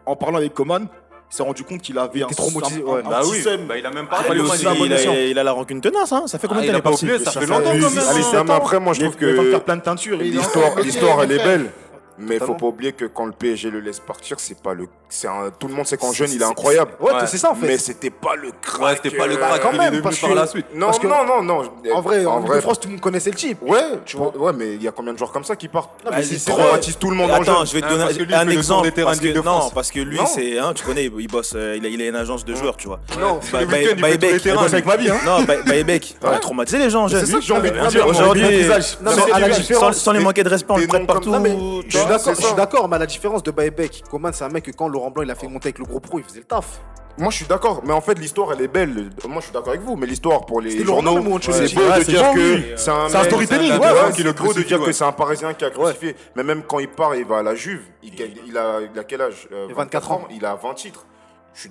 en 0.05 0.15
parlant 0.15 0.37
avec 0.37 0.53
Coman, 0.53 0.87
s'est 1.29 1.43
rendu 1.43 1.63
compte 1.63 1.81
qu'il 1.81 1.97
avait 1.97 2.23
un, 2.23 2.27
traumatisé, 2.27 2.81
un- 2.81 2.91
ouais. 2.91 3.01
un 3.05 3.09
Bah 3.09 3.19
petit 3.21 3.31
oui, 3.31 3.41
sème. 3.41 3.65
bah 3.67 3.77
il 3.77 3.85
a 3.85 3.91
même 3.91 4.05
Ah, 4.11 4.23
pas 4.23 4.33
lui 4.33 4.41
le 4.41 4.45
aussi, 4.47 4.61
il, 4.61 4.93
a, 4.93 5.25
il 5.25 5.39
a 5.39 5.43
la 5.43 5.51
rancune 5.51 5.81
tenace, 5.81 6.11
hein. 6.11 6.23
ça 6.27 6.39
fait 6.39 6.47
combien 6.47 6.63
Ah, 6.63 6.65
de 6.67 6.71
temps 6.71 6.73
il 6.73 6.79
a 6.79 6.81
pas 6.81 6.89
parti 6.91 7.05
oublié, 7.05 7.19
ça 7.19 7.31
fait 7.31 7.45
longtemps 7.45 7.71
fait- 7.71 7.79
quand 7.79 7.89
même. 7.91 8.43
Allez, 8.43 8.51
après, 8.53 8.79
moi, 8.79 8.93
je 8.93 8.99
Il 9.01 9.03
trouve 9.05 9.15
que 9.17 9.49
faire 9.51 9.63
plein 9.63 9.75
de 9.77 9.81
teintures. 9.81 10.21
il 10.21 10.27
est 10.37 10.39
l'histoire, 10.83 11.23
elle 11.23 11.31
est 11.31 11.43
belle. 11.43 11.71
Mais 12.17 12.39
faut 12.39 12.53
pas 12.55 12.67
oublier 12.67 12.93
que 12.93 13.05
quand 13.05 13.25
le 13.25 13.31
PSG 13.33 13.69
le 13.69 13.79
laisse 13.79 13.99
partir, 13.99 14.39
c'est 14.39 14.59
pas 14.61 14.73
le, 14.73 14.87
c'est 15.09 15.27
un, 15.27 15.49
tout 15.59 15.67
le 15.67 15.73
monde 15.73 15.85
sait 15.85 15.97
qu'en 15.97 16.11
C'est- 16.11 16.17
jeune 16.17 16.29
il 16.31 16.35
est 16.35 16.39
c'est- 16.39 16.45
incroyable. 16.45 16.91
Ouais, 16.99 17.11
Ouais. 17.13 17.19
c'est 17.27 17.37
ça 17.37 17.51
en 17.51 17.55
fait. 17.55 17.67
Mais 17.67 17.77
c'était 17.77 18.09
pas 18.09 18.35
le 18.35 18.51
crack. 18.61 18.81
Ouais, 18.81 18.95
c'était 19.01 19.15
pas 19.17 19.27
le 19.27 19.33
euh, 19.33 19.37
crack 19.37 19.61
quand 19.61 19.73
même, 19.73 20.01
parce 20.01 20.19
par 20.19 20.29
que- 20.29 20.35
la 20.35 20.47
suite. 20.47 20.65
Non, 20.73 20.87
Parce 20.87 20.99
que- 20.99 21.07
non, 21.07 21.25
non, 21.25 21.41
non. 21.43 21.61
En 21.93 22.01
vrai, 22.01 22.25
en, 22.25 22.35
en 22.35 22.39
vrai, 22.41 22.61
France, 22.61 22.79
tout 22.79 22.87
le 22.87 22.93
monde 22.93 23.01
connaissait 23.01 23.29
le 23.31 23.35
type. 23.35 23.61
Ouais, 23.61 23.81
Tu 24.05 24.17
vois. 24.17 24.35
Ouais, 24.37 24.53
mais 24.55 24.75
il 24.75 24.83
y 24.83 24.87
a 24.87 24.91
combien 24.91 25.13
de 25.13 25.17
joueurs 25.17 25.31
comme 25.31 25.43
ça 25.43 25.55
qui 25.55 25.67
partent 25.67 25.91
Non, 26.05 26.11
mais 26.11 26.17
Bah, 26.17 26.23
c'est- 26.23 26.33
il 26.35 26.39
c'est 26.39 26.51
Ils 26.51 26.55
traumatisent 26.55 26.97
tout 26.97 27.09
le 27.09 27.15
monde 27.15 27.31
en 27.31 27.35
Attends, 27.35 27.57
jeune. 27.57 27.65
je 27.67 27.73
vais 27.73 27.81
te 27.81 27.89
donner 27.89 28.13
lui, 28.13 28.33
un 28.33 28.49
exemple. 28.49 28.91
Parce 29.03 29.19
que, 29.19 29.39
non, 29.43 29.69
parce 29.73 29.91
que 29.91 29.99
lui, 29.99 30.19
c'est, 30.27 30.57
hein, 30.57 30.71
tu 30.73 30.83
connais, 30.83 31.05
il 31.05 31.27
bosse, 31.27 31.53
euh, 31.55 31.75
il, 31.77 31.85
a, 31.85 31.89
il 31.89 32.01
a 32.01 32.07
une 32.07 32.15
agence 32.15 32.45
de 32.45 32.55
joueurs, 32.55 32.77
tu 32.77 32.87
vois. 32.87 32.99
Non, 33.19 33.39
week-ends, 33.41 33.95
il 33.97 34.55
bosse 34.55 34.73
avec 34.73 34.85
ma 34.85 34.95
vie, 34.95 35.09
hein. 35.09 35.17
Non, 35.25 35.43
Baybeck, 35.65 36.15
il 36.21 36.27
a 36.27 36.39
traumatisé 36.39 36.77
les 36.77 36.89
gens, 36.89 37.07
C'est 37.07 37.17
jeunes. 37.17 37.25
ça 37.25 37.37
que 37.37 37.43
j'ai 37.43 37.53
envie 37.53 37.71
de 37.71 37.75
mais- 37.75 37.87
dire. 37.89 38.07
Aujourd'hui, 38.07 38.65
sans, 39.93 40.11
les 40.11 40.19
manquer 40.19 40.43
de 40.43 40.49
respect, 40.49 40.71
on 40.73 40.77
le 40.77 40.87
prête 40.87 41.07
partout. 41.07 41.33
Tu 42.07 42.13
Je 42.13 42.17
suis 42.17 42.25
d'accord, 42.25 42.35
c'est 42.35 42.35
je 42.35 42.35
suis 42.41 42.49
ça. 42.49 42.55
d'accord, 42.55 42.89
mais 42.89 42.95
à 42.95 42.99
la 42.99 43.05
différence 43.05 43.43
de 43.43 43.51
Baybeck, 43.51 44.03
Coman, 44.09 44.31
c'est 44.33 44.43
un 44.43 44.49
mec 44.49 44.65
que 44.65 44.71
quand 44.71 44.87
Laurent 44.87 45.11
Blanc 45.11 45.23
il 45.23 45.31
a 45.31 45.35
fait 45.35 45.47
monter 45.47 45.67
avec 45.67 45.79
le 45.79 45.85
gros 45.85 45.99
pro, 45.99 46.19
il 46.19 46.25
faisait 46.25 46.39
le 46.39 46.45
taf. 46.45 46.81
Moi, 47.17 47.29
je 47.31 47.37
suis 47.37 47.45
d'accord, 47.45 47.81
mais 47.85 47.93
en 47.93 48.01
fait, 48.01 48.19
l'histoire, 48.19 48.51
elle 48.51 48.61
est 48.61 48.67
belle. 48.67 49.09
Moi, 49.25 49.37
je 49.37 49.45
suis 49.45 49.53
d'accord 49.53 49.69
avec 49.69 49.81
vous, 49.81 49.95
mais 49.95 50.05
l'histoire 50.05 50.45
pour 50.45 50.59
les 50.59 50.83
journaux, 50.83 51.11
c'est 51.39 51.51
Ouais, 51.51 51.75
beau 51.75 51.99
de 51.99 52.03
c'est 52.03 52.11
dire 52.11 52.23
bon, 52.23 52.33
que 52.33 52.55
oui. 52.55 52.65
c'est 52.75 52.89
un 52.91 53.07
C'est 53.07 53.15
un 53.15 53.19
mec- 53.19 53.29
storytelling, 53.29 53.67
c'est 53.67 53.73
un 53.75 53.79
ouais, 53.79 53.85
gars 53.95 54.05
ouais, 54.07 54.11
qui 54.11 54.23
le 54.23 54.33
crucifie, 54.33 54.53
beau 54.57 54.61
de 54.63 54.67
dire 54.67 54.79
ouais. 54.81 54.85
que 54.87 54.91
c'est 54.91 55.03
un 55.05 55.11
Parisien 55.13 55.53
qui 55.53 55.63
a 55.63 55.69
crucifié. 55.69 56.15
Mais 56.35 56.43
même 56.43 56.63
quand 56.63 56.79
il 56.79 56.89
part, 56.89 57.15
il 57.15 57.23
va 57.25 57.37
à 57.37 57.43
la 57.43 57.55
Juve. 57.55 57.83
Il, 58.03 58.57
a, 58.57 58.79
il 58.81 58.99
a 58.99 59.03
quel 59.05 59.21
âge? 59.21 59.47
Euh, 59.53 59.67
Il 59.69 59.71
a 59.71 59.75
24 59.75 60.11
ans. 60.11 60.27
Il 60.29 60.45
a 60.45 60.55
20 60.55 60.73
titres. 60.73 61.05
Je 61.53 61.61
suis 61.61 61.69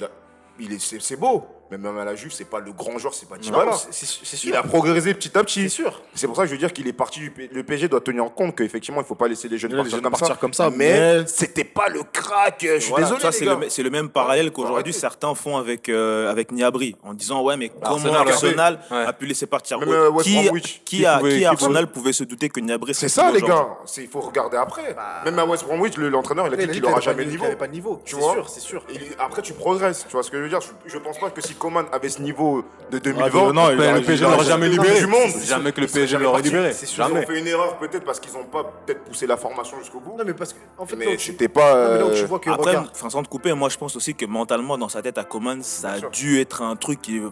c'est 1.00 1.16
beau, 1.16 1.44
mais 1.76 1.88
même 1.88 1.98
à 1.98 2.04
la 2.04 2.14
Juve, 2.14 2.32
c'est 2.32 2.44
pas 2.48 2.60
le 2.60 2.72
grand 2.72 2.98
joueur, 2.98 3.14
c'est 3.14 3.28
pas 3.28 3.36
Non, 3.36 3.40
Dybala. 3.42 3.72
c'est- 3.72 3.88
c'est 3.90 4.06
c'est 4.24 4.36
sûr. 4.36 4.50
Il 4.50 4.56
a 4.56 4.62
progressé 4.62 5.14
petit 5.14 5.36
à 5.36 5.42
petit. 5.42 5.62
C'est 5.62 5.68
sûr. 5.68 6.02
C'est 6.14 6.26
pour 6.26 6.36
ça 6.36 6.42
que 6.42 6.48
je 6.48 6.52
veux 6.52 6.58
dire 6.58 6.72
qu'il 6.72 6.86
est 6.86 6.92
parti 6.92 7.20
du 7.20 7.30
P- 7.30 7.50
Le 7.52 7.62
PSG 7.62 7.88
doit 7.88 8.00
tenir 8.00 8.24
compte 8.34 8.56
qu'effectivement, 8.56 9.00
il 9.00 9.06
faut 9.06 9.14
pas 9.14 9.28
laisser 9.28 9.48
les 9.48 9.58
jeunes 9.58 9.72
Les 9.72 9.76
partir, 9.78 9.92
jeunes 9.96 10.02
comme, 10.02 10.12
partir 10.12 10.26
ça. 10.28 10.34
comme 10.40 10.52
ça, 10.54 10.70
Mais, 10.70 11.20
mais- 11.20 11.26
c'était 11.26 11.64
pas 11.64 11.88
le 11.88 12.02
crack. 12.12 12.58
Je 12.60 12.78
suis 12.78 12.90
Voilà, 12.90 13.04
désolé. 13.06 13.20
ça, 13.22 13.28
les 13.30 13.36
c'est 13.36 13.44
gars. 13.44 13.58
le, 13.60 13.68
c'est 13.70 13.82
le 13.82 13.90
même 13.90 14.08
parallèle 14.08 14.50
qu'aujourd'hui 14.52 14.92
certains 14.92 15.34
font 15.34 15.56
avec, 15.56 15.88
euh, 15.88 16.30
avec 16.30 16.52
Niabri 16.52 16.96
en 17.02 17.14
disant 17.14 17.42
ouais 17.42 17.56
mais 17.56 17.68
comment 17.70 17.96
Arsenal, 17.96 18.28
Arsenal, 18.28 18.80
ouais. 18.90 19.04
A 19.06 19.12
pu 19.12 19.26
laisser 19.26 19.46
partir 19.46 19.78
Même, 19.80 19.88
euh, 19.88 20.10
qui, 20.22 20.34
Bromwich. 20.44 20.82
qui, 20.84 21.06
a, 21.06 21.18
pouvait- 21.18 21.38
qui 21.38 21.44
Arsenal 21.44 21.86
pouvait 21.90 22.12
se 22.12 22.24
douter 22.24 22.48
que 22.48 22.60
Niabri 22.60 22.94
C'est 22.94 23.08
ça, 23.08 23.30
les 23.32 23.40
gars. 23.40 23.66
Il 23.96 24.08
faut 24.08 24.20
regarder 24.20 24.56
après. 24.56 24.94
Même 25.24 25.38
à 25.38 25.44
West 25.44 25.64
Bromwich, 25.64 25.96
le- 25.96 26.08
l'entraîneur, 26.08 26.46
il 26.46 26.54
a 26.54 26.56
dit 26.56 26.68
qu'il 26.68 26.82
n'aura 26.82 27.00
jamais 27.00 27.24
de 27.24 27.30
niveau. 27.30 27.44
Il 27.44 27.48
avait 27.48 27.56
pas 27.56 27.66
de 27.66 27.72
niveau. 27.72 28.00
Tu 28.04 28.14
C'est 28.16 28.20
sûr, 28.20 28.48
c'est 28.48 28.60
sûr. 28.60 28.84
Et 28.92 28.98
après, 29.18 29.42
tu 29.42 29.52
progresses. 29.52 30.04
Tu 30.06 30.12
vois 30.12 30.22
ce 30.22 30.30
que 30.30 30.36
je 30.38 30.42
veux 30.42 30.48
dire? 30.48 30.60
Je, 30.60 30.68
je 30.92 30.98
pense 30.98 31.18
pas 31.18 31.30
que 31.30 31.40
si 31.40 31.54
Coman 31.64 31.86
avait 31.92 32.10
ce 32.10 32.20
niveau 32.20 32.62
de 32.90 32.98
Ah, 32.98 33.00
2020, 33.00 33.52
non, 33.54 33.70
il 33.70 33.76
Le 33.78 34.00
PSG 34.02 34.24
aurait- 34.26 34.34
l'aurait 34.34 34.44
jamais 34.46 34.66
Non, 34.68 34.72
libéré. 34.82 34.98
du 35.00 35.06
monde. 35.06 35.30
Jamais 35.46 35.72
que 35.72 35.80
le 35.80 35.86
PSG 35.86 36.18
l'aurait 36.18 36.42
libéré. 36.42 36.72
C'est 36.74 36.84
sûr. 36.84 37.06
Ils 37.08 37.16
ont 37.16 37.22
fait 37.22 37.38
une 37.38 37.46
erreur 37.46 37.78
peut-être 37.78 38.04
parce 38.04 38.20
qu'ils 38.20 38.34
n'ont 38.34 38.44
pas 38.44 38.64
peut-être 38.84 39.02
poussé 39.04 39.26
la 39.26 39.38
formation 39.38 39.78
jusqu'au 39.78 39.98
bout. 40.00 40.14
Non, 40.18 40.24
mais 40.26 40.34
parce 40.34 40.52
que, 40.52 40.58
en 40.76 40.84
fait, 40.84 40.96
Mais 40.96 41.16
c'était 41.16 41.48
pas. 41.48 41.74
non, 41.74 41.92
mais 41.94 41.98
là 42.00 42.04
où 42.04 42.08
euh, 42.10 42.20
tu 42.20 42.26
vois 42.26 42.38
que, 42.38 42.50
Après, 42.50 42.70
regarde, 42.72 42.90
enfin, 42.94 43.08
sans 43.08 43.22
te 43.22 43.28
couper, 43.28 43.54
moi 43.54 43.70
je 43.70 43.78
pense 43.78 43.96
aussi 43.96 44.14
que 44.14 44.26
mentalement 44.26 44.76
dans 44.76 44.90
sa 44.90 45.00
tête 45.00 45.16
à 45.16 45.24
Coman, 45.24 45.62
ça 45.62 45.92
a 45.92 46.00
dû 46.10 46.38
être 46.38 46.60
un 46.60 46.76
truc 46.76 47.00
qui. 47.00 47.22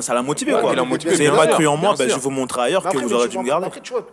Ça 0.00 0.14
l'a 0.14 0.22
motivé 0.22 0.54
Ouais, 0.54 0.60
quoi. 0.62 0.70
il 0.72 0.76
l'a 0.76 0.84
motivé, 0.84 1.14
C'est 1.14 1.28
pas 1.30 1.46
cru 1.48 1.66
en 1.66 1.76
moi, 1.76 1.94
ben, 1.98 2.08
je 2.08 2.14
vous 2.18 2.30
montrer 2.30 2.62
ailleurs 2.62 2.82
que 2.88 2.96
vous 2.96 3.12
aurez 3.12 3.28
dû 3.28 3.36
me 3.38 3.44
garder. 3.44 3.66
Après, 3.66 3.80
tu 3.80 3.92
vois, 3.92 4.06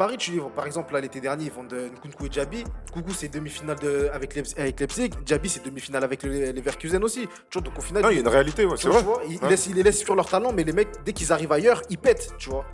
Paris, 0.00 0.16
tu 0.16 0.40
par 0.56 0.64
exemple, 0.64 0.94
là, 0.94 1.00
l'été 1.02 1.20
dernier, 1.20 1.44
ils 1.44 1.50
font 1.50 1.62
de 1.62 1.76
Nkunku 1.94 2.24
et 2.24 2.30
Djabi. 2.32 2.64
Nkunku, 2.88 3.10
c'est 3.12 3.28
demi-finale 3.28 3.76
de- 3.80 4.08
avec, 4.14 4.34
Leipzig, 4.34 4.54
avec 4.56 4.80
Leipzig. 4.80 5.10
Djabi, 5.26 5.48
c'est 5.50 5.62
demi-finale 5.62 6.02
avec 6.04 6.22
le- 6.22 6.30
les 6.30 6.52
Leverkusen 6.54 7.04
aussi. 7.04 7.28
Tu 7.50 7.58
vois, 7.58 7.60
donc 7.60 7.76
au 7.76 7.82
final, 7.82 8.02
Non, 8.02 8.08
il 8.08 8.14
y 8.14 8.16
a 8.16 8.20
une 8.22 8.28
réalité, 8.28 8.64
ouais, 8.64 8.76
c'est 8.78 8.88
vrai. 8.88 9.02
vois, 9.02 9.20
ils, 9.28 9.36
Ouais. 9.42 9.50
laissent, 9.50 9.66
ils 9.66 9.74
les 9.74 9.82
laissent 9.82 9.98
sur 10.02 10.14
leur 10.16 10.24
talent, 10.26 10.52
mais 10.56 10.64
les 10.64 10.72
mecs, 10.72 10.88
dès 11.04 11.12
qu'ils 11.12 11.30
arrivent 11.34 11.52
ailleurs, 11.52 11.82
ils 11.90 11.98
pètent, 11.98 12.30
tu 12.38 12.48
vois. 12.48 12.64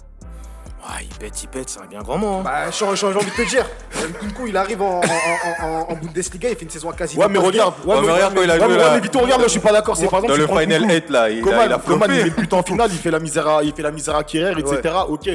Ah, 0.89 0.99
il 1.03 1.09
pète, 1.19 1.43
il 1.43 1.49
pète, 1.49 1.69
c'est 1.69 1.81
un 1.81 1.87
bien 1.87 2.01
grand 2.01 2.17
mot. 2.17 2.29
hein. 2.29 2.43
Bah, 2.45 2.71
j'ai 2.71 2.85
envie 2.85 2.97
de 2.97 3.31
te 3.43 3.49
dire, 3.49 3.67
euh, 3.97 4.07
Nkunku, 4.09 4.47
il 4.47 4.57
arrive 4.57 4.81
en, 4.83 5.01
en, 5.01 5.87
en, 5.91 5.95
Bundesliga, 5.97 6.49
il 6.51 6.55
fait 6.57 6.63
une 6.63 6.71
saison 6.71 6.91
à 6.91 6.93
quasi. 6.93 7.19
Ouais, 7.19 7.27
mais 7.29 7.41
regarde. 7.41 7.75
Ouais, 7.85 8.01
mais 8.03 8.13
regarde 8.13 8.37
quand 8.37 8.43
il 8.43 8.51
a 8.51 8.55
Ouais, 8.55 8.61
joué 8.61 8.69
mais- 8.69 8.75
ouais, 8.85 9.23
regarde, 9.25 9.41
là, 9.41 9.47
je 9.49 9.51
suis 9.51 9.59
pas 9.59 9.73
d'accord. 9.73 9.97
C'est 9.97 10.07
par 10.07 10.21
exemple, 10.23 10.39
Dans 10.41 10.55
le 10.55 10.61
Final 10.61 10.83
Nkunku. 10.83 10.95
8 10.95 11.11
là, 11.11 11.29
il 11.31 11.39
a, 11.39 11.39
il 11.77 11.83
Coman, 11.83 12.11
il 12.15 12.31
but 12.33 12.53
en 12.55 12.63
finale, 12.63 12.91
il 12.93 12.99
fait 12.99 13.11
la 13.11 13.19
misère 13.19 13.49
à, 13.49 13.65
il 13.65 13.73
fait 13.75 13.83
la 13.83 13.91
misère 13.91 14.15
à 14.15 14.23
Kerrer, 14.23 14.53
etc. 14.61 14.95
Ok. 15.09 15.29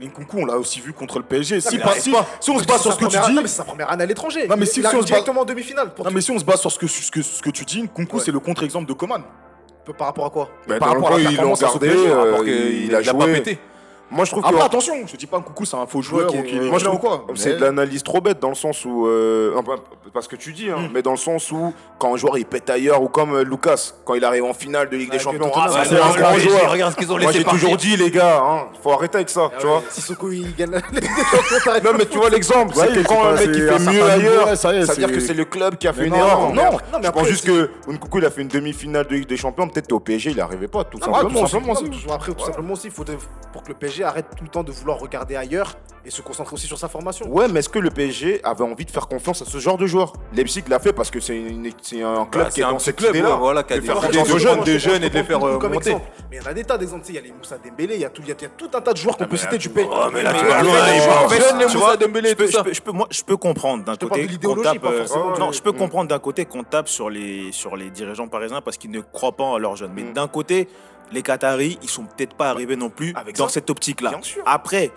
Mais 0.00 0.06
Nkunku, 0.06 0.38
on 0.40 0.46
l'a 0.46 0.56
aussi 0.56 0.80
vu 0.80 0.94
contre 0.94 1.18
le 1.18 1.24
PSG. 1.26 1.60
Si, 1.60 1.76
mais 1.76 1.82
pas- 1.82 1.90
arrête 1.90 2.00
si, 2.02 2.10
pas. 2.10 2.26
si 2.40 2.50
on 2.50 2.58
se 2.58 2.64
base 2.64 2.80
sur 2.80 2.90
ce 2.94 2.98
que 2.98 3.04
tu 3.04 3.16
Non, 3.18 3.22
dis, 3.28 3.34
mais 3.34 3.42
c'est 3.42 3.48
sa 3.58 3.64
première 3.64 3.90
année 3.90 4.04
à 4.04 4.06
l'étranger. 4.06 4.48
Non, 4.48 4.56
mais 4.56 4.64
Il- 4.64 4.68
si- 4.68 4.80
il 4.80 4.82
si 4.82 4.86
arrive 4.86 4.98
on 4.98 5.02
se 5.02 5.06
bat- 5.06 5.08
directement 5.08 5.40
en 5.42 5.44
demi-finale. 5.44 5.92
Non, 6.02 6.10
mais 6.10 6.22
si 6.22 6.30
on 6.30 6.38
se 6.38 6.44
base 6.44 6.58
sur 6.58 6.72
ce 6.72 6.78
que, 6.78 6.86
ce 6.86 7.10
que, 7.10 7.20
ce 7.20 7.42
que 7.42 7.50
tu 7.50 7.66
dis, 7.66 7.82
Nkunku, 7.82 8.16
Ouais. 8.16 8.22
c'est 8.24 8.30
le 8.32 8.40
contre-exemple 8.40 8.86
de 8.88 8.94
Coman. 8.94 9.22
Par 9.98 10.06
rapport 10.06 10.24
à 10.26 10.30
quoi? 10.30 10.48
Bah, 10.68 10.78
par 10.78 10.94
le 10.94 11.00
rapport 11.00 11.16
à 11.16 11.18
la 11.18 11.30
euh, 12.38 12.44
qu'il 12.44 12.84
il 12.84 12.94
a 12.94 12.98
a 12.98 13.02
pas 13.02 13.26
joué. 13.26 13.58
Moi, 14.10 14.24
je 14.24 14.30
trouve 14.32 14.42
que. 14.42 14.48
Après, 14.48 14.62
attention, 14.62 14.94
je 15.06 15.16
dis 15.16 15.26
pas 15.26 15.38
Nkunku, 15.38 15.64
c'est 15.64 15.76
un 15.76 15.86
faux 15.86 16.02
joueur 16.02 16.32
ouais. 16.34 16.38
est 16.48 16.60
Moi, 16.68 16.78
je 16.78 16.84
trouve 16.84 16.96
ou 16.96 16.98
quoi. 16.98 17.26
c'est 17.34 17.50
mais- 17.50 17.56
de 17.56 17.60
l'analyse 17.64 18.02
trop 18.02 18.20
bête 18.20 18.40
dans 18.40 18.48
le 18.48 18.54
sens 18.54 18.84
où. 18.84 19.06
euh, 19.06 19.54
enfin, 19.56 19.76
parce 20.12 20.26
que 20.26 20.34
tu 20.36 20.52
dis, 20.52 20.68
hein, 20.70 20.90
mais 20.92 21.02
dans 21.02 21.12
le 21.12 21.16
sens 21.16 21.52
où, 21.52 21.72
quand 21.98 22.12
un 22.12 22.16
joueur 22.16 22.36
il 22.36 22.44
pète 22.44 22.68
ailleurs, 22.70 23.00
ou 23.02 23.08
comme 23.08 23.34
euh, 23.36 23.44
Lucas, 23.44 23.92
quand 24.04 24.14
il 24.14 24.24
arrive 24.24 24.44
en 24.44 24.52
finale 24.52 24.88
de 24.88 24.96
Ligue 24.96 25.12
des 25.12 25.20
Champions, 25.20 25.52
ah, 25.54 25.84
c'est 25.84 25.94
un 26.00 26.10
grand 26.16 26.36
joueur. 26.38 26.72
Regarde 26.72 26.92
ce 26.92 26.96
qu'ils 26.96 27.06
ont 27.12 27.16
Moi, 27.18 27.26
laissé 27.26 27.38
j'ai 27.38 27.44
toujours 27.44 27.76
dit, 27.76 27.96
les 27.96 28.10
gars, 28.10 28.40
hein, 28.42 28.66
faut 28.82 28.90
arrêter 28.90 29.16
avec 29.18 29.28
ça, 29.30 29.48
tu 29.60 29.66
vois. 29.66 29.82
Sissoko, 29.90 30.30
il 30.32 30.54
gagne 30.56 30.70
la 30.72 30.78
Ligue 30.92 31.00
des 31.00 31.06
Champions, 31.62 31.92
Non, 31.92 31.98
mais 31.98 32.06
tu 32.06 32.18
vois 32.18 32.30
l'exemple, 32.30 32.74
c'est 32.74 32.88
que 32.92 33.06
quand 33.06 33.24
un 33.24 33.32
mec 33.34 33.50
il 33.54 33.62
fait 33.62 33.70
un 33.70 33.92
mieux 33.92 34.02
ailleurs, 34.02 34.56
ça 34.56 34.72
veut 34.72 34.84
dire 34.86 35.12
que 35.12 35.20
c'est 35.20 35.34
le 35.34 35.44
club 35.44 35.76
qui 35.76 35.86
a 35.86 35.92
fait 35.92 36.06
une 36.06 36.14
erreur. 36.14 36.52
non, 36.52 36.78
je 37.02 37.10
pense 37.10 37.28
juste 37.28 37.46
que 37.46 37.70
Nkunku 37.86 38.18
il 38.18 38.24
a 38.24 38.30
fait 38.30 38.42
une 38.42 38.48
demi-finale 38.48 39.06
de 39.06 39.14
Ligue 39.14 39.28
des 39.28 39.36
Champions, 39.36 39.68
peut-être 39.68 39.92
au 39.92 40.00
PSG 40.00 40.30
il 40.32 40.40
arrivait 40.40 40.66
pas, 40.68 40.82
tout 40.84 40.98
Ah, 41.02 41.04
simplement. 41.04 41.20
Après, 41.20 42.32
tout 42.32 42.44
simplement 42.44 42.72
aussi, 42.72 42.86
il 42.86 42.90
faut 42.90 43.04
de- 43.04 43.16
pour 43.52 43.62
que 43.62 43.68
le 43.68 43.74
PSG 43.74 43.99
PSG 44.00 44.04
arrête 44.04 44.26
tout 44.36 44.44
le 44.44 44.50
temps 44.50 44.62
de 44.62 44.72
vouloir 44.72 44.98
regarder 44.98 45.36
ailleurs 45.36 45.74
et 46.04 46.10
se 46.10 46.22
concentrer 46.22 46.54
aussi 46.54 46.66
sur 46.66 46.78
sa 46.78 46.88
formation. 46.88 47.28
Ouais, 47.28 47.46
mais 47.48 47.60
est-ce 47.60 47.68
que 47.68 47.78
le 47.78 47.90
PSG 47.90 48.40
avait 48.42 48.64
envie 48.64 48.86
de 48.86 48.90
faire 48.90 49.06
confiance 49.06 49.42
à 49.42 49.44
ce 49.44 49.58
genre 49.58 49.76
de 49.76 49.86
joueurs 49.86 50.14
Leipzig 50.32 50.62
l'a 50.68 50.78
fait 50.78 50.94
parce 50.94 51.10
que 51.10 51.20
c'est 51.20 51.36
un 51.38 52.24
club 52.26 52.44
Bah, 52.44 52.50
qui 52.50 52.60
est 52.62 52.64
un 52.64 52.72
dans 52.72 52.78
cette 52.78 52.96
club, 52.96 53.14
ouais, 53.14 53.20
voilà, 53.38 53.62
qui 53.62 53.74
a 53.74 53.76
de 53.76 53.80
des- 53.82 53.86
faire 53.86 54.00
des 54.00 54.06
confiance 54.06 54.28
jeunes, 54.28 54.36
aux 54.36 54.38
jeunes. 54.38 54.64
des 54.64 54.78
jeunes 54.78 55.04
et 55.04 55.10
de 55.10 55.14
les 55.14 55.24
faire, 55.24 55.46
euh, 55.46 55.58
comme 55.58 55.74
monter. 55.74 55.90
exemple. 55.90 56.06
Mais 56.30 56.38
il 56.38 56.42
y 56.42 56.46
en 56.46 56.50
a 56.50 56.54
des 56.54 56.64
tas 56.64 56.78
d'exemples. 56.78 57.04
Tu 57.04 57.12
Il 57.12 57.14
y 57.16 57.18
a 57.18 57.20
les 57.20 57.32
Moussa 57.32 57.58
Dembélé, 57.58 57.94
il 57.96 58.00
y 58.00 58.04
a 58.06 58.08
tout, 58.08 58.22
il 58.22 58.28
y 58.28 58.32
a, 58.32 58.34
il 58.38 58.42
y 58.42 58.46
a 58.46 58.48
tout 58.48 58.70
un 58.72 58.80
tas 58.80 58.92
de 58.92 58.96
joueurs 58.98 59.16
qu'on 59.18 59.26
peut 59.26 59.36
citer 59.36 59.58
du 59.58 59.68
PSG. 59.68 59.90
mais 60.14 60.22
là, 60.22 60.32
tu 60.32 60.38
tu 61.68 61.76
Moussa 61.78 61.96
Dembélé, 61.98 62.30
je 62.30 62.34
peux- 62.34 62.46
tout 62.46 62.52
ça. 62.52 62.64
je 62.72 62.80
peux- 62.80 62.92
peux- 62.92 62.98
peux 63.26 63.36
comprendre 63.36 63.84
d'un 63.84 63.96
côté 63.96 64.26
qu'on 64.42 64.54
tape. 64.62 64.84
euh, 64.84 65.04
non, 65.38 65.52
je 65.52 65.60
peux 65.60 65.72
Mm. 65.72 65.76
comprendre 65.76 66.08
d'un 66.08 66.18
côté 66.18 66.44
qu'on 66.46 66.64
tape 66.64 66.88
sur 66.88 67.10
les 67.10 67.52
sur 67.52 67.76
les 67.76 67.90
dirigeants 67.90 68.28
parisiens 68.28 68.60
parce 68.62 68.76
qu'ils 68.78 68.90
ne 68.90 69.00
croient 69.00 69.32
pas 69.36 69.44
en 69.44 69.58
leurs 69.58 69.76
jeunes. 69.76 69.92
Mais 69.94 70.02
Mm. 70.04 70.12
d'un 70.14 70.28
côté, 70.28 70.68
les 71.12 71.22
Qataris, 71.22 71.78
ils 71.82 71.88
sont 71.88 72.04
peut-être 72.04 72.34
pas 72.34 72.50
arrivés 72.50 72.76
non 72.76 72.90
plus 72.90 73.12
Avec 73.16 73.36
dans 73.36 73.48
ça. 73.48 73.54
cette 73.54 73.70
optique-là. 73.70 74.10
Bien 74.10 74.22
sûr. 74.22 74.42
Après. 74.46 74.90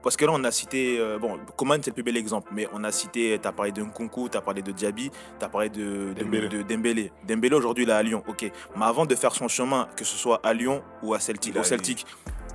Parce 0.00 0.16
que 0.16 0.24
là, 0.24 0.30
on 0.32 0.44
a 0.44 0.50
cité. 0.52 0.96
euh, 1.00 1.18
bon, 1.18 1.38
Coman, 1.56 1.80
c'est 1.82 1.90
le 1.90 1.94
plus 1.94 2.04
bel 2.04 2.16
exemple. 2.16 2.50
Mais 2.54 2.68
on 2.72 2.84
a 2.84 2.92
cité. 2.92 3.36
Tu 3.42 3.48
as 3.48 3.52
parlé 3.52 3.72
de 3.72 3.82
Nkunku, 3.82 4.28
tu 4.30 4.38
as 4.38 4.40
parlé 4.40 4.62
de 4.62 4.70
Diaby, 4.70 5.10
tu 5.38 5.44
as 5.44 5.48
parlé 5.48 5.68
de 5.70 6.12
de- 6.14 6.22
Dembélé. 6.22 6.48
de 6.48 6.62
Dembélé. 6.62 7.12
Dembélé, 7.26 7.56
aujourd'hui, 7.56 7.82
il 7.84 7.90
est 7.90 7.94
à 7.94 8.02
Lyon. 8.02 8.22
Ok. 8.28 8.50
Mais 8.76 8.84
avant 8.84 9.06
de 9.06 9.14
faire 9.16 9.34
son 9.34 9.48
chemin, 9.48 9.88
que 9.96 10.04
ce 10.04 10.16
soit 10.16 10.40
à 10.44 10.54
Lyon 10.54 10.82
ou 11.02 11.14
à 11.14 11.18
Celtic, 11.20 11.56
au 11.56 11.64
Celtic, 11.64 12.06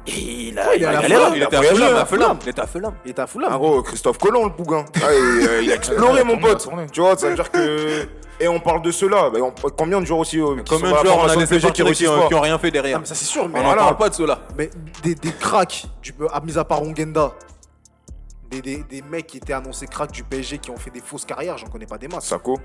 il 0.07 0.59
a, 0.59 0.75
il 0.75 0.81
il 0.81 0.83
est 0.83 0.85
a 0.85 1.29
Il 1.35 1.43
était 1.43 1.55
à 1.55 1.61
Fulham, 1.63 1.95
hein. 1.95 2.37
Il 2.43 2.49
était 2.49 2.61
à 2.61 2.67
Fulham. 2.67 2.93
Il 3.05 3.11
était 3.11 3.21
à 3.21 3.27
Fulham. 3.27 3.49
Ah, 3.53 3.57
gros, 3.57 3.81
Christophe 3.83 4.17
Colomb, 4.17 4.43
le 4.45 4.49
bougain. 4.49 4.83
Ah, 5.01 5.05
euh, 5.07 5.61
il 5.63 5.71
a 5.71 5.75
exploré, 5.75 6.23
mon 6.23 6.37
pote. 6.37 6.67
Tu 6.91 7.01
vois, 7.01 7.17
ça 7.17 7.29
veut 7.29 7.35
dire 7.35 7.49
que. 7.51 8.05
Et 8.39 8.47
on 8.47 8.59
parle 8.59 8.81
de 8.81 8.91
cela. 8.91 9.29
Mais 9.33 9.39
on- 9.41 9.53
combien 9.77 10.01
de 10.01 10.05
joueurs 10.05 10.19
aussi 10.19 10.39
euh, 10.39 10.55
qui 10.63 10.73
sont 10.73 10.79
Combien 10.81 10.89
de 10.91 10.95
la 10.95 11.01
joueurs 11.03 11.17
on 11.17 11.21
a 11.29 11.33
et 11.69 11.71
qui 11.71 11.83
réussissent 11.83 12.09
ont- 12.09 12.19
pas 12.21 12.27
qui 12.27 12.33
ont 12.33 12.41
rien 12.41 12.57
fait 12.57 12.67
Non, 12.67 12.73
derrière 12.73 12.99
mais 12.99 13.05
ça 13.05 13.15
c'est 13.15 13.25
sûr, 13.25 13.47
mais, 13.47 13.59
On 13.59 13.63
voilà. 13.63 13.83
parle 13.83 13.97
pas 13.97 14.09
de 14.09 14.15
cela. 14.15 14.39
mais 14.57 14.69
des, 15.03 15.15
des 15.15 15.31
cracks, 15.31 15.85
mis 16.43 16.57
à 16.57 16.63
part 16.65 16.81
Ongenda, 16.81 17.31
des, 18.61 18.77
des, 18.77 18.83
des 18.83 19.01
mecs 19.01 19.27
qui 19.27 19.37
étaient 19.37 19.53
annoncés 19.53 19.87
cracks 19.87 20.11
du 20.11 20.23
PSG 20.23 20.57
qui 20.59 20.71
ont 20.71 20.77
fait 20.77 20.89
des 20.91 21.01
fausses 21.01 21.25
carrières, 21.25 21.57
j'en 21.57 21.67
connais 21.67 21.85
pas 21.85 21.97
des 21.97 22.07
masses. 22.07 22.25
Sako, 22.25 22.59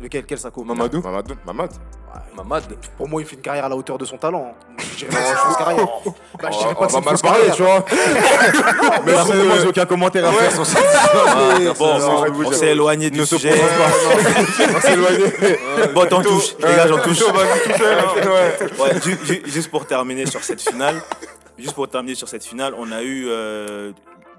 Lequel, 0.00 0.24
quel 0.26 0.38
Sako? 0.38 0.64
Mamadou 0.64 1.00
Mamadou, 1.02 1.34
Mamad. 1.46 1.70
Mamad. 2.36 2.64
Pour 2.96 3.08
moi, 3.08 3.20
il 3.22 3.26
fait 3.26 3.36
une 3.36 3.42
carrière 3.42 3.64
à 3.64 3.68
la 3.68 3.76
hauteur 3.76 3.96
de 3.96 4.04
son 4.04 4.16
talent. 4.16 4.52
hein. 4.52 4.74
Je 4.98 5.04
dirais 5.06 5.10
pas 5.10 5.16
que 5.18 5.24
c'est 5.24 5.30
une 5.32 5.36
fausse 5.38 5.56
carrière. 5.58 5.86
Bah, 6.42 6.48
je 6.50 6.58
dirais 6.58 6.74
pas 6.74 6.80
On 6.80 6.86
que 6.86 6.92
c'est 6.92 6.92
va 6.92 6.98
une 6.98 7.04
mal 7.04 7.12
fausse 7.12 7.22
parler, 7.22 7.46
carrière. 7.46 7.54
tu 7.54 7.62
vois. 7.62 7.84
Mais 9.54 9.60
j'ai 9.60 9.68
aucun 9.68 9.86
commentaire 9.86 10.28
à 10.28 10.32
faire 10.32 10.52
sur 10.52 10.66
ça. 10.66 10.78
Ah, 11.26 11.72
bon, 11.78 12.00
ça, 12.00 12.08
on- 12.10 12.52
s'est 12.52 12.68
éloigné 12.72 13.10
du 13.10 13.24
sujet. 13.24 13.52
On 13.54 14.80
s'est 14.80 14.92
éloigné. 14.92 15.24
Bon, 15.94 16.06
t'en 16.06 16.22
touches. 16.22 16.56
Les 16.58 16.64
gars, 16.74 16.86
j'en 16.88 16.98
touche. 16.98 17.22
Juste 19.46 19.70
pour 19.70 19.86
terminer 19.86 20.26
sur 20.26 20.42
cette 20.42 20.60
finale, 20.60 21.00
juste 21.58 21.74
pour 21.74 21.88
terminer 21.88 22.14
sur 22.14 22.28
cette 22.28 22.44
finale, 22.44 22.74
on 22.76 22.90
a 22.92 23.02
eu 23.02 23.26
euh, 23.28 23.92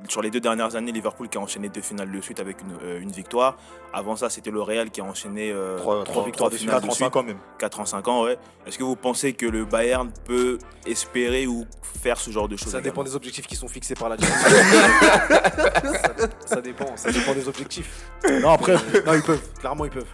sur 0.09 0.21
les 0.21 0.29
deux 0.31 0.39
dernières 0.39 0.75
années 0.75 0.91
Liverpool 0.91 1.29
qui 1.29 1.37
a 1.37 1.41
enchaîné 1.41 1.69
deux 1.69 1.81
finales 1.81 2.11
de 2.11 2.21
suite 2.21 2.39
avec 2.39 2.57
une, 2.61 2.77
euh, 2.83 2.99
une 3.01 3.11
victoire. 3.11 3.57
Avant 3.93 4.15
ça, 4.15 4.29
c'était 4.29 4.51
le 4.51 4.61
Real 4.61 4.89
qui 4.91 5.01
a 5.01 5.03
enchaîné 5.03 5.51
euh, 5.51 5.77
Trois- 5.77 6.03
trois 6.03 6.25
victoires 6.25 6.49
de 6.49 6.55
finales 6.55 6.81
suite, 6.81 6.89
4 6.91 6.91
en 6.91 7.05
5 7.05 7.15
ans 7.15 7.23
même. 7.23 7.37
4 7.59 7.79
en 7.79 7.85
5 7.85 8.07
ans. 8.07 8.23
Ouais. 8.23 8.37
Est-ce 8.67 8.77
que 8.77 8.83
vous 8.83 8.95
pensez 8.95 9.33
que 9.33 9.45
le 9.45 9.65
Bayern 9.65 10.11
peut 10.25 10.57
espérer 10.85 11.47
ou 11.47 11.65
faire 12.01 12.17
ce 12.17 12.31
genre 12.31 12.47
de 12.47 12.57
choses 12.57 12.71
Ça 12.71 12.81
dépend 12.81 13.03
des 13.03 13.15
objectifs 13.15 13.47
qui 13.47 13.55
sont 13.55 13.67
fixés 13.67 13.95
par 13.95 14.09
la 14.09 14.17
direction. 14.17 14.49
ça, 14.49 16.27
ça 16.45 16.61
dépend, 16.61 16.95
ça 16.95 17.11
dépend 17.11 17.33
des 17.33 17.47
objectifs. 17.47 18.05
Non, 18.41 18.49
après, 18.51 18.73
Non, 19.05 19.13
ils 19.13 19.21
peuvent, 19.23 19.41
clairement 19.59 19.85
ils 19.85 19.91
peuvent. 19.91 20.05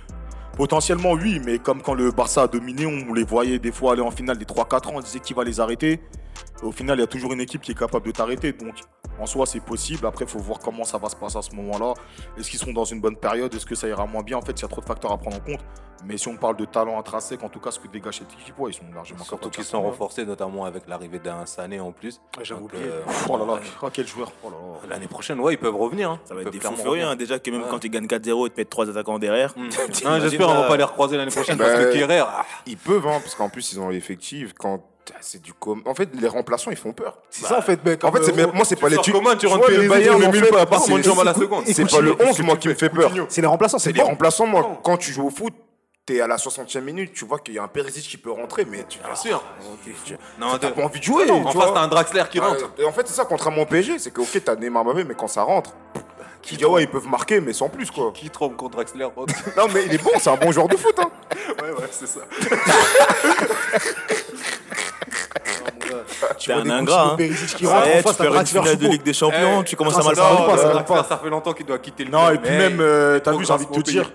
potentiellement, 0.56 1.12
oui, 1.14 1.40
mais 1.44 1.60
comme 1.60 1.82
quand 1.82 1.94
le 1.94 2.12
Barça 2.12 2.44
a 2.44 2.48
dominé, 2.48 2.86
on 2.86 3.14
les 3.14 3.24
voyait 3.24 3.60
des 3.60 3.72
fois 3.72 3.94
aller 3.94 4.02
en 4.02 4.12
finale 4.12 4.38
des 4.38 4.46
3-4 4.46 4.88
ans, 4.90 4.94
on 4.96 5.00
disait 5.02 5.20
qui 5.20 5.34
va 5.34 5.44
les 5.44 5.60
arrêter. 5.60 6.00
Au 6.64 6.72
final, 6.72 6.98
il 6.98 7.02
y 7.02 7.04
a 7.04 7.08
toujours 7.08 7.34
une 7.34 7.42
équipe 7.42 7.62
qui 7.62 7.72
est 7.72 7.78
capable 7.78 8.06
de 8.06 8.12
t'arrêter. 8.12 8.54
Donc, 8.54 8.76
en 9.20 9.26
soi, 9.26 9.46
c'est 9.46 9.60
possible. 9.60 10.06
Après, 10.06 10.26
il 10.26 10.32
faut 10.32 10.40
voir 10.40 10.60
comment 10.60 10.84
ça 10.84 10.98
va 10.98 11.10
se 11.10 11.16
passer 11.16 11.38
à 11.38 11.42
ce 11.42 11.54
moment-là. 11.56 11.94
Est-ce 12.38 12.50
qu'ils 12.50 12.60
sont 12.60 12.74
dans 12.74 12.86
une 12.86 13.02
bonne 13.02 13.16
période? 13.18 13.54
Est-ce 13.54 13.66
que 13.66 13.76
ça 13.76 13.88
ira 13.88 14.06
moins 14.06 14.24
bien? 14.24 14.38
En 14.38 14.42
fait, 14.42 14.54
il 14.54 14.62
y 14.62 14.66
a 14.66 14.68
trop 14.68 14.82
de 14.82 14.86
facteurs 14.86 15.12
à 15.12 15.18
prendre 15.18 15.38
en 15.38 15.40
compte. 15.42 15.60
Mais 16.04 16.18
si 16.18 16.28
on 16.30 16.36
parle 16.36 16.56
de 16.58 16.66
talent 16.66 16.98
intrinsèque, 16.98 17.44
en 17.44 17.50
tout 17.50 17.60
cas, 17.60 17.70
ce 17.70 17.80
que 17.80 17.88
dégage 17.88 18.18
cette 18.18 18.34
équipe, 18.34 18.58
ouais, 18.58 18.72
ils 18.72 18.74
sont 18.74 18.82
largement 18.96 19.20
Surtout 19.20 19.36
capables 19.36 19.52
de 19.52 19.56
qu'ils 19.58 19.66
sont 19.66 19.84
renforcés, 19.84 20.26
notamment 20.26 20.66
avec 20.66 20.88
l'arrivée 20.88 21.20
d'un 21.20 21.46
Sané 21.46 21.80
en 21.80 21.92
plus. 21.92 22.20
Ouais, 22.36 22.44
j'avais 22.44 22.60
oublié. 22.62 22.84
euh, 22.86 23.02
Oh 23.30 23.38
là 23.38 23.46
là, 23.46 23.60
oh, 23.84 23.88
quel 23.94 24.08
joueur 24.08 24.32
Oh 24.44 24.50
là 24.50 24.56
là. 24.58 24.90
L'année 24.96 25.06
prochaine, 25.08 25.40
ouais, 25.40 25.54
ils 25.54 25.58
peuvent 25.60 25.76
revenir. 25.76 26.10
hein. 26.10 26.20
Ça 26.26 26.34
va 26.34 26.42
Ils 26.42 26.48
être 26.48 26.54
des 26.54 26.60
fous 26.60 26.76
furieux. 26.76 27.04
hein. 27.04 27.16
Déjà 27.16 27.38
que 27.38 27.52
même 27.52 27.62
Ouais. 27.62 27.68
quand 27.70 27.84
ils 27.84 27.92
gagnent 27.92 28.08
4-0 28.08 28.48
et 28.48 28.50
te 28.50 28.58
mettent 28.60 28.72
3 28.72 28.90
attaquants 28.90 29.20
derrière. 29.20 29.54
Non, 30.04 30.20
J'espère 30.20 30.48
qu'on 30.48 30.54
là- 30.56 30.62
va 30.62 30.68
pas 30.70 30.78
les 30.78 30.84
recroiser 30.84 31.18
l'année 31.18 31.30
prochaine 31.32 31.58
parce 31.60 31.70
Bah, 31.74 31.86
que 31.86 31.94
Kerrer, 31.94 32.24
ah, 32.26 32.46
Ils 32.66 32.78
peuvent, 32.78 33.06
hein, 33.06 33.20
parce 33.22 33.36
qu'en 33.36 33.50
plus, 33.50 33.72
ils 33.74 33.80
ont 33.80 33.90
l'effectif. 33.90 34.54
Quand 34.58 34.84
c'est 35.20 35.42
du 35.42 35.54
com. 35.54 35.82
En 35.86 35.94
fait, 35.96 36.10
les 36.20 36.28
remplaçants, 36.28 36.72
ils 36.72 36.78
font 36.78 36.94
peur. 36.94 37.18
C'est 37.30 37.46
ça 37.46 37.58
en 37.58 37.62
fait, 37.62 37.84
mec. 37.84 38.04
En 38.04 38.12
fait, 38.12 38.24
c'est 38.24 38.38
euh, 38.40 38.48
moi, 38.54 38.66
c'est 38.66 38.76
pas 38.76 38.90
les 38.90 38.98
tu- 38.98 39.12
comment, 39.12 39.36
tu 39.36 39.48
rentres 39.48 39.70
le 39.70 39.88
Bayern, 39.88 40.18
en 40.18 40.32
fait, 40.32 40.40
nulle 40.40 40.48
part, 40.48 40.62
à 40.62 40.66
part 40.66 40.82
à 40.84 41.24
la 41.24 41.34
c'est- 41.34 41.40
seconde. 41.40 41.64
C'est 41.68 41.90
pas 41.90 42.02
le 42.02 42.16
11, 42.22 42.40
moi, 42.42 42.58
qui 42.58 42.68
me 42.70 42.74
fait 42.74 42.90
peur. 42.90 43.12
c'est 43.30 43.42
les 43.42 43.48
remplaçants, 43.48 43.80
C'est 43.80 43.92
les 43.92 44.02
remplaçants, 44.02 44.46
moi. 44.48 44.80
Quand 44.84 44.98
tu 44.98 45.12
joues 45.12 45.28
au 45.28 45.32
foot, 45.32 45.54
t'es 46.06 46.20
à 46.22 46.28
la 46.28 46.38
60e 46.38 46.84
minute, 46.84 47.14
tu 47.14 47.26
vois 47.26 47.40
qu'il 47.40 47.54
y 47.54 47.60
a 47.60 47.64
un 47.64 47.68
Perisic 47.68 48.04
qui 48.04 48.18
peut 48.18 48.32
rentrer, 48.32 48.66
mais 48.66 48.84
tu 48.90 49.00
bien 49.00 49.16
sûr. 49.16 49.44
tu- 50.06 50.18
Non, 50.40 50.58
t'as 50.60 50.72
pas 50.72 50.84
envie 50.84 51.00
de 51.00 51.06
jouer. 51.06 51.30
En 51.30 51.40
tu 51.40 51.44
face, 51.46 51.54
vois. 51.56 51.72
t'as 51.74 51.82
un 51.82 51.88
Draxler 51.88 52.24
qui 52.30 52.40
rentre. 52.40 52.72
En 52.86 52.92
fait, 52.92 53.08
c'est 53.08 53.14
ça, 53.14 53.26
contrairement 53.26 53.62
au 53.62 53.66
PSG, 53.66 54.00
c'est 54.00 54.12
que, 54.12 54.22
ok, 54.22 54.42
t'as 54.44 54.56
Neymar 54.56 54.84
Mbappé, 54.84 55.04
mais 55.04 55.14
quand 55.16 55.28
ça 55.28 55.44
rentre, 55.44 55.72
tu 56.42 56.56
dis, 56.56 56.66
ouais, 56.66 56.84
ils 56.84 56.90
peuvent 56.90 57.08
marquer, 57.08 57.40
mais 57.40 57.54
sans 57.54 57.70
plus, 57.70 57.92
quoi. 57.92 58.12
Qui 58.16 58.30
trompe 58.32 58.58
contre 58.58 58.78
Draxler 58.78 59.08
Non, 59.58 59.68
mais 59.72 59.86
il 59.86 59.94
est 59.94 60.04
bon, 60.04 60.10
c'est 60.20 60.30
un 60.32 60.38
bon 60.38 60.52
joueur 60.52 60.68
de 60.68 60.76
foot, 60.76 60.98
hein. 61.00 61.12
Ouais, 61.62 61.70
ouais, 61.70 61.88
c'est 61.92 62.08
ça. 62.08 62.22
T'es 66.44 66.54
un 66.54 66.70
ingrat. 66.70 67.16
hein. 67.18 67.18
qui 67.58 67.66
rentre 67.66 67.86
face, 67.88 68.18
tu 68.18 68.24
perds 68.24 68.36
une 68.36 68.46
finale 68.46 68.78
de. 68.78 68.88
Ligue 68.88 69.04
des 69.04 69.14
Champions, 69.14 69.64
tu 69.64 69.76
commences 69.76 69.98
à 70.00 70.04
mal 70.04 70.16
parler. 70.16 71.04
ça 71.08 71.18
fait 71.24 71.30
longtemps 71.30 71.54
qu'il 71.54 71.66
doit 71.66 71.80
quitter 71.80 72.04
le 72.06 72.12
Non, 72.12 72.30
et 72.30 72.38
puis 72.38 72.52
mais 72.52 72.58
même, 72.70 72.80
euh, 72.82 73.20
t'as 73.20 73.32
vu, 73.32 73.46
j'ai 73.46 73.54
envie 73.54 73.66
de 73.66 73.72
te 73.72 73.80
dire, 73.82 74.12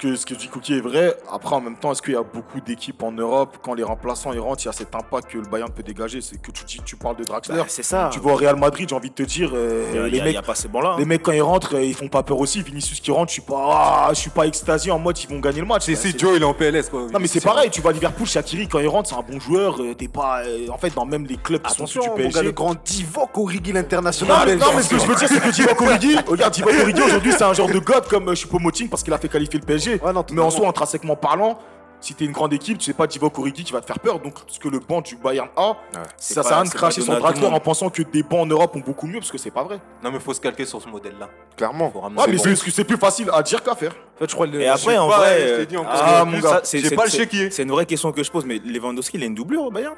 que, 0.00 0.16
ce 0.16 0.24
que 0.24 0.34
dit 0.34 0.48
Cookie 0.48 0.74
est 0.74 0.80
vrai. 0.80 1.14
Après, 1.30 1.54
en 1.54 1.60
même 1.60 1.76
temps, 1.76 1.92
est-ce 1.92 2.00
qu'il 2.02 2.14
y 2.14 2.16
a 2.16 2.22
beaucoup 2.22 2.60
d'équipes 2.60 3.02
en 3.02 3.12
Europe, 3.12 3.58
quand 3.62 3.74
les 3.74 3.82
remplaçants 3.82 4.32
ils 4.32 4.40
rentrent, 4.40 4.62
il 4.64 4.66
y 4.66 4.68
a 4.68 4.72
cet 4.72 4.94
impact 4.94 5.30
que 5.30 5.38
le 5.38 5.44
Bayern 5.44 5.70
peut 5.70 5.82
dégager 5.82 6.20
C'est 6.22 6.40
que 6.40 6.50
tu, 6.50 6.64
dis- 6.64 6.80
tu 6.84 6.96
parles 6.96 7.16
de 7.16 7.24
Draxler. 7.24 7.56
Bah, 7.58 7.64
C'est 7.68 7.82
ça. 7.82 8.08
Tu 8.12 8.18
vois 8.18 8.32
au 8.32 8.36
Real 8.36 8.56
Madrid, 8.56 8.88
j'ai 8.88 8.94
envie 8.96 9.10
de 9.10 9.14
te 9.14 9.22
dire, 9.22 9.50
euh, 9.54 10.08
les 10.08 10.16
y 10.16 10.20
a- 10.20 10.24
mecs 10.24 10.32
il 10.32 10.34
y 10.34 10.38
a 10.38 10.42
pas 10.42 10.54
ces 10.54 10.68
hein. 10.74 10.96
Les 10.98 11.04
mecs 11.04 11.22
quand 11.22 11.32
ils 11.32 11.42
rentrent, 11.42 11.76
euh, 11.76 11.82
ils 11.84 11.94
font 11.94 12.08
pas 12.08 12.22
peur 12.22 12.38
aussi. 12.38 12.62
Vinicius 12.62 13.00
qui 13.00 13.10
rentre, 13.10 13.28
je 13.28 13.34
suis 13.34 13.42
pas, 13.42 13.68
ah, 13.72 14.08
je 14.14 14.18
suis 14.20 14.30
pas 14.30 14.46
extasié 14.46 14.90
en 14.90 14.98
mode 14.98 15.18
ils 15.22 15.28
vont 15.28 15.38
gagner 15.38 15.60
le 15.60 15.66
match. 15.66 15.84
Si, 15.84 15.92
Bah, 15.92 16.00
si, 16.00 16.12
c'est- 16.12 16.18
Joe, 16.18 16.32
il 16.36 16.42
est 16.42 16.46
en 16.46 16.54
PLS, 16.54 16.88
quoi. 16.88 17.02
Non 17.12 17.18
mais 17.20 17.26
c'est 17.26 17.40
pareil, 17.40 17.68
tu 17.70 17.80
vois 17.82 17.92
Liverpool, 17.92 18.26
Shakiri 18.26 18.68
quand 18.68 18.78
il 18.78 18.88
rentre, 18.88 19.10
c'est 19.10 19.16
un 19.16 19.22
bon 19.22 19.38
joueur. 19.38 19.80
euh, 19.82 19.94
T'es 19.94 20.08
pas, 20.08 20.42
euh, 20.46 20.68
en 20.70 20.78
fait 20.78 20.94
dans 20.94 21.04
même 21.04 21.26
les 21.26 21.36
clubs 21.36 21.60
qui 21.62 21.68
sont 21.70 21.74
Attention, 21.84 22.02
sous 22.02 22.08
du 22.14 22.22
gars, 22.22 22.28
PSG. 22.30 22.42
le 22.44 22.52
grand 22.52 22.74
Divock 22.84 23.36
Origi, 23.36 23.60
Non, 23.68 23.74
l'international 23.74 24.36
mais, 24.46 24.56
belge. 24.56 24.60
non, 24.62 24.72
mais 24.76 24.82
ce 24.82 24.88
que 24.88 24.98
je 24.98 25.04
veux 25.06 25.14
dire, 25.14 25.28
c'est 25.28 25.40
que 25.40 25.50
Divock 25.50 25.80
Origi, 25.82 26.16
regarde, 26.26 26.54
Divock 26.54 26.72
Origi 26.82 27.02
aujourd'hui, 27.02 27.32
c'est 27.36 27.44
un 27.44 27.52
genre 27.52 27.68
de 27.68 27.78
god 27.78 28.06
comme 28.08 28.32
Choupo-Moting 28.34 28.88
parce 28.88 29.02
qu'il 29.02 29.12
a 29.12 29.18
fait 29.18 29.28
qualifier 29.28 29.58
le 29.60 29.66
PSG. 29.66 29.89
Ouais, 30.02 30.12
non, 30.12 30.24
mais 30.32 30.40
en 30.40 30.50
soi, 30.50 30.68
intrinsèquement 30.68 31.16
parlant, 31.16 31.58
si 32.02 32.14
t'es 32.14 32.24
une 32.24 32.32
grande 32.32 32.52
équipe, 32.54 32.78
tu 32.78 32.84
sais 32.86 32.94
pas 32.94 33.06
Divock 33.06 33.38
Origi 33.38 33.62
qui 33.62 33.72
va 33.72 33.80
te 33.82 33.86
faire 33.86 33.98
peur. 34.00 34.20
Donc, 34.20 34.34
ce 34.46 34.58
que 34.58 34.68
le 34.68 34.78
banc 34.78 35.02
du 35.02 35.16
Bayern 35.16 35.48
a, 35.56 35.74
ça 36.16 36.42
sert 36.42 36.52
à 36.52 36.60
rien 36.62 36.64
de 36.64 36.74
cracher 36.74 37.02
son 37.02 37.12
monde. 37.12 37.44
en 37.54 37.60
pensant 37.60 37.90
que 37.90 38.02
des 38.02 38.22
bancs 38.22 38.40
en 38.40 38.46
Europe 38.46 38.74
ont 38.74 38.80
beaucoup 38.80 39.06
mieux 39.06 39.18
parce 39.18 39.30
que 39.30 39.36
c'est 39.36 39.50
pas 39.50 39.64
vrai. 39.64 39.80
Non, 40.02 40.10
mais 40.10 40.18
faut 40.18 40.32
se 40.32 40.40
calquer 40.40 40.64
sur 40.64 40.80
ce 40.80 40.88
modèle-là. 40.88 41.28
Clairement. 41.56 41.90
Faut 41.90 42.00
des 42.08 42.32
mais 42.32 42.38
c'est 42.38 42.70
c'est 42.70 42.84
plus 42.84 42.96
facile 42.96 43.28
à 43.34 43.42
dire 43.42 43.62
qu'à 43.62 43.74
faire. 43.74 43.92
En 44.16 44.18
fait, 44.18 44.30
je 44.30 44.34
crois 44.34 44.46
le- 44.46 44.60
Et 44.62 44.66
après, 44.68 44.96
en 44.96 45.08
pas, 45.10 45.18
vrai, 45.18 45.46
je 45.48 45.54
t'ai 45.56 45.66
dit 45.66 45.76
en 45.76 45.84
parce 45.84 46.00
plus, 46.00 46.08
que 46.10 46.14
ah, 46.16 46.24
mon 46.24 46.40
ça, 46.40 46.50
gars, 46.52 46.60
c'est- 46.64 46.96
pas 46.96 47.04
le 47.04 47.10
chéquier. 47.10 47.50
C'est 47.50 47.62
une 47.64 47.70
vraie 47.70 47.86
question 47.86 48.12
que 48.12 48.22
je 48.22 48.30
pose, 48.30 48.46
mais 48.46 48.58
Lewandowski, 48.64 49.18
il 49.18 49.22
a 49.22 49.26
une 49.26 49.34
doublure 49.34 49.64
au 49.64 49.70
Bayern 49.70 49.94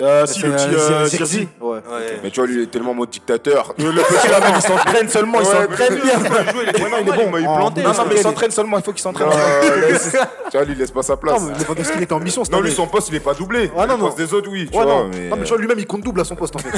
Euh, 0.00 0.26
si, 0.26 0.40
c'est 0.40 0.46
le 0.48 0.52
petit 0.54 1.48
euh. 1.62 1.64
Ouais. 1.64 1.80
Mais 2.24 2.30
tu 2.30 2.40
vois, 2.40 2.48
lui, 2.48 2.56
il 2.56 2.62
est 2.64 2.70
tellement 2.70 2.94
mode 2.94 3.10
dictateur. 3.10 3.72
Le 3.78 3.92
petit 3.92 4.28
là, 4.28 4.40
même, 4.40 4.54
il 4.56 4.62
s'entraîne 4.62 5.08
seulement, 5.08 5.38
il 5.40 5.46
s'entraîne 5.46 5.94
mais- 5.94 6.00
bien. 6.00 6.18
Il 6.62 6.68
est 6.68 6.80
bon. 7.30 7.38
Il 7.38 7.46
En- 7.46 7.56
plantait. 7.56 7.82
Non, 7.84 7.92
non, 7.92 8.04
mais 8.08 8.16
il 8.16 8.22
s'entraîne 8.22 8.50
seulement, 8.50 8.78
il 8.78 8.82
faut 8.82 8.90
qu'il 8.92 9.02
s'entraîne. 9.02 9.28
Euh, 9.32 9.96
Tu 10.50 10.56
vois, 10.56 10.64
lui, 10.64 10.72
il 10.72 10.78
laisse 10.78 10.90
pas 10.90 11.02
sa 11.02 11.16
place. 11.16 11.40
Non, 11.40 11.46
mais 11.48 11.58
Lewandowski 11.62 11.92
il 11.98 12.02
était 12.02 12.12
en 12.12 12.18
mission 12.18 12.42
Non, 12.50 12.60
lui, 12.60 12.72
son 12.72 12.88
poste, 12.88 13.08
il 13.10 13.14
est 13.14 13.20
pas 13.20 13.34
doublé. 13.34 13.70
Ouais, 13.74 13.86
non, 13.86 13.96
non. 13.96 14.08
des 14.14 14.34
autres, 14.34 14.50
oui. 14.50 14.68
Tu 14.70 14.76
Ouais, 14.76 14.84
vois, 14.84 14.92
non. 14.94 15.10
mais... 15.12 15.30
mais 15.30 15.42
tu 15.44 15.48
vois, 15.50 15.58
lui-même, 15.58 15.78
il 15.78 15.86
compte 15.86 16.02
double 16.02 16.20
à 16.22 16.24
son 16.24 16.34
poste 16.34 16.56
en 16.56 16.58
fait. 16.58 16.70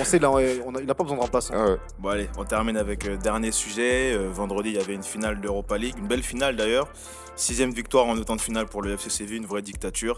On 0.00 0.04
sait, 0.04 0.18
là, 0.18 0.30
on 0.30 0.36
a- 0.38 0.80
il 0.80 0.86
n'a 0.86 0.94
pas 0.94 1.04
besoin 1.04 1.16
de 1.18 1.22
remplaçant. 1.22 1.54
Ah 1.56 1.64
ouais. 1.70 1.76
Bon 1.98 2.08
allez, 2.10 2.28
on 2.38 2.44
termine 2.44 2.76
avec 2.76 3.06
euh, 3.06 3.16
dernier 3.16 3.50
sujet. 3.52 4.12
Euh, 4.14 4.28
vendredi, 4.32 4.70
il 4.70 4.76
y 4.76 4.80
avait 4.80 4.94
une 4.94 5.02
finale 5.02 5.40
d'Europa 5.40 5.76
League, 5.78 5.94
une 5.98 6.06
belle 6.06 6.22
finale 6.22 6.56
d'ailleurs. 6.56 6.88
Sixième 7.36 7.70
victoire 7.70 8.06
en 8.06 8.16
autant 8.16 8.34
de 8.34 8.40
finales 8.40 8.64
pour 8.66 8.80
le 8.80 8.92
FC 8.94 9.10
Séville, 9.10 9.36
une 9.36 9.46
vraie 9.46 9.60
dictature. 9.60 10.16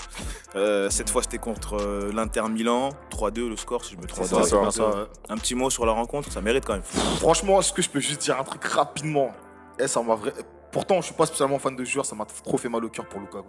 Euh, 0.55 0.89
cette 0.89 1.11
fois, 1.11 1.23
c'était 1.23 1.39
contre 1.39 1.75
euh, 1.75 2.13
l'Inter 2.15 2.45
Milan, 2.49 2.91
3-2 3.11 3.49
le 3.49 3.57
score 3.57 3.85
si 3.85 3.95
je 3.95 3.99
me 3.99 4.07
trompe 4.07 4.25
C'est 4.27 4.57
pas. 4.57 4.71
ça. 4.71 5.09
Un 5.29 5.37
petit 5.37 5.57
mot 5.57 5.69
sur 5.69 5.85
la 5.85 5.93
rencontre, 5.93 6.31
ça 6.31 6.41
mérite 6.41 6.65
quand 6.65 6.75
même. 6.75 6.83
Franchement, 7.19 7.59
est-ce 7.61 7.73
que 7.73 7.83
je 7.83 7.91
peux 7.91 7.99
juste 7.99 8.23
dire 8.23 8.39
un 8.39 8.45
truc 8.45 8.65
rapidement? 8.65 9.33
Eh, 9.81 9.89
ça 9.89 10.01
m'a 10.01 10.15
vrai... 10.15 10.33
Pourtant, 10.71 11.01
je 11.01 11.07
suis 11.07 11.15
pas 11.15 11.27
spécialement 11.27 11.59
fan 11.59 11.75
de 11.75 11.85
joueur, 11.85 12.07
ça 12.07 12.15
m'a 12.15 12.25
trop 12.25 12.57
fait 12.57 12.69
mal 12.69 12.85
au 12.85 12.89
cœur 12.89 13.07
pour 13.07 13.21
Lukaku. 13.21 13.49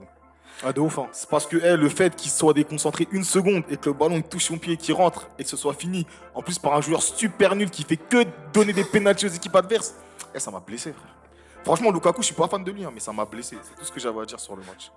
Ah, 0.64 0.74
de 0.74 0.80
ouf, 0.80 0.98
hein. 0.98 1.08
C'est 1.12 1.30
parce 1.30 1.46
que 1.46 1.58
eh, 1.58 1.78
le 1.78 1.90
fait 1.90 2.16
qu'il 2.16 2.32
soit 2.32 2.54
déconcentré 2.54 3.08
une 3.12 3.24
seconde 3.24 3.64
et 3.70 3.78
que 3.78 3.90
le 3.90 3.94
ballon 3.94 4.20
touche 4.22 4.46
son 4.46 4.58
pied 4.58 4.74
et 4.74 4.78
qu'il 4.78 4.96
rentre 4.96 5.28
et 5.38 5.44
que 5.44 5.50
ce 5.50 5.58
soit 5.58 5.74
fini, 5.74 6.08
en 6.34 6.42
plus 6.42 6.58
par 6.58 6.74
un 6.74 6.82
joueur 6.82 7.04
super 7.04 7.56
nul 7.56 7.70
qui 7.70 7.84
fait 7.84 7.98
que 7.98 8.26
donner 8.52 8.74
des 8.74 8.84
pénalties 8.84 9.28
aux 9.28 9.30
équipes 9.30 9.56
adverses, 9.56 9.94
eh, 10.34 10.40
ça 10.40 10.50
m'a 10.50 10.60
blessé, 10.60 10.92
frère. 10.92 11.16
Franchement, 11.64 11.92
Lukaku, 11.92 12.22
je 12.22 12.28
suis 12.28 12.36
pas 12.36 12.48
fan 12.48 12.64
de 12.64 12.72
lui, 12.72 12.84
hein, 12.86 12.92
mais 12.94 13.00
ça 13.00 13.12
m'a 13.12 13.26
blessé. 13.26 13.58
C'est 13.62 13.76
tout 13.80 13.86
ce 13.86 13.92
que 13.92 14.00
j'avais 14.00 14.22
à 14.22 14.26
dire 14.26 14.40
sur 14.40 14.56
le 14.56 14.62
match. 14.64 14.92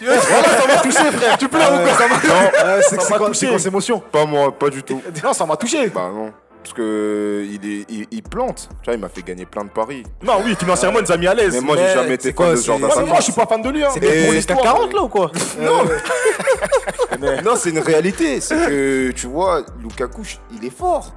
ça 0.00 0.66
m'a 0.66 0.76
touché, 0.78 1.12
frère. 1.12 1.38
Tu 1.38 1.48
pleures 1.48 1.72
ou 1.74 1.78
quoi? 1.84 1.94
Ça 1.94 2.08
m'a 2.08 2.14
Ouais, 2.76 2.82
C'est 2.82 2.96
ça 2.96 3.02
c'est 3.02 3.10
m'a 3.10 3.18
quoi 3.18 3.26
touché. 3.28 3.40
c'est 3.40 3.48
quoi 3.48 3.58
ces 3.58 3.68
émotions 3.68 4.00
Pas 4.00 4.24
moi, 4.24 4.50
pas 4.56 4.70
du 4.70 4.82
tout. 4.82 5.00
Non, 5.22 5.32
ça 5.32 5.44
m'a 5.46 5.56
touché. 5.56 5.88
Bah 5.88 6.10
non. 6.12 6.32
Parce 6.62 6.74
que 6.74 7.46
il, 7.50 7.70
est, 7.70 7.86
il, 7.88 8.06
il 8.10 8.22
plante. 8.22 8.68
Tu 8.82 8.86
vois, 8.86 8.94
il 8.94 9.00
m'a 9.00 9.08
fait 9.08 9.22
gagner 9.22 9.46
plein 9.46 9.64
de 9.64 9.70
paris. 9.70 10.02
Non, 10.22 10.42
oui, 10.44 10.54
financièrement, 10.58 10.98
il 10.98 11.04
nous 11.06 11.12
a 11.12 11.16
mis 11.16 11.26
à 11.26 11.34
l'aise. 11.34 11.54
Mais 11.54 11.60
moi, 11.60 11.76
j'ai 11.76 11.94
jamais 11.94 12.14
été 12.14 12.28
c'est 12.28 12.34
quoi, 12.34 12.46
fan 12.46 12.54
de 12.54 12.60
ce 12.60 12.66
genre 12.66 12.80
Ouais, 12.80 12.88
mais 12.98 13.04
moi, 13.06 13.16
je 13.18 13.22
suis 13.24 13.32
pas 13.32 13.46
fan 13.46 13.62
de 13.62 13.70
lui. 13.70 13.82
Hein. 13.84 13.88
C'est 13.94 14.00
des 14.00 14.24
pour 14.24 14.32
les 14.32 14.42
CAC 14.42 14.62
40 14.62 14.92
là 14.92 15.02
ou 15.02 15.08
quoi? 15.08 15.30
Non, 17.20 17.56
c'est 17.56 17.70
une 17.70 17.78
réalité. 17.80 18.40
C'est 18.40 18.56
que, 18.56 19.10
tu 19.10 19.26
vois, 19.26 19.62
Lukaku, 19.82 20.22
il 20.52 20.64
est 20.66 20.74
fort. 20.74 21.12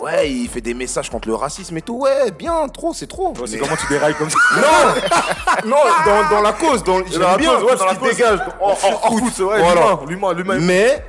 Ouais, 0.00 0.30
il 0.30 0.48
fait 0.48 0.60
des 0.60 0.74
messages 0.74 1.10
contre 1.10 1.28
le 1.28 1.34
racisme 1.34 1.76
et 1.76 1.82
tout. 1.82 1.96
Ouais, 1.98 2.30
bien, 2.30 2.68
trop, 2.68 2.94
c'est 2.94 3.06
trop. 3.06 3.28
Ouais, 3.30 3.46
C'est 3.46 3.58
comment 3.58 3.76
tu 3.80 3.86
dérailles 3.88 4.14
comme 4.14 4.30
ça 4.30 4.38
Non, 4.56 5.70
non, 5.70 5.76
dans, 6.06 6.30
dans 6.36 6.40
la 6.42 6.52
cause, 6.52 6.82
dans, 6.84 7.00
Dans 7.00 7.18
la 7.18 7.36
bien 7.36 7.54
cause, 7.54 7.64
ouais, 7.64 7.76
dans 7.76 7.86
la 7.86 7.94
cause. 7.94 8.10
dégage. 8.10 8.38
Oh, 8.60 8.72
oh, 8.84 8.88
oh, 9.10 9.18
foot, 9.18 9.38
ouais, 9.46 9.58
Voilà. 9.60 9.98
l'humain, 10.06 10.32
l'humain. 10.34 10.58
Mais 10.60 11.04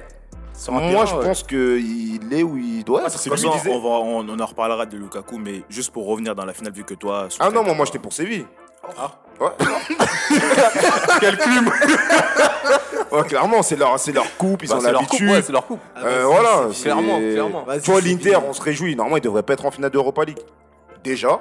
moi, 0.69 0.81
terrain, 0.81 1.05
je 1.05 1.15
ouais. 1.15 1.23
pense 1.25 1.43
qu'il 1.43 2.33
est 2.33 2.43
où 2.43 2.57
il 2.57 2.83
doit 2.83 3.03
être. 3.05 3.17
on, 3.69 3.79
va, 3.79 3.89
on, 3.89 4.27
on 4.29 4.39
en 4.39 4.45
reparlera 4.45 4.85
de 4.85 4.97
Lukaku, 4.97 5.37
mais 5.37 5.63
juste 5.69 5.91
pour 5.91 6.05
revenir 6.07 6.35
dans 6.35 6.45
la 6.45 6.53
finale, 6.53 6.73
vu 6.73 6.83
que 6.83 6.95
toi. 6.95 7.27
Ah 7.39 7.49
non, 7.49 7.63
moi, 7.63 7.73
moi 7.73 7.85
j'étais 7.85 7.99
pour 7.99 8.11
Séville. 8.11 8.45
Ah. 8.97 9.11
Ouais. 9.39 9.49
Quel 11.19 11.37
plume 11.37 11.69
Ouais, 13.11 13.23
clairement, 13.23 13.61
c'est 13.63 13.75
leur, 13.75 13.99
c'est 13.99 14.11
leur 14.11 14.37
coupe, 14.37 14.63
ils 14.63 14.69
Bah, 14.69 14.75
ont 14.77 14.79
c'est 14.81 14.91
leur 14.91 15.01
coupe, 15.01 15.11
l'habitude. 15.19 15.29
ouais, 15.31 15.41
c'est 15.41 15.51
leur 15.51 15.65
coupe. 15.65 15.79
Euh, 16.03 16.23
voilà, 16.25 16.67
c'est- 16.73 16.83
Clairement, 16.83 17.17
clairement. 17.19 17.63
Vas-y, 17.63 17.81
Tu 17.81 17.91
vois, 17.91 18.01
c'est 18.01 18.07
l'Inter, 18.07 18.37
on 18.47 18.53
se 18.53 18.61
réjouit. 18.61 18.95
Normalement, 18.95 19.17
ils 19.17 19.21
devraient 19.21 19.43
pas 19.43 19.53
être 19.53 19.65
en 19.65 19.71
finale 19.71 19.91
d'Europa 19.91 20.23
League. 20.25 20.39
Déjà. 21.03 21.39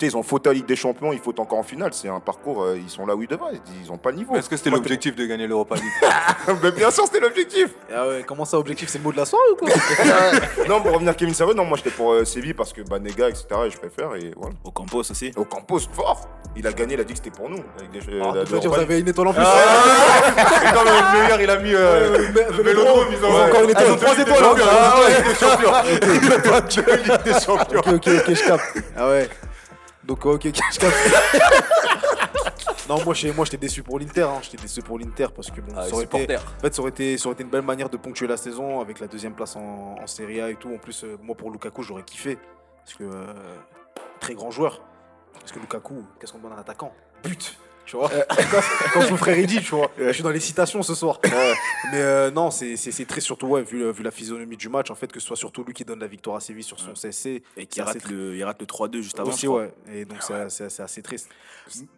Tu 0.00 0.06
sais, 0.06 0.12
ils 0.12 0.16
ont 0.16 0.22
faute 0.22 0.46
à 0.46 0.52
Ligue 0.54 0.64
des 0.64 0.76
Champions, 0.76 1.12
ils 1.12 1.18
fautent 1.18 1.40
encore 1.40 1.58
en 1.58 1.62
finale. 1.62 1.90
C'est 1.92 2.08
un 2.08 2.20
parcours, 2.20 2.62
euh, 2.62 2.78
ils 2.82 2.88
sont 2.88 3.04
là 3.04 3.14
où 3.14 3.20
ils 3.20 3.28
devraient. 3.28 3.60
Ils 3.84 3.92
ont 3.92 3.98
pas 3.98 4.10
le 4.12 4.16
niveau. 4.16 4.34
Est-ce 4.34 4.48
que 4.48 4.56
c'était 4.56 4.70
l'objectif 4.70 5.14
de 5.14 5.26
gagner 5.26 5.46
l'Europa 5.46 5.74
League 5.74 6.56
Mais 6.62 6.72
bien 6.72 6.90
sûr, 6.90 7.04
c'était 7.04 7.20
l'objectif. 7.20 7.68
Ah 7.94 8.08
ouais, 8.08 8.24
comment 8.26 8.46
ça, 8.46 8.58
objectif 8.58 8.88
C'est 8.88 8.96
le 8.96 9.04
mot 9.04 9.12
de 9.12 9.18
la 9.18 9.26
soirée 9.26 9.44
ou 9.52 9.56
quoi 9.56 9.68
non, 10.68 10.80
pour 10.80 10.92
revenir 10.92 11.10
à 11.10 11.14
Kevin 11.14 11.34
Serveux, 11.34 11.52
non, 11.52 11.66
moi 11.66 11.76
j'étais 11.76 11.90
pour 11.90 12.12
euh, 12.14 12.24
Séville 12.24 12.54
parce 12.54 12.72
que 12.72 12.80
Banega, 12.80 13.28
etc., 13.28 13.44
je 13.70 13.76
préfère. 13.76 14.14
Et 14.16 14.32
voilà. 14.38 14.54
Au 14.64 14.70
Campos 14.70 15.00
aussi. 15.00 15.32
Au 15.36 15.44
Campos, 15.44 15.80
fort. 15.92 16.26
Il 16.56 16.66
a 16.66 16.72
gagné, 16.72 16.94
il 16.94 17.00
a 17.00 17.04
dit 17.04 17.12
que 17.12 17.18
c'était 17.22 17.36
pour 17.36 17.50
nous. 17.50 17.62
Avec 17.78 17.90
des, 17.90 18.00
Ah, 18.22 18.32
la- 18.36 18.44
dire, 18.44 18.70
vous 18.70 18.78
avez 18.80 19.00
une 19.00 19.08
étoile 19.08 19.28
en 19.28 19.34
plus 19.34 19.42
Quand 19.44 20.82
le 20.82 21.20
meilleur, 21.20 21.40
il 21.42 21.50
a 21.50 21.58
mis 21.58 21.74
euh, 21.74 22.16
Vélodrome, 22.64 23.08
ils 23.12 23.22
ont 23.22 23.36
encore 23.44 23.64
une 23.64 23.70
étoile. 23.70 23.96
Trois 23.98 24.18
étoiles 24.18 24.44
en 24.46 24.54
plus. 24.54 24.62
Ah 24.66 24.94
Ah 24.94 25.00
ouais, 25.00 25.14
Ligue 25.14 25.28
des 25.28 25.34
champions. 25.34 25.72
Ligue 27.04 27.22
des 27.22 27.32
champions. 27.44 27.80
Ok, 27.80 27.86
ok, 27.88 28.08
ok, 28.28 28.34
je 28.34 28.46
capte. 28.46 28.78
Ah 28.96 29.08
ouais. 29.10 29.28
Donc, 30.10 30.26
ok, 30.26 30.46
ok, 30.46 30.56
je 30.72 30.78
capte. 30.80 30.96
non, 32.88 33.04
moi, 33.04 33.14
j'ai- 33.14 33.32
moi, 33.32 33.44
j'étais 33.44 33.58
déçu 33.58 33.80
pour 33.84 34.00
l'Inter. 34.00 34.22
Hein. 34.22 34.40
J'étais 34.42 34.56
déçu 34.56 34.82
pour 34.82 34.98
l'Inter 34.98 35.28
parce 35.32 35.52
que 35.52 35.60
bon, 35.60 35.72
Ah, 35.76 35.84
ça, 35.86 35.94
aurait 35.94 36.02
été, 36.04 36.18
supporter. 36.18 36.36
en 36.36 36.60
fait, 36.60 36.74
ça, 36.74 36.80
aurait 36.82 36.90
été, 36.90 37.16
ça 37.16 37.26
aurait 37.28 37.34
été 37.34 37.44
une 37.44 37.50
belle 37.50 37.62
manière 37.62 37.88
de 37.88 37.96
ponctuer 37.96 38.26
la 38.26 38.36
saison 38.36 38.80
avec 38.80 38.98
la 38.98 39.06
deuxième 39.06 39.34
place 39.34 39.54
en, 39.54 39.94
en 40.02 40.06
Serie 40.08 40.40
A 40.40 40.50
et 40.50 40.56
tout. 40.56 40.74
En 40.74 40.78
plus, 40.78 41.04
euh, 41.04 41.16
moi, 41.22 41.36
pour 41.36 41.52
Lukaku, 41.52 41.84
j'aurais 41.84 42.02
kiffé. 42.02 42.38
Parce 42.84 42.94
que, 42.98 43.04
euh, 43.04 43.32
très 44.18 44.34
grand 44.34 44.50
joueur. 44.50 44.82
Parce 45.38 45.52
que 45.52 45.60
Lukaku, 45.60 46.04
qu'est-ce 46.18 46.32
qu'on 46.32 46.38
demande 46.38 46.54
à 46.54 46.56
un 46.56 46.60
attaquant 46.62 46.92
But 47.22 47.56
tu 47.90 47.96
vois 47.96 49.06
son 49.08 49.16
frère 49.16 49.38
il 49.38 49.46
dit, 49.46 49.60
tu 49.60 49.74
vois. 49.74 49.90
Je 49.98 50.12
suis 50.12 50.22
dans 50.22 50.30
les 50.30 50.40
citations 50.40 50.82
ce 50.82 50.94
soir. 50.94 51.18
Mais 51.24 51.30
euh, 51.94 52.30
non, 52.30 52.50
c'est 52.50 52.76
très 53.06 53.20
surtout, 53.20 53.46
ouais, 53.48 53.62
vu, 53.62 53.90
vu 53.92 54.02
la 54.02 54.10
physionomie 54.10 54.56
du 54.56 54.68
match, 54.68 54.90
en 54.90 54.94
fait, 54.94 55.10
que 55.10 55.18
ce 55.20 55.26
soit 55.26 55.36
surtout 55.36 55.64
lui 55.64 55.74
qui 55.74 55.84
donne 55.84 56.00
la 56.00 56.06
victoire 56.06 56.36
à 56.36 56.40
Séville 56.40 56.62
sur 56.62 56.78
son 56.78 56.92
CSC. 56.92 57.42
Et 57.56 57.66
qui 57.66 57.80
rate 57.80 57.96
assez 57.96 58.08
le, 58.12 58.36
il 58.36 58.44
rate 58.44 58.60
le 58.60 58.66
3-2 58.66 59.00
juste 59.00 59.18
avant. 59.18 59.30
aussi, 59.30 59.42
je 59.46 59.50
ouais. 59.50 59.72
Et 59.92 60.04
donc, 60.04 60.18
c'est 60.22 60.48
c'est- 60.50 60.68
c'est 60.68 60.82
assez 60.82 61.02
triste. 61.02 61.28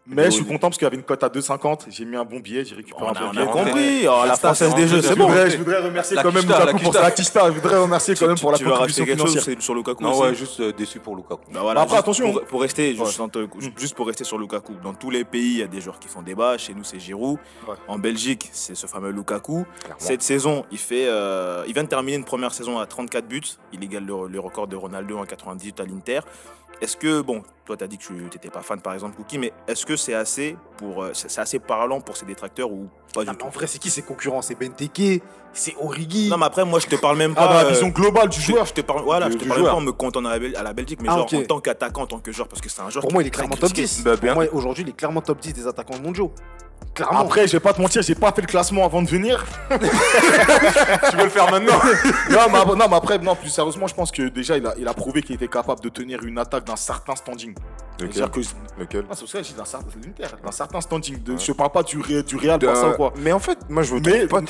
Mais 0.07 0.27
je 0.27 0.31
suis 0.31 0.45
content 0.45 0.69
parce 0.69 0.77
qu'il 0.79 0.85
y 0.85 0.89
avait 0.89 0.97
une 0.97 1.03
cote 1.03 1.23
à 1.23 1.29
2,50. 1.29 1.87
J'ai 1.89 2.05
mis 2.05 2.17
un 2.17 2.25
bon 2.25 2.41
billet, 2.41 2.65
j'ai 2.65 2.75
récupéré 2.75 3.05
On 3.05 3.09
un 3.09 3.13
a, 3.13 3.21
bon 3.21 3.27
on 3.29 3.31
billet. 3.31 3.43
a 3.43 3.47
compris. 3.47 4.07
Oh, 4.09 4.27
la 4.27 4.37
française 4.37 4.75
des 4.75 4.87
jeux, 4.87 5.01
Je 5.01 5.09
c'est 5.09 5.15
bon. 5.17 5.27
voudrais, 5.29 5.51
je 5.51 5.57
voudrais 5.59 5.79
remercier 5.81 6.17
quand 6.17 6.33
même 6.33 6.43
Lukaku 6.43 6.67
la 6.67 6.73
pour 6.73 6.95
sa. 6.95 7.49
Je 7.49 7.53
voudrais 7.53 7.79
remercier 7.79 8.15
quand 8.15 8.27
même 8.27 8.39
pour 8.39 8.53
la 8.53 8.59
contribution 8.59 9.05
financière. 9.07 9.57
sur 9.63 9.75
Lukaku 9.75 10.03
Non, 10.03 10.19
ouais, 10.19 10.35
juste 10.35 10.61
euh, 10.61 10.73
déçu 10.73 10.99
pour 11.01 11.17
Lukaku. 11.17 11.41
Bah 11.53 11.63
Après, 11.77 11.97
attention. 11.97 12.33
Pour, 12.49 12.61
rester, 12.61 12.95
Ouais. 12.99 13.07
juste 13.79 13.95
pour 13.95 14.07
rester 14.07 14.25
sur 14.25 14.39
Lukaku, 14.39 14.75
dans 14.83 14.95
tous 14.95 15.11
les 15.11 15.25
pays, 15.25 15.53
il 15.53 15.59
y 15.59 15.63
a 15.63 15.67
des 15.67 15.81
joueurs 15.83 15.99
qui 15.99 16.09
font 16.09 16.23
débat. 16.23 16.57
Chez 16.57 16.75
nous, 16.75 16.85
c'est 16.85 16.99
Giroud. 16.99 17.39
Ouais. 17.69 17.75
En 17.89 17.99
Belgique, 17.99 18.49
c'est 18.53 18.75
ce 18.75 18.87
fameux 18.87 19.11
Lukaku. 19.11 19.67
Cette 19.99 20.23
saison, 20.23 20.65
il, 20.71 20.79
fait, 20.79 21.07
euh, 21.09 21.65
il 21.67 21.75
vient 21.75 21.85
de 21.85 21.89
terminer 21.89 22.17
une 22.17 22.25
première 22.25 22.55
saison 22.55 22.79
à 22.79 22.87
34 22.87 23.27
buts. 23.27 23.43
Il 23.73 23.85
égale 23.85 24.07
le, 24.07 24.29
le 24.29 24.41
record 24.41 24.67
de 24.67 24.77
Ronaldo 24.77 25.19
en 25.19 25.27
98 25.27 25.81
à 25.81 25.85
l'Inter. 25.85 26.21
Est-ce 26.81 26.97
que, 26.97 27.21
bon, 27.21 27.43
toi, 27.73 27.77
tu 27.79 27.85
as 27.85 27.87
dit 27.87 27.99
que 27.99 28.05
tu 28.05 28.13
n'étais 28.13 28.51
pas 28.51 28.61
fan, 28.61 28.81
par 28.81 28.93
exemple, 28.95 29.17
Cookie, 29.17 29.39
mais 29.39 29.53
est-ce 29.67 29.87
que 29.87 29.97
c'est 29.97 30.15
assez, 30.15 30.57
pour, 30.77 31.03
euh, 31.05 31.11
c'est 31.15 31.41
assez 31.41 31.59
parlant 31.59 32.01
pour 32.01 32.17
ses 32.17 32.27
détracteurs 32.27 32.71
ou 32.71 32.89
pas 33.15 33.21
du 33.23 33.27
Non, 33.27 33.33
mais 33.33 33.39
tout? 33.39 33.47
en 33.47 33.51
vrai, 33.51 33.67
c'est 33.67 33.79
qui 33.79 33.89
ses 33.91 34.03
concurrents? 34.03 34.43
C'est 34.43 34.55
Benteke, 34.55 35.23
c'est 35.53 35.75
Origi. 35.81 36.29
Non, 36.29 36.37
mais 36.39 36.47
après, 36.47 36.65
moi, 36.65 36.79
je 36.81 36.87
te 36.87 36.97
parle 36.97 37.17
même 37.17 37.33
Ah, 37.37 37.41
pas. 37.41 37.49
dans 37.49 37.55
la 37.55 37.65
euh, 37.67 37.71
vision 37.71 37.89
globale 37.89 38.29
du 38.29 38.41
joueur. 38.41 38.67
je 38.67 38.75
te 38.75 38.81
parle, 38.83 39.03
voilà, 39.03 39.27
Du- 39.27 39.33
je 39.33 39.39
te 39.39 39.45
parle 39.49 39.61
joueur. 39.61 39.73
pas 39.73 39.79
en 39.79 39.83
me 39.83 39.93
comptant 39.93 40.25
à 40.25 40.31
la, 40.31 40.39
Bel- 40.39 40.57
à 40.57 40.63
la 40.63 40.73
Belgique, 40.73 41.01
mais 41.03 41.09
Ah, 41.11 41.17
genre 41.17 41.29
en 41.35 41.43
tant 41.45 41.61
qu'attaquant, 41.61 42.03
en 42.03 42.07
tant 42.07 42.19
que 42.21 42.33
joueur, 42.33 42.49
parce 42.49 42.61
que 42.61 42.69
c'est 42.69 42.83
un 42.83 42.91
joueur 42.91 43.03
Pour 43.03 43.09
qui 43.09 43.15
moi, 43.15 43.23
il 43.23 43.27
est 43.27 43.31
clairement 43.31 43.55
top 43.57 43.71
critiqué. 43.73 43.83
10. 43.83 44.03
Bah, 44.05 44.13
Pour 44.13 44.21
bien. 44.21 44.35
moi, 44.35 44.45
aujourd'hui, 44.53 44.83
il 44.85 44.91
est 44.91 44.97
clairement 44.97 45.21
top 45.23 45.41
10 45.41 45.53
des 45.55 45.67
attaquants 45.67 45.99
mondiaux. 46.03 46.33
Clairement. 46.95 47.21
Après, 47.21 47.47
je 47.47 47.53
vais 47.53 47.61
pas 47.61 47.73
te 47.73 47.81
mentir, 47.81 48.03
j'ai 48.03 48.15
pas 48.15 48.33
fait 48.33 48.43
le 48.43 48.47
classement 48.47 48.85
avant 48.85 49.01
de 49.01 49.09
venir. 49.09 49.45
Tu 51.11 51.17
veux 51.17 51.25
le 51.25 51.31
faire 51.31 51.51
maintenant 51.51 51.73
non, 52.31 52.39
mais, 52.53 52.59
après- 52.59 52.77
non, 52.77 52.87
mais 52.89 52.97
après, 52.97 53.19
non, 53.19 53.35
plus 53.35 53.49
sérieusement, 53.49 53.87
je 53.87 53.95
pense 53.95 54.11
que 54.11 54.29
déjà, 54.29 54.57
il 54.57 54.67
a, 54.67 54.75
il 54.79 54.87
a 54.87 54.95
prouvé 54.95 55.23
qu'il 55.23 55.35
était 55.35 55.49
capable 55.49 55.81
de 55.81 55.89
tenir 55.89 56.23
une 56.23 56.39
attaque 56.39 56.65
d'un 56.65 56.77
certain 56.77 57.15
standing. 57.17 57.55
C'est-à-dire 57.99 58.31
que. 58.31 58.41
Lequel 58.79 59.05
Ah, 59.09 59.13
c'est 59.15 59.21
pour 59.21 59.29
ça 59.31 59.39
que 59.39 59.45
je 59.45 59.51
dis 59.51 59.57
d'un 59.57 59.65
certain, 59.65 59.87
c'est 59.93 60.05
l'Inter, 60.05 60.35
d'un 60.45 60.51
certain 60.53 60.81
standing. 60.81 61.23
De, 61.23 61.37
Je 61.39 61.53
parle 61.53 61.71
pas 61.71 61.83
du, 61.83 61.99
Ré- 62.01 62.23
du 62.23 62.37
Real, 62.37 62.59
Barça 62.59 62.89
ou 62.91 62.93
quoi. 62.95 63.13
Mais 63.17 63.33
en 63.33 63.39
fait, 63.39 63.59
moi 63.69 63.83
je 63.83 63.95
veux 63.95 64.01
Mais, 64.05 64.27
pas. 64.27 64.41
non, 64.41 64.47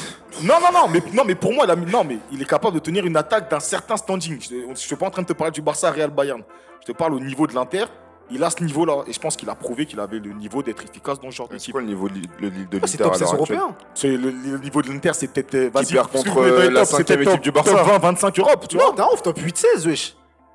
non, 0.61 0.73
non, 0.73 0.89
mais, 0.89 1.03
non, 1.13 1.23
mais 1.27 1.35
pour 1.35 1.53
moi, 1.53 1.65
il 1.67 1.71
a 1.71 1.77
non, 1.77 2.05
mais 2.05 2.19
il 2.33 2.41
est 2.41 2.47
capable 2.49 2.75
de 2.75 2.81
tenir 2.81 3.05
une 3.05 3.17
attaque 3.17 3.51
d'un 3.51 3.61
certain 3.61 3.97
standing. 3.97 4.41
Je 4.41 4.69
ne 4.71 4.75
suis 4.75 4.97
pas 4.97 5.07
en 5.07 5.11
train 5.11 5.23
de 5.23 5.27
te 5.29 5.33
parler 5.33 5.51
du 5.53 5.61
Barça 5.63 5.91
Real 5.91 6.11
Bayern. 6.11 6.43
Je 6.81 6.87
te 6.93 6.97
parle 6.97 7.15
au 7.15 7.21
niveau 7.21 7.47
de 7.47 7.55
l'Inter. 7.55 7.85
Il 8.33 8.43
a 8.43 8.51
ce 8.51 8.63
niveau-là. 8.63 9.05
Et 9.07 9.13
je 9.13 9.19
pense 9.21 9.37
qu'il 9.37 9.49
a 9.51 9.55
prouvé 9.55 9.87
qu'il 9.87 10.01
avait 10.01 10.19
le 10.19 10.33
niveau 10.33 10.63
d'être 10.63 10.83
efficace 10.85 11.21
dans 11.21 11.31
ce 11.31 11.37
genre 11.37 11.49
C'est 11.51 11.57
d'équipe. 11.57 11.73
quoi 11.73 11.81
le 11.83 11.87
niveau 11.87 12.09
de 12.09 12.15
Ah, 12.15 12.87
c'est 12.87 12.99
l'Inter 12.99 13.05
top 13.05 13.13
à 13.13 13.15
16 13.19 13.21
l'heure 13.21 13.41
actuelle 13.41 13.59
européen. 13.59 13.77
C'est 13.95 14.09
le, 14.17 14.31
le 14.31 14.59
niveau 14.59 14.83
de 14.83 14.89
l'Inter, 14.89 15.11
c'est 15.15 15.29
peut-être. 15.29 15.55
euh, 15.55 15.71
Vas-y, 15.73 15.85
contre, 16.11 16.39
euh, 16.39 16.65
top, 16.65 16.73
la 16.73 16.85
c'est 16.85 16.97
cinquième 16.97 17.19
peut-être 17.19 17.31
équipe 17.33 17.43
du 17.43 17.53
top 17.53 17.65
Barça. 17.67 17.83
20, 17.85 17.99
25 17.99 18.39
Europe, 18.39 18.67
tu 18.69 18.77
vois. 18.77 18.87
Non, 18.87 18.93
t'es 18.95 19.03
en 19.03 19.13
ouf, 19.13 19.23
top 19.23 19.39
8-16, 19.39 19.87
wesh. 19.87 20.15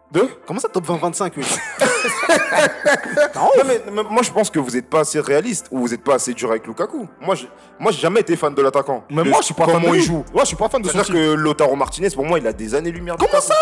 Deux 0.09 0.29
Comment 0.45 0.59
ça, 0.61 0.69
top 0.69 0.85
20-25, 0.87 1.35
wesh 1.35 1.47
Non, 3.35 3.49
mais, 3.65 3.81
mais 3.91 4.03
moi 4.09 4.21
je 4.23 4.31
pense 4.31 4.49
que 4.49 4.57
vous 4.59 4.71
n'êtes 4.71 4.89
pas 4.89 5.01
assez 5.01 5.19
réaliste 5.19 5.67
ou 5.69 5.79
vous 5.79 5.89
n'êtes 5.89 6.03
pas 6.03 6.15
assez 6.15 6.33
dur 6.33 6.49
avec 6.49 6.65
Lukaku. 6.65 7.07
Moi, 7.19 7.35
je- 7.35 7.45
moi 7.77 7.91
j'ai 7.91 7.99
jamais 7.99 8.21
été 8.21 8.37
fan 8.37 8.53
de 8.53 8.61
l'attaquant. 8.61 9.03
Mais 9.09 9.23
De 9.23 9.29
moi, 9.29 9.39
je 9.41 9.45
suis 9.47 9.53
pas 9.53 9.65
fan 9.65 9.75
de 9.75 9.79
comment 9.81 9.91
lui. 9.93 9.99
il 9.99 10.05
joue. 10.05 10.23
Ouais, 10.33 10.41
je 10.41 10.45
suis 10.45 10.55
pas 10.55 10.69
fan 10.69 10.81
de 10.81 10.87
son 10.87 10.93
C'est-à-dire 10.93 11.13
que 11.13 11.33
Lautaro 11.33 11.75
Martinez, 11.75 12.09
pour 12.11 12.23
moi, 12.25 12.39
il 12.39 12.47
a 12.47 12.53
des 12.53 12.73
années-lumière. 12.73 13.15
Comment 13.19 13.41
ça 13.41 13.53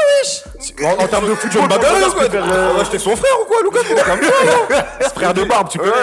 En, 0.84 1.04
en 1.04 1.08
termes 1.08 1.26
de 1.26 1.34
bah, 1.34 1.78
me 1.80 2.10
je 2.10 2.16
préfère, 2.16 2.54
euh, 2.54 2.84
J'étais 2.84 3.00
son 3.00 3.16
frère 3.16 3.42
ou 3.42 3.46
quoi, 3.46 3.58
Lukaku 3.64 3.96
frère 5.16 5.34
de 5.34 5.44
barbe, 5.46 5.70
tu 5.70 5.80
peux. 5.80 5.90
Ouais. 5.90 5.94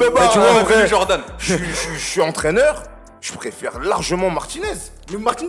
Mais 0.00 0.28
tu 0.32 0.38
vois, 0.38 0.50
en 0.50 0.64
vrai, 0.64 0.86
Jordan. 0.86 1.22
je, 1.38 1.54
suis 1.96 2.20
entraîneur, 2.20 2.82
je 3.22 3.32
préfère 3.32 3.78
largement 3.80 4.28
Martinez. 4.28 4.66
Mais 5.12 5.18
Martin, 5.18 5.46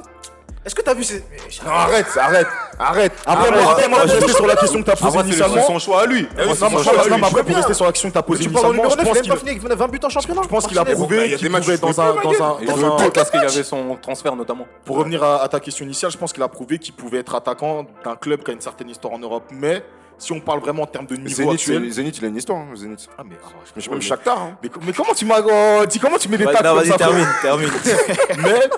est-ce 0.65 0.75
que 0.75 0.81
t'as 0.81 0.93
vu 0.93 1.03
ces. 1.03 1.23
Non, 1.65 1.71
arrête, 1.71 2.05
arrête, 2.17 2.47
arrête. 2.77 3.13
Après, 3.25 3.47
arrête. 3.47 3.63
moi, 3.63 3.71
après, 3.71 3.87
moi, 3.87 3.99
je 4.01 4.07
vais 4.07 4.13
rester 4.19 4.33
sur 4.33 4.45
la 4.45 4.55
question 4.57 4.81
que 4.81 4.85
t'as 4.85 4.95
posée 4.95 5.19
initialement. 5.19 5.55
c'est 5.55 5.67
son 5.67 5.79
choix 5.79 6.01
à 6.01 6.05
lui. 6.05 6.27
Non, 6.37 6.69
moi, 6.69 7.27
après, 7.27 7.43
pour 7.43 7.55
rester 7.55 7.73
sur 7.73 7.85
la 7.85 7.91
question 7.91 8.09
que 8.09 8.13
t'as 8.13 8.21
posée 8.21 8.43
initialement, 8.43 8.89
je 8.89 8.95
9, 8.97 8.99
il 8.99 9.05
pense 9.05 9.17
a 9.17 9.21
qu'il 9.21 9.37
fini 9.37 9.49
avec 9.51 9.63
20 9.63 9.87
buts 9.87 9.99
en 10.03 10.09
championnat 10.09 10.41
je 10.43 10.47
pense 10.47 10.67
qu'il 10.67 10.77
a 10.77 10.85
prouvé 10.85 11.17
Bah, 11.17 11.25
il 11.25 11.33
a 11.33 11.37
qu'il 11.37 11.47
des 11.47 11.49
matchs 11.49 11.63
pouvait 11.63 11.77
où 11.77 11.79
dans 11.79 12.01
un, 12.01 12.15
dans 12.15 12.43
un, 12.43 12.57
Il 13.05 13.11
parce 13.11 13.31
qu'il 13.31 13.41
y 13.41 13.45
avait 13.45 13.63
son 13.63 13.95
transfert 14.01 14.35
notamment. 14.35 14.67
Pour 14.85 14.97
revenir 14.97 15.23
à, 15.23 15.47
ta 15.47 15.59
question 15.59 15.85
initiale, 15.85 16.11
je 16.11 16.17
pense 16.17 16.33
qu'il 16.33 16.43
a 16.43 16.47
prouvé 16.47 16.77
qu'il 16.77 16.93
pouvait 16.93 17.19
être 17.19 17.35
attaquant 17.35 17.85
d'un 18.03 18.15
club 18.15 18.43
qui 18.43 18.51
a 18.51 18.53
une 18.53 18.61
certaine 18.61 18.89
histoire 18.89 19.13
en 19.13 19.19
Europe. 19.19 19.45
Mais 19.51 19.83
si 20.17 20.33
on 20.33 20.41
parle 20.41 20.59
vraiment 20.59 20.83
en 20.83 20.87
termes 20.87 21.05
de 21.05 21.15
niveau 21.15 21.29
Zénith, 21.35 21.53
actuel. 21.53 21.83
c'est- 21.85 21.91
Zénith, 21.91 22.17
il 22.17 22.25
a 22.25 22.27
une 22.27 22.37
histoire, 22.37 22.59
hein, 22.59 22.75
Zénith. 22.75 23.07
Ah, 23.17 23.23
mais, 23.25 23.35
ah, 23.43 23.49
Mais 23.75 23.81
je 23.81 23.87
ouais, 23.87 23.95
même 23.95 24.01
Shakhtar. 24.01 24.37
hein. 24.37 24.57
mais, 24.61 24.69
mais 24.85 24.91
comment 24.91 25.13
tu 25.13 25.25
m'as. 25.25 25.39
oh, 25.41 25.85
dis, 25.87 25.99
comment 25.99 26.17
tu 26.17 26.27
mets 26.27 26.37
des 26.37 26.43
non, 26.45 26.51
comme 26.51 26.75
vas-y, 26.75 26.87
ça 26.89 26.97
termine, 26.97 27.27
termine. 27.41 27.69
Mais 28.43 28.69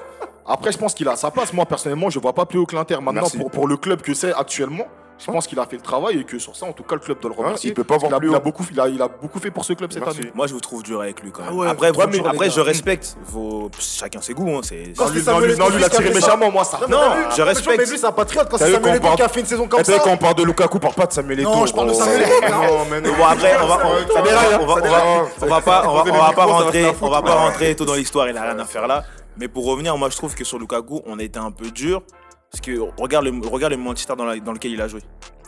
après, 0.47 0.71
je 0.71 0.77
pense 0.77 0.93
qu'il 0.93 1.07
a 1.07 1.15
sa 1.15 1.31
place. 1.31 1.53
Moi, 1.53 1.65
personnellement, 1.65 2.09
je 2.09 2.19
vois 2.19 2.33
pas 2.33 2.45
plus 2.45 2.59
haut 2.59 2.65
que 2.65 2.75
l'Inter. 2.75 2.95
Maintenant, 2.95 3.13
Merci. 3.21 3.37
pour, 3.37 3.51
pour 3.51 3.67
le 3.67 3.77
club 3.77 4.01
que 4.01 4.13
c'est 4.13 4.33
actuellement, 4.33 4.85
je 5.23 5.31
pense 5.31 5.45
qu'il 5.45 5.59
a 5.59 5.67
fait 5.67 5.75
le 5.75 5.83
travail 5.83 6.17
et 6.19 6.23
que 6.23 6.39
sur 6.39 6.55
ça, 6.55 6.65
en 6.65 6.71
tout 6.73 6.81
cas, 6.81 6.95
le 6.95 6.99
club 7.01 7.19
doit 7.21 7.29
le 7.29 7.37
remercier. 7.37 7.69
il 7.69 7.73
peut 7.75 7.83
pas 7.83 7.97
voir 7.97 8.17
plus 8.19 8.29
a, 8.29 8.31
il 8.31 8.35
a 8.35 8.39
beaucoup, 8.39 8.65
il, 8.71 8.79
a, 8.79 8.87
il 8.87 8.99
a 8.99 9.07
beaucoup 9.07 9.37
fait 9.37 9.51
pour 9.51 9.63
ce 9.63 9.73
club 9.73 9.91
cette 9.93 10.01
Merci. 10.03 10.21
année. 10.21 10.31
Moi, 10.33 10.47
je 10.47 10.53
vous 10.55 10.59
trouve 10.59 10.81
dur 10.81 10.99
avec 10.99 11.21
lui 11.21 11.31
quand 11.31 11.43
même. 11.43 11.51
Ah 11.53 11.55
ouais, 11.55 11.67
après, 11.67 11.91
dur, 11.91 12.27
après 12.27 12.49
je 12.49 12.59
respecte 12.59 13.15
vos. 13.27 13.69
Chacun 13.77 14.19
ses 14.19 14.33
goûts. 14.33 14.49
Hein, 14.49 14.61
c'est... 14.63 14.93
Quand 14.97 15.05
Non, 15.05 15.09
c'est 15.09 15.13
lui, 15.13 15.19
non, 15.19 15.25
Samuel 15.33 15.51
lui, 15.51 15.57
non, 15.59 15.69
lui, 15.69 15.75
il 15.77 15.83
a 15.83 15.89
tiré 15.89 16.09
méchamment, 16.11 16.49
moi, 16.49 16.63
ça. 16.63 16.79
Non, 16.89 16.97
je 17.29 17.37
Mais 17.37 17.43
respecte. 17.49 17.87
lui, 17.87 17.97
c'est 17.99 18.05
un 18.07 18.11
patriote 18.11 18.47
quand 18.49 18.57
c'est 18.57 18.71
Samuel 18.71 18.81
qu'on 18.81 18.89
Eto'o 18.95 19.01
parle- 19.03 19.15
qui 19.17 19.21
a 19.21 19.27
fait 19.29 19.39
une 19.41 19.45
saison 19.45 19.67
comme 19.67 19.81
Eh 19.81 19.83
ça. 19.83 19.99
quand 19.99 20.09
on 20.11 20.17
parle 20.17 20.33
de 20.35 20.43
Lukaku, 20.43 20.79
parle 20.79 20.95
pas 20.95 21.05
de 21.05 21.13
Samuel 21.13 21.39
Eto'o. 21.41 21.55
Non, 21.55 21.65
je 21.67 21.73
parle 21.73 21.87
de 21.89 21.93
Oh. 21.93 21.99
Samuel 21.99 22.21
Eto'o. 22.23 22.49
Non, 22.49 22.85
mais 22.89 23.01
non. 23.01 23.09
Bon 23.15 23.23
après 23.25 23.53
on 23.61 23.65
on, 23.65 23.71
hein, 23.71 23.77
on 23.83 23.87
on 23.87 23.91
on 23.91 25.11
on 25.11 25.21
on 25.43 25.45
on 25.45 27.09
va 27.11 27.21
pas 27.21 27.33
rentrer 27.35 27.75
tout 27.75 27.85
dans 27.85 27.93
l'histoire 27.93 28.27
il 28.27 28.37
a 28.37 28.41
rien 28.41 28.57
à 28.59 28.65
faire 28.65 28.87
là 28.87 29.03
mais 29.37 29.47
pour 29.47 29.65
revenir 29.65 29.97
moi 29.97 30.09
je 30.09 30.17
trouve 30.17 30.35
que 30.35 30.43
sur 30.43 30.59
Lukaku 30.59 31.01
on 31.05 31.19
a 31.19 31.23
été 31.23 31.39
un 31.39 31.51
peu 31.51 31.69
dur 31.71 32.03
parce 32.51 32.61
que 32.61 32.77
regarde 32.99 33.25
le 33.25 33.47
regarde 33.47 33.71
le 33.73 33.77
Manchester 33.79 34.13
dans, 34.17 34.25
la- 34.25 34.39
dans 34.39 34.51
lequel 34.51 34.71
il 34.71 34.81
a 34.81 34.87
joué 34.87 35.01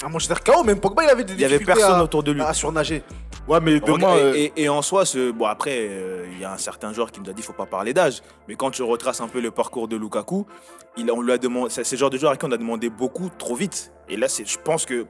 Ah, 0.05 0.09
Manchester 0.09 0.35
KO, 0.45 0.63
même 0.65 0.79
Pogba, 0.81 1.03
il 1.05 1.09
avait 1.09 1.23
des 1.23 1.33
il 1.33 1.39
y 1.39 1.45
avait 1.45 1.59
personne 1.59 1.95
à- 1.99 2.03
autour 2.03 2.23
de 2.23 2.31
lui 2.33 2.41
à 2.41 2.53
surnager. 2.53 3.03
Ouais, 3.47 3.59
mais 3.61 3.79
demain. 3.79 4.15
et, 4.15 4.21
euh, 4.21 4.33
et- 4.35 4.53
et 4.63 4.69
en 4.69 4.81
soi, 4.81 5.05
ce- 5.05 5.31
bon 5.31 5.45
après, 5.45 5.77
euh, 5.89 6.25
il 6.33 6.39
y 6.39 6.45
a 6.45 6.51
un 6.51 6.57
certain 6.57 6.91
joueur 6.93 7.09
qui 7.11 7.19
nous 7.21 7.25
a 7.29 7.33
dit 7.33 7.35
qu'il 7.35 7.45
faut 7.45 7.53
pas 7.53 7.65
parler 7.65 7.93
d'âge. 7.93 8.21
Mais 8.47 8.55
quand 8.55 8.71
tu 8.71 8.83
retraces 8.83 9.21
un 9.21 9.27
peu 9.29 9.39
le 9.41 9.51
parcours 9.51 9.87
de 9.87 9.95
Lukaku, 9.95 10.45
il, 10.97 11.09
on 11.11 11.21
lui 11.21 11.31
a 11.31 11.37
demandé, 11.37 11.69
c'est 11.69 11.89
le 11.89 11.97
genre 11.97 12.09
de 12.09 12.17
joueur 12.17 12.31
à 12.33 12.37
qui 12.37 12.45
on 12.45 12.51
a 12.51 12.57
demandé 12.57 12.89
beaucoup 12.89 13.29
trop 13.37 13.55
vite. 13.55 13.93
Et 14.09 14.17
là, 14.17 14.27
je 14.27 14.57
pense 14.63 14.85
que 14.85 15.03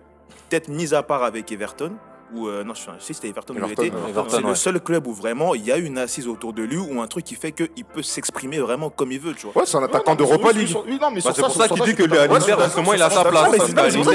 peut-être 0.50 0.68
mis 0.68 0.94
à 0.94 1.02
part 1.02 1.24
avec 1.24 1.52
Everton. 1.52 1.92
Ou 2.36 2.48
euh, 2.48 2.64
non, 2.64 2.74
je 2.74 2.82
sais 3.00 3.14
c'était 3.14 3.30
Everton, 3.30 3.54
Everton, 3.56 3.84
ouais. 3.84 4.24
C'est 4.30 4.42
le 4.42 4.56
seul 4.56 4.80
club 4.80 5.06
où 5.08 5.14
vraiment 5.14 5.54
il 5.56 5.64
y 5.66 5.72
a 5.72 5.78
une 5.78 5.98
assise 5.98 6.28
autour 6.28 6.54
de 6.54 6.64
lui 6.64 6.78
ou 6.78 7.02
un 7.02 7.08
truc 7.08 7.26
qui 7.26 7.36
fait 7.36 7.52
qu'il 7.52 7.86
peut 7.86 8.02
s'exprimer 8.02 8.60
vraiment 8.60 8.90
comme 8.90 9.12
il 9.12 9.20
veut, 9.20 9.34
tu 9.34 9.46
vois. 9.48 9.58
Ouais, 9.62 9.66
c'est 9.68 9.78
un 9.78 9.84
attaquant 9.84 10.16
d'Europa 10.16 10.52
League. 10.52 10.68
sur- 10.68 10.84
Oui, 10.86 10.98
non, 11.02 11.12
mais 11.12 11.22
Bah, 11.22 11.32
c'est 11.36 11.42
pour 11.42 11.52
ça 11.52 11.66
sur 11.68 11.76
qu'il 11.76 11.84
dit 11.86 11.96
que 11.96 12.04
lui, 12.04 12.18
à 12.18 12.28
l'Inter, 12.28 12.54
en 12.54 12.70
ce 12.70 12.76
moment, 12.78 12.94
il 12.94 13.02
a 13.02 13.10
sa 13.10 13.24
place. 13.24 13.44
ça 13.52 13.58
l'Inter, 13.58 13.64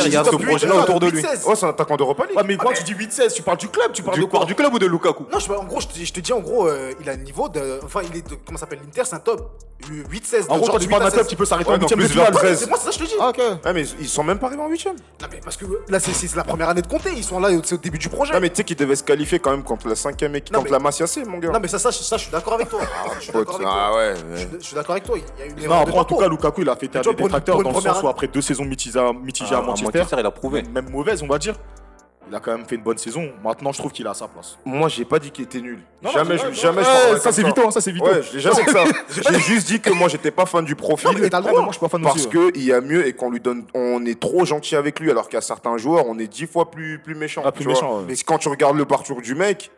que 0.00 0.06
il 0.06 0.12
y 0.12 0.16
a 0.16 0.24
ce 0.24 0.30
projet-là 0.36 0.76
autour 0.76 1.00
de 1.00 1.06
lui. 1.08 1.22
8-16. 1.22 1.46
Ouais, 1.46 1.54
c'est 1.56 1.66
un 1.66 1.70
attaquant 1.70 1.96
d'Europa 1.96 2.24
League. 2.26 2.36
Ouais, 2.36 2.44
mais 2.46 2.56
quand 2.56 2.72
tu 2.72 2.82
dis 2.82 2.94
8-16, 2.94 3.32
tu 3.34 3.42
parles 3.42 3.58
du 3.58 3.68
club, 3.68 3.92
tu 3.92 4.02
parles 4.02 4.16
Du, 4.16 4.24
de 4.24 4.26
quoi 4.30 4.44
du 4.44 4.54
club 4.54 4.74
ou 4.74 4.78
de 4.78 4.86
Lukaku? 4.86 5.26
Non, 5.32 5.38
je, 5.38 5.52
en 5.52 5.64
gros, 5.64 5.80
je 5.80 5.86
te, 6.12 6.20
dis, 6.20 6.32
en 6.32 6.40
gros, 6.40 6.66
euh, 6.66 6.92
il 7.00 7.08
a 7.08 7.12
un 7.12 7.16
niveau 7.16 7.48
de. 7.48 7.80
Enfin, 7.84 8.00
il 8.10 8.16
est 8.18 8.28
de. 8.28 8.34
Comment 8.44 8.58
ça 8.58 8.60
s'appelle 8.66 8.80
L'Inter, 8.84 9.02
c'est 9.04 9.14
un 9.16 9.20
top 9.20 9.52
8-16. 9.80 10.46
En 10.48 10.56
de 10.56 10.60
gros, 10.60 10.72
quand 10.72 10.78
tu 10.78 10.88
parles 10.88 11.02
8 11.02 11.06
à 11.06 11.10
d'un 11.10 11.10
club 11.10 11.22
16. 11.22 11.26
qui 11.28 11.36
peut 11.36 11.44
s'arrêter 11.44 11.70
Ouais, 11.70 11.76
en 11.76 11.78
mais 11.78 11.84
en 11.84 11.96
8 11.96 12.02
de 12.02 12.08
finale. 12.08 12.28
le 12.30 12.34
Ouais, 12.34 12.40
13. 12.42 12.58
C'est 12.60 12.68
moi, 12.68 12.78
c'est 12.78 12.84
ça 12.86 12.90
je 12.90 12.98
te 12.98 13.04
dis. 13.08 13.14
Ah, 13.20 13.28
ok. 13.28 13.38
Ouais, 13.64 13.72
mais 13.72 13.84
ils 14.00 14.08
sont 14.08 14.24
même 14.24 14.38
pas 14.38 14.46
arrivés 14.48 14.62
en 14.62 14.68
8 14.68 14.86
Non, 14.86 14.92
mais 15.30 15.40
parce 15.42 15.56
que 15.56 15.64
là, 15.88 16.00
c'est 16.00 16.34
la 16.36 16.44
première 16.44 16.68
année 16.68 16.82
de 16.82 16.86
compter. 16.88 17.10
Ils 17.16 17.22
sont 17.24 17.38
là, 17.40 17.48
c'est 17.62 17.74
au 17.74 17.78
début 17.78 17.98
du 17.98 18.08
projet. 18.08 18.32
Non, 18.34 18.40
mais 18.40 18.50
tu 18.50 18.56
sais 18.56 18.64
qu'ils 18.64 18.76
devaient 18.76 18.96
se 18.96 19.04
qualifier 19.04 19.38
quand 19.38 19.52
même 19.52 19.62
contre 19.62 19.88
la 19.88 19.94
5ème 19.94 20.34
équipe, 20.34 20.52
contre 20.54 20.64
mais- 20.66 20.70
la 20.72 20.78
Masia 20.80 21.06
C, 21.06 21.22
mon 21.24 21.38
gars. 21.38 21.50
Non, 21.50 21.60
mais 21.60 21.68
ça, 21.68 21.78
ça, 21.78 21.90
je- 21.90 21.98
ça, 21.98 22.16
je 22.16 22.22
suis 22.22 22.32
d'accord 22.32 22.54
avec 22.54 22.68
toi. 22.68 22.80
Je 23.18 23.22
suis 23.24 23.32
Pote, 23.32 23.46
d'accord 23.46 23.60
avec 23.60 23.68
ah 23.70 23.88
toi. 23.90 23.96
ouais. 23.98 24.14
Je 24.16 24.42
ouais. 24.56 24.60
suis- 24.60 24.74
d'accord 24.74 24.90
avec 24.92 25.04
toi. 25.04 25.16
Il 25.16 25.40
y 25.40 25.42
a 25.42 25.46
une 25.46 25.68
Non, 25.68 25.98
en 25.98 26.04
tout 26.04 26.16
cas, 26.16 26.28
Lukaku, 26.28 26.62
il 26.62 26.68
a 26.68 26.74
détracteurs 26.74 27.14
pour 27.14 27.26
une 27.26 27.62
dans 27.64 27.70
le 27.70 27.74
première 27.74 27.94
sens 27.94 28.02
où 28.02 28.08
après 28.08 28.26
deux 28.26 28.40
saisons 28.42 28.64
mitigées, 28.64 29.00
mitigées 29.22 29.50
Ah, 29.54 29.58
à 29.58 29.60
à 29.60 29.62
Manchester, 29.62 30.04
il 30.18 30.26
a 30.26 30.30
prouvé. 30.30 30.62
même 30.62 30.90
mauvaise, 30.90 31.22
on 31.22 31.26
va 31.28 31.38
dire, 31.38 31.54
il 32.28 32.34
a 32.34 32.40
quand 32.40 32.52
même 32.56 32.66
fait 32.66 32.74
une 32.74 32.82
bonne 32.82 32.98
saison. 32.98 33.30
Maintenant, 33.42 33.72
je 33.72 33.78
trouve 33.78 33.90
qu'il 33.92 34.06
a 34.06 34.14
sa 34.14 34.28
place. 34.28 34.58
Moi, 34.64 34.88
j'ai 34.88 35.04
pas 35.04 35.18
dit 35.18 35.30
qu'il 35.30 35.44
était 35.44 35.60
nul. 35.60 35.80
Non, 36.02 36.10
jamais, 36.10 36.36
non, 36.36 36.42
je, 36.42 36.46
non, 36.48 36.52
jamais 36.52 36.82
je 36.82 37.18
ça 37.18 37.32
c'est 37.32 37.42
Vito, 37.42 37.66
hein, 37.66 37.70
ça 37.70 37.80
c'est 37.80 37.90
Vito. 37.92 38.04
Ouais, 38.06 38.22
je 38.22 38.34
l'ai 38.34 38.40
jamais 38.40 38.64
dit 38.64 38.70
ça. 38.72 38.84
J'ai 39.32 39.38
juste 39.40 39.66
dit 39.66 39.80
que 39.80 39.90
moi, 39.90 40.08
j'étais 40.08 40.30
pas 40.30 40.46
fan 40.46 40.64
du 40.64 40.76
profil. 40.76 41.08
Non, 41.10 41.18
mais 41.18 41.28
t'as 41.30 41.40
le 41.40 41.46
Ouais, 41.46 41.50
droit. 41.50 41.60
mais 41.60 41.64
moi, 41.64 41.72
je 41.72 41.78
suis 41.78 41.80
pas 41.80 41.88
fan 41.88 42.02
Parce 42.02 42.16
aussi, 42.26 42.36
ouais. 42.36 42.52
qu'il 42.52 42.64
y 42.64 42.72
a 42.72 42.80
mieux 42.80 43.06
et 43.06 43.12
qu'on 43.14 43.30
lui 43.30 43.40
donne, 43.40 43.64
on 43.74 44.04
est 44.04 44.20
trop 44.20 44.44
gentil 44.44 44.76
avec 44.76 45.00
lui, 45.00 45.10
alors 45.10 45.24
qu'il 45.28 45.34
y 45.34 45.38
a 45.38 45.42
certains 45.42 45.76
joueurs, 45.78 46.04
on 46.06 46.18
est 46.18 46.26
dix 46.28 46.46
fois 46.46 46.70
plus, 46.70 46.98
plus 46.98 47.14
méchant. 47.14 47.42
Ah, 47.44 47.52
plus 47.52 47.64
tu 47.64 47.70
vois. 47.70 47.74
méchant, 47.74 47.98
ouais. 48.00 48.04
Mais 48.08 48.14
quand 48.16 48.38
tu 48.38 48.48
regardes 48.48 48.76
le 48.76 48.84
parcours 48.84 49.22
du 49.22 49.34
mec, 49.34 49.70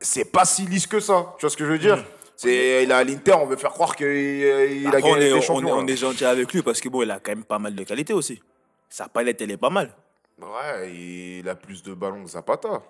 c'est 0.00 0.30
pas 0.30 0.44
si 0.44 0.62
lisse 0.62 0.86
que 0.86 0.98
ça. 1.00 1.34
Tu 1.38 1.42
vois 1.46 1.50
ce 1.50 1.56
que 1.56 1.64
je 1.64 1.70
veux 1.70 1.78
dire? 1.78 1.96
Mm. 1.98 2.04
C'est, 2.36 2.84
il 2.84 2.90
est 2.90 2.94
à 2.94 3.04
l'Inter, 3.04 3.34
on 3.34 3.44
veut 3.46 3.56
faire 3.56 3.70
croire 3.72 3.94
qu'il 3.94 4.06
il 4.06 4.86
a 4.88 5.00
gagné 5.02 5.32
on, 5.34 5.40
champions. 5.42 5.68
est, 5.68 5.72
on 5.72 5.84
là. 5.84 5.92
est 5.92 5.96
gentil 5.96 6.24
avec 6.24 6.50
lui 6.54 6.62
parce 6.62 6.80
que 6.80 6.88
bon, 6.88 7.02
il 7.02 7.10
a 7.10 7.20
quand 7.20 7.32
même 7.32 7.44
pas 7.44 7.58
mal 7.58 7.74
de 7.74 7.84
qualité 7.84 8.14
aussi. 8.14 8.40
Sa 8.88 9.08
palette, 9.08 9.42
elle 9.42 9.50
est 9.50 9.56
pas 9.58 9.68
mal. 9.68 9.94
Ouais, 10.40 10.90
il 10.92 11.48
a 11.48 11.54
plus 11.54 11.82
de 11.82 11.94
ballons 11.94 12.24
que 12.24 12.30
Zapata. 12.30 12.80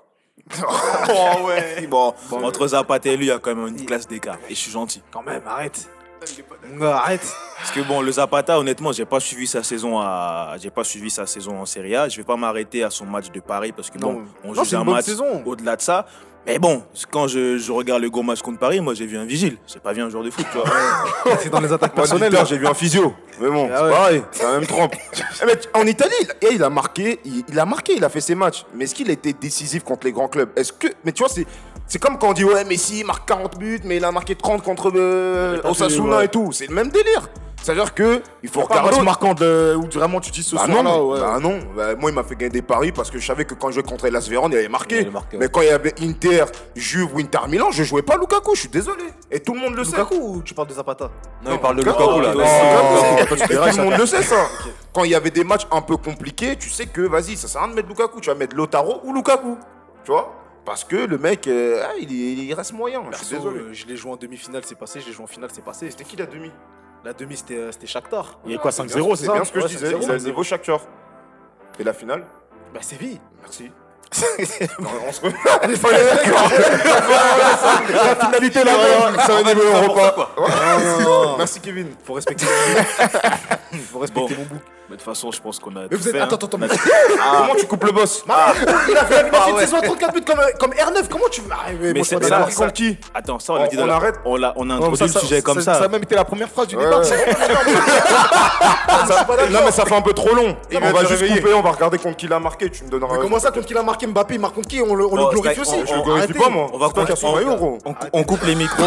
Oh 0.62 1.46
ouais. 1.46 1.86
Bon, 1.90 2.14
entre 2.30 2.66
Zapata 2.68 3.08
et 3.10 3.16
lui, 3.16 3.26
il 3.26 3.28
y 3.28 3.32
a 3.32 3.38
quand 3.38 3.54
même 3.54 3.66
une 3.76 3.84
classe 3.84 4.06
d'écart. 4.08 4.38
Et 4.48 4.54
je 4.54 4.58
suis 4.60 4.70
gentil. 4.70 5.02
Quand 5.10 5.22
même, 5.22 5.42
arrête. 5.46 5.88
Gars, 6.78 6.96
arrête. 6.98 7.26
Parce 7.56 7.70
que 7.72 7.80
bon, 7.80 8.00
le 8.02 8.12
Zapata, 8.12 8.58
honnêtement, 8.58 8.92
j'ai 8.92 9.04
pas 9.06 9.20
suivi 9.20 9.46
sa 9.46 9.62
saison 9.62 9.98
à, 9.98 10.54
j'ai 10.58 10.70
pas 10.70 10.84
suivi 10.84 11.10
sa 11.10 11.26
saison 11.26 11.58
en 11.60 11.66
Serie 11.66 11.96
A. 11.96 12.08
Je 12.08 12.16
vais 12.18 12.24
pas 12.24 12.36
m'arrêter 12.36 12.82
à 12.84 12.90
son 12.90 13.06
match 13.06 13.30
de 13.30 13.40
Paris 13.40 13.72
parce 13.72 13.90
que 13.90 13.98
Non. 13.98 14.12
bon, 14.14 14.24
on 14.44 14.52
Non, 14.52 14.62
juge 14.64 14.74
un 14.74 14.84
match 14.84 15.06
saison. 15.06 15.42
au-delà 15.46 15.76
de 15.76 15.80
ça. 15.82 16.06
Mais 16.46 16.58
bon, 16.58 16.82
quand 17.10 17.28
je, 17.28 17.58
je 17.58 17.70
regarde 17.70 18.00
le 18.02 18.08
gros 18.10 18.22
match 18.22 18.40
contre 18.40 18.58
Paris, 18.58 18.80
moi 18.80 18.94
j'ai 18.94 19.06
vu 19.06 19.18
un 19.18 19.24
vigile. 19.26 19.58
J'ai 19.66 19.78
pas 19.78 19.92
vu 19.92 20.00
un 20.02 20.08
joueur 20.08 20.24
de 20.24 20.30
foot, 20.30 20.46
tu 20.50 20.58
vois. 20.58 21.36
C'est 21.40 21.50
dans 21.50 21.60
les 21.60 21.72
attaques 21.72 21.94
personnelles. 21.94 22.32
l'Inter, 22.32 22.46
j'ai 22.48 22.58
vu 22.58 22.66
un 22.66 22.74
physio. 22.74 23.12
Mais 23.40 23.48
bon, 23.48 23.68
Ah 23.72 23.76
c'est 23.78 23.84
ouais. 23.84 23.90
pareil, 23.90 24.22
c'est 24.32 24.42
la 24.44 24.52
même 24.58 24.66
trempe. 24.66 24.94
Eh, 25.42 25.46
mais 25.46 25.52
en 25.74 25.86
Italie, 25.86 26.12
il, 26.20 26.28
eh, 26.48 26.54
il 26.54 26.62
a 26.62 26.68
marqué, 26.70 27.20
il, 27.24 27.44
il 27.48 27.58
a 27.58 27.64
marqué, 27.64 27.94
il 27.96 28.04
a 28.04 28.08
fait 28.08 28.20
ses 28.20 28.34
matchs. 28.34 28.64
Mais 28.74 28.84
est-ce 28.84 28.94
qu'il 28.94 29.08
a 29.08 29.12
été 29.12 29.32
décisif 29.32 29.82
contre 29.84 30.06
les 30.06 30.12
grands 30.12 30.28
clubs? 30.28 30.50
Est-ce 30.56 30.72
que, 30.72 30.88
mais 31.04 31.12
tu 31.12 31.22
vois, 31.22 31.28
c'est, 31.32 31.46
c'est 31.86 31.98
comme 31.98 32.18
quand 32.18 32.28
on 32.30 32.32
dit 32.34 32.44
ouais, 32.44 32.64
Messi 32.64 33.02
marque 33.04 33.26
40 33.28 33.58
buts, 33.58 33.80
mais 33.84 33.96
il 33.96 34.04
a 34.04 34.12
marqué 34.12 34.34
30 34.34 34.62
contre 34.62 34.92
euh, 34.94 35.58
Osasuna 35.64 36.18
ouais. 36.18 36.24
et 36.26 36.28
tout. 36.28 36.52
C'est 36.52 36.66
le 36.68 36.74
même 36.74 36.88
délire. 36.90 37.28
C'est-à-dire 37.62 37.92
que 37.94 38.22
il 38.42 38.48
faut 38.48 38.62
regarder. 38.62 38.90
match 38.96 39.04
marquant 39.04 39.34
de, 39.34 39.74
où 39.76 39.84
vraiment 39.92 40.18
tu 40.20 40.30
dis 40.30 40.42
ce 40.42 40.56
Bah 40.56 40.64
soir 40.64 40.82
non, 40.82 40.82
là, 40.82 41.02
ouais. 41.04 41.20
bah 41.20 41.38
non. 41.40 41.58
Bah, 41.76 41.94
moi, 41.94 42.10
il 42.10 42.14
m'a 42.14 42.22
fait 42.24 42.34
gagner 42.34 42.50
des 42.50 42.62
paris 42.62 42.90
parce 42.90 43.10
que 43.10 43.18
je 43.18 43.26
savais 43.26 43.44
que 43.44 43.54
quand 43.54 43.68
je 43.68 43.74
jouais 43.74 43.82
contre 43.82 44.08
Las 44.08 44.28
Véron, 44.28 44.48
il 44.48 44.56
avait 44.56 44.68
marqué. 44.68 44.96
Il 44.96 45.00
avait 45.02 45.10
marqué, 45.10 45.36
Mais 45.36 45.48
quand 45.48 45.60
il 45.60 45.66
y 45.68 45.70
avait 45.70 45.94
Inter, 46.02 46.46
Juve 46.74 47.14
ou 47.14 47.18
Inter 47.20 47.40
Milan, 47.48 47.70
je 47.70 47.82
jouais 47.84 48.02
pas 48.02 48.16
Lukaku. 48.16 48.54
Je 48.54 48.60
suis 48.60 48.68
désolé. 48.70 49.04
Et 49.30 49.40
tout 49.40 49.52
le 49.54 49.60
monde 49.60 49.74
le 49.74 49.84
sait. 49.84 49.92
Lukaku 49.98 50.14
ou 50.16 50.42
tu 50.42 50.54
parles 50.54 50.68
de 50.68 50.74
Zapata? 50.74 51.10
Non, 51.44 51.52
il 51.52 51.58
parle 51.58 51.76
de 51.76 51.82
Lukaku, 51.82 52.00
Lukaku 52.02 52.20
là. 52.20 52.32
Lukaku, 52.32 52.46
Oh, 53.30 53.70
tout 53.70 53.76
le 53.76 53.82
monde 53.84 53.98
le 53.98 54.06
sait 54.06 54.22
ça. 54.22 54.46
Quand 54.94 55.04
il 55.04 55.10
y 55.10 55.14
avait 55.14 55.30
des 55.30 55.44
matchs 55.44 55.66
un 55.70 55.82
peu 55.82 55.96
compliqués, 55.98 56.56
tu 56.56 56.70
sais 56.70 56.86
que 56.86 57.02
vas-y, 57.02 57.36
ça 57.36 57.46
sert 57.46 57.60
à 57.60 57.64
rien 57.64 57.72
de 57.72 57.76
mettre 57.76 57.88
Lukaku. 57.88 58.20
Tu 58.20 58.30
vas 58.30 58.34
mettre 58.36 58.56
Lotaro 58.56 59.00
ou 59.04 59.12
Lukaku. 59.12 59.58
Tu 60.04 60.10
vois? 60.12 60.34
Parce 60.64 60.84
que 60.84 60.96
le 60.96 61.18
mec, 61.18 61.46
euh, 61.46 61.82
ah, 61.84 61.92
il, 62.00 62.10
est- 62.12 62.44
il 62.46 62.54
reste 62.54 62.72
moyen. 62.72 63.02
Je 63.12 63.18
suis 63.24 63.36
désolé. 63.36 63.58
euh, 63.60 63.68
Je 63.72 63.86
l'ai 63.86 63.96
joué 63.96 64.12
en 64.12 64.16
demi-finale, 64.16 64.62
c'est 64.64 64.78
passé. 64.78 65.00
Je 65.00 65.06
l'ai 65.06 65.12
joué 65.12 65.24
en 65.24 65.28
finale, 65.28 65.50
c'est 65.52 65.64
passé. 65.64 65.90
C'était 65.90 66.04
qui 66.04 66.16
la 66.16 66.26
demi? 66.26 66.50
La 67.04 67.12
demi, 67.14 67.36
c'était 67.36 67.56
euh, 67.56 67.72
c'était 67.72 67.86
Shakhtar. 67.86 68.38
Il 68.44 68.52
y 68.52 68.54
a 68.54 68.58
quoi, 68.58 68.70
5-0, 68.70 69.16
C'est 69.16 69.26
ça 69.26 69.32
bien 69.32 69.44
ce 69.44 69.52
que 69.52 69.60
je 69.60 69.64
Ouais, 69.64 69.70
disais. 69.70 69.92
5-0. 69.94 69.98
Il 70.02 70.10
a 70.10 70.14
le 70.14 70.20
niveau 70.20 70.42
Shakhtar. 70.42 70.80
Et 71.78 71.84
la 71.84 71.92
finale 71.94 72.24
Bah, 72.74 72.80
Séville. 72.82 73.20
Merci. 73.40 73.70
Non, 74.80 74.88
on 75.06 75.12
se 75.12 75.20
fallait 75.20 75.36
La 77.94 78.16
finalité 78.16 78.64
là, 78.64 78.72
c'est 79.24 79.32
un 79.32 79.42
niveau 79.44 79.62
Europa. 79.62 80.28
Merci 81.38 81.60
Kevin. 81.60 81.94
Faut 82.04 82.14
respecter. 82.14 82.44
Faut 83.92 83.98
respecter 84.00 84.34
mon 84.36 84.44
bout. 84.44 84.60
Mais 84.88 84.96
de 84.96 85.02
toute 85.02 85.08
façon, 85.08 85.30
je 85.30 85.40
pense 85.40 85.60
qu'on 85.60 85.70
a. 85.76 85.82
Mais 85.88 85.96
vous 85.96 86.08
êtes. 86.08 86.12
fait, 86.14 86.20
Attends, 86.20 86.34
hein. 86.34 86.38
attends, 86.46 86.58
On 86.58 86.62
a- 86.62 86.64
attends. 86.64 87.40
Comment 87.42 87.54
tu 87.54 87.66
coupes 87.66 87.84
le 87.84 87.92
boss 87.92 88.24
Il 88.26 88.32
a 88.32 88.54
fait, 88.54 88.66
il 88.90 88.96
a 88.96 89.04
fait 89.04 89.50
une 89.52 89.58
saison 89.58 89.76
à 89.76 89.82
34 89.82 90.12
buts 90.14 90.22
comme, 90.26 90.40
comme 90.58 90.72
R9. 90.72 91.06
Comment 91.08 91.28
tu 91.30 91.42
veux. 91.42 91.50
Ah, 91.52 91.70
mais 91.80 92.02
c'est- 92.02 92.20
ça- 92.24 92.50
ça- 92.50 92.70
qui 92.72 92.98
Attends, 93.14 93.38
ça 93.38 93.52
on 93.52 93.56
On- 93.56 93.62
l'a 93.62 93.68
dit 93.68 93.76
dans 93.76 93.84
on 93.84 93.86
la- 93.86 93.94
arrête 93.94 94.16
On 94.24 94.34
l'a, 94.36 94.52
on 94.56 94.62
a 94.68 94.74
Non, 94.74 94.86
introduit 94.86 94.98
ça, 94.98 95.04
le 95.04 95.10
sujet 95.26 95.42
comme 95.42 95.58
ça. 95.60 95.74
ça. 95.74 95.78
Ça 95.80 95.84
a 95.84 95.88
même 95.88 96.02
été 96.02 96.16
la 96.16 96.24
première 96.24 96.48
phrase 96.48 96.66
du 96.66 96.76
Ouais, 96.76 96.82
débat. 96.84 96.98
ouais. 97.02 97.06
Non 99.50 99.60
mais 99.64 99.70
ça 99.70 99.84
fait 99.86 99.94
un 99.94 100.02
peu 100.02 100.12
trop 100.12 100.34
long. 100.34 100.56
On 100.74 100.80
va 100.80 101.02
de 101.02 101.08
juste 101.08 101.26
couper, 101.36 101.54
on 101.54 101.62
va 101.62 101.70
regarder 101.70 101.98
contre 101.98 102.16
qui 102.16 102.26
l'a 102.28 102.38
marqué. 102.40 102.70
Tu 102.70 102.84
me 102.84 102.88
donneras. 102.90 103.14
Mais 103.14 103.20
comment 103.22 103.38
ça, 103.38 103.50
contre 103.50 103.66
qui 103.66 103.72
il 103.74 103.78
a 103.78 103.82
marqué 103.82 104.06
Mbappé, 104.06 104.34
il 104.34 104.40
marque 104.40 104.54
contre 104.54 104.68
qui 104.68 104.80
On 104.82 104.94
le, 104.94 105.06
on 105.06 105.14
le 105.16 105.22
Oh, 105.22 105.30
glorifie 105.30 105.60
aussi. 105.60 105.74
on- 105.82 105.86
Je 105.86 105.94
le 105.94 106.02
glorifie 106.02 106.32
pas 106.32 106.48
moi. 106.48 106.66
On 106.72 106.78
va. 106.78 106.88
On, 107.84 107.94
cou- 107.94 108.06
on 108.12 108.22
coupe 108.24 108.42
les 108.44 108.54
micros. 108.54 108.84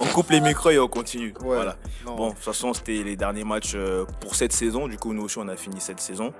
On 0.00 0.06
coupe 0.06 0.30
les 0.30 0.40
micros 0.40 0.70
et 0.70 0.78
on 0.78 0.88
continue. 0.88 1.32
Ouais. 1.42 1.56
Voilà. 1.56 1.76
Bon, 2.04 2.28
de 2.28 2.34
toute 2.34 2.44
façon, 2.44 2.74
c'était 2.74 3.02
les 3.04 3.16
derniers 3.16 3.44
matchs 3.44 3.61
euh, 3.74 4.04
pour 4.20 4.34
cette 4.34 4.52
saison. 4.52 4.88
Du 4.88 4.98
coup, 4.98 5.12
nous 5.12 5.22
aussi, 5.24 5.38
on 5.38 5.48
a 5.48 5.56
fini 5.56 5.80
cette 5.80 6.00
saison. 6.00 6.32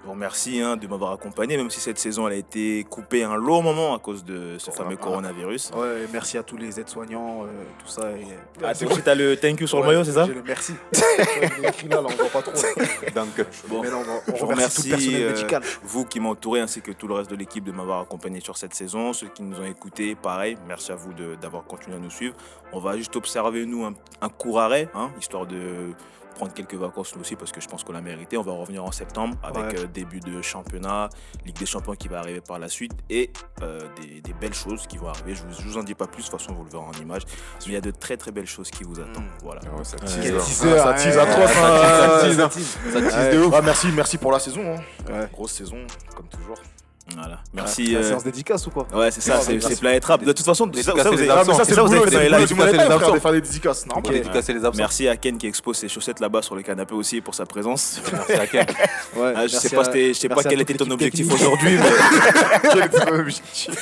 Je 0.00 0.04
vous 0.06 0.12
remercie 0.12 0.60
hein, 0.60 0.76
de 0.76 0.86
m'avoir 0.86 1.10
accompagné, 1.10 1.56
même 1.56 1.70
si 1.70 1.80
cette 1.80 1.98
saison 1.98 2.28
elle 2.28 2.34
a 2.34 2.36
été 2.36 2.84
coupée 2.88 3.24
un 3.24 3.34
long 3.34 3.62
moment 3.62 3.96
à 3.96 3.98
cause 3.98 4.24
de 4.24 4.56
ce 4.56 4.70
fameux 4.70 4.96
coronavirus. 4.96 5.72
Ouais, 5.76 6.06
merci 6.12 6.38
à 6.38 6.44
tous 6.44 6.56
les 6.56 6.78
aides-soignants, 6.78 7.42
euh, 7.42 7.46
tout 7.84 7.88
ça. 7.90 8.12
Et... 8.12 8.24
Ah, 8.62 8.74
c'est 8.74 8.86
aussi, 8.86 9.02
t'as 9.02 9.16
le 9.16 9.36
thank 9.36 9.60
you 9.60 9.66
sur 9.66 9.80
le 9.80 9.86
maillot, 9.86 10.04
c'est 10.04 10.12
ça 10.12 10.24
j'ai 10.24 10.34
le 10.34 10.42
merci. 10.44 10.72
Écrit 11.64 11.88
là, 11.88 11.96
là, 12.00 12.06
on 12.08 12.14
voit 12.14 12.28
pas 12.28 12.42
trop. 12.42 12.52
Donc, 13.14 13.44
Bon. 13.68 13.82
Non, 13.82 14.02
on, 14.28 14.32
on 14.32 14.36
Je 14.36 14.40
vous 14.40 14.46
remercie 14.46 14.92
euh, 15.24 15.34
vous 15.82 16.04
qui 16.04 16.20
m'entourez 16.20 16.60
ainsi 16.60 16.80
que 16.80 16.92
tout 16.92 17.08
le 17.08 17.14
reste 17.14 17.30
de 17.30 17.36
l'équipe 17.36 17.64
de 17.64 17.72
m'avoir 17.72 17.98
accompagné 18.00 18.38
sur 18.40 18.56
cette 18.56 18.74
saison. 18.74 19.12
Ceux 19.12 19.26
qui 19.28 19.42
nous 19.42 19.58
ont 19.58 19.64
écoutés, 19.66 20.14
pareil, 20.14 20.56
merci 20.68 20.92
à 20.92 20.94
vous 20.94 21.12
de- 21.12 21.34
d'avoir 21.42 21.64
continué 21.64 21.96
à 21.96 22.00
nous 22.00 22.10
suivre. 22.10 22.36
On 22.72 22.78
va 22.78 22.96
juste 22.96 23.16
observer, 23.16 23.66
nous, 23.66 23.84
un, 23.84 23.94
un 24.22 24.28
court 24.28 24.60
arrêt, 24.60 24.88
hein, 24.94 25.10
histoire 25.18 25.44
de 25.46 25.90
prendre 26.34 26.52
quelques 26.54 26.74
vacances 26.74 27.14
nous 27.14 27.20
aussi, 27.22 27.34
parce 27.36 27.50
que 27.52 27.60
je 27.60 27.66
pense 27.68 27.82
qu'on 27.84 27.92
l'a 27.92 28.00
mérité. 28.00 28.36
On 28.36 28.42
va 28.42 28.52
revenir 28.52 28.84
en 28.84 28.92
septembre 28.92 29.36
avec 29.42 29.62
Ouais. 29.72 29.78
euh, 29.80 29.86
début 29.86 30.20
de 30.20 30.40
championnat, 30.42 31.08
Ligue 31.44 31.58
des 31.58 31.66
Champions 31.66 31.94
qui 31.94 32.08
va 32.08 32.20
arriver 32.20 32.40
par 32.40 32.58
la 32.58 32.68
suite 32.68 32.92
et 33.10 33.32
euh, 33.62 33.80
des, 34.00 34.20
des 34.20 34.32
belles 34.34 34.54
choses 34.54 34.86
qui 34.86 34.98
vont 34.98 35.08
arriver. 35.08 35.34
Je 35.34 35.42
vous, 35.42 35.52
je 35.52 35.62
vous 35.68 35.76
en 35.78 35.82
dis 35.82 35.94
pas 35.94 36.06
plus, 36.06 36.24
de 36.24 36.30
toute 36.30 36.38
façon, 36.40 36.52
vous 36.52 36.64
le 36.64 36.70
verrez 36.70 36.84
en 36.84 36.92
image. 37.02 37.22
Mais 37.26 37.66
il 37.66 37.72
y 37.72 37.76
a 37.76 37.80
de 37.80 37.90
très 37.90 38.16
très 38.16 38.30
belles 38.30 38.46
choses 38.46 38.70
qui 38.70 38.84
vous 38.84 38.98
attendent. 39.00 39.24
Voilà. 39.42 39.60
Ouais, 39.62 39.84
ça 39.84 39.96
tease, 39.96 40.38
ça 40.44 40.92
tease 40.94 41.18
à. 41.18 41.26
Ah, 43.52 43.60
merci, 43.62 43.88
merci 43.92 44.18
pour 44.18 44.32
la 44.32 44.38
saison. 44.38 44.62
hein. 45.10 45.26
Grosse 45.32 45.52
saison, 45.52 45.78
comme 46.16 46.28
toujours. 46.28 46.56
Voilà. 47.16 47.38
Merci. 47.54 47.92
La 47.92 48.00
euh, 48.00 48.02
séance 48.02 48.24
dédicace 48.24 48.66
ou 48.66 48.70
quoi? 48.70 48.86
Ouais, 48.94 49.10
c'est 49.10 49.20
ça, 49.20 49.40
c'est 49.40 50.04
Rap. 50.04 50.22
De 50.22 50.32
toute 50.32 50.44
façon, 50.44 50.70
c'est 50.72 50.82
ça, 50.82 50.92
vous 50.92 50.98
avez- 50.98 51.16
fait 51.16 51.26
dans 51.26 52.20
les 52.20 52.28
lives. 52.28 53.32
des 53.32 53.40
dédicaces. 53.40 53.86
Normal. 53.86 54.12
Les 54.12 54.64
absents. 54.64 54.72
Merci 54.76 55.08
à 55.08 55.16
Ken 55.16 55.38
qui 55.38 55.46
expose 55.46 55.76
ses 55.76 55.88
chaussettes 55.88 56.20
là-bas 56.20 56.42
sur 56.42 56.54
le 56.54 56.62
canapé 56.62 56.94
aussi 56.94 57.20
pour 57.20 57.34
sa 57.34 57.46
présence. 57.46 58.00
Merci 58.12 58.32
à 58.32 58.46
Ken. 58.46 58.66
Ah, 59.36 59.46
je 59.46 59.56
sais 59.56 59.70
pas, 59.70 59.82
je 59.92 60.12
sais 60.12 60.28
pas 60.28 60.42
quel 60.42 60.60
était 60.60 60.74
ton 60.74 60.90
objectif 60.90 61.32
aujourd'hui, 61.32 61.78
mais 61.78 62.70
Quel 62.72 62.84
était 62.84 63.04
ton 63.04 63.18
objectif? 63.18 63.74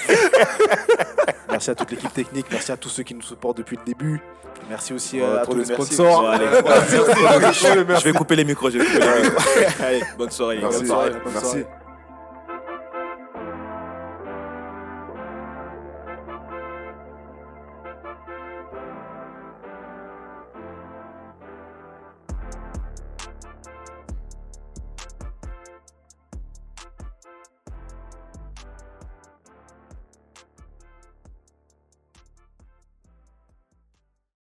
Merci 1.49 1.71
à 1.71 1.75
toute 1.75 1.91
l'équipe 1.91 2.13
technique, 2.13 2.47
merci 2.51 2.73
à 2.73 2.77
tous 2.77 2.89
ceux 2.89 3.03
qui 3.03 3.15
nous 3.15 3.23
supportent 3.23 3.57
depuis 3.59 3.77
le 3.77 3.85
début. 3.85 4.21
Merci 4.69 4.93
aussi 4.93 5.21
à 5.21 5.47
tous 5.47 5.57
les 5.57 5.65
sponsors. 5.65 6.35
Je 6.35 8.05
vais 8.05 8.13
couper 8.13 8.37
les 8.37 8.45
micros. 8.45 8.71
Bonne 10.19 10.29
Merci. 10.31 10.87
soirée. 10.87 11.17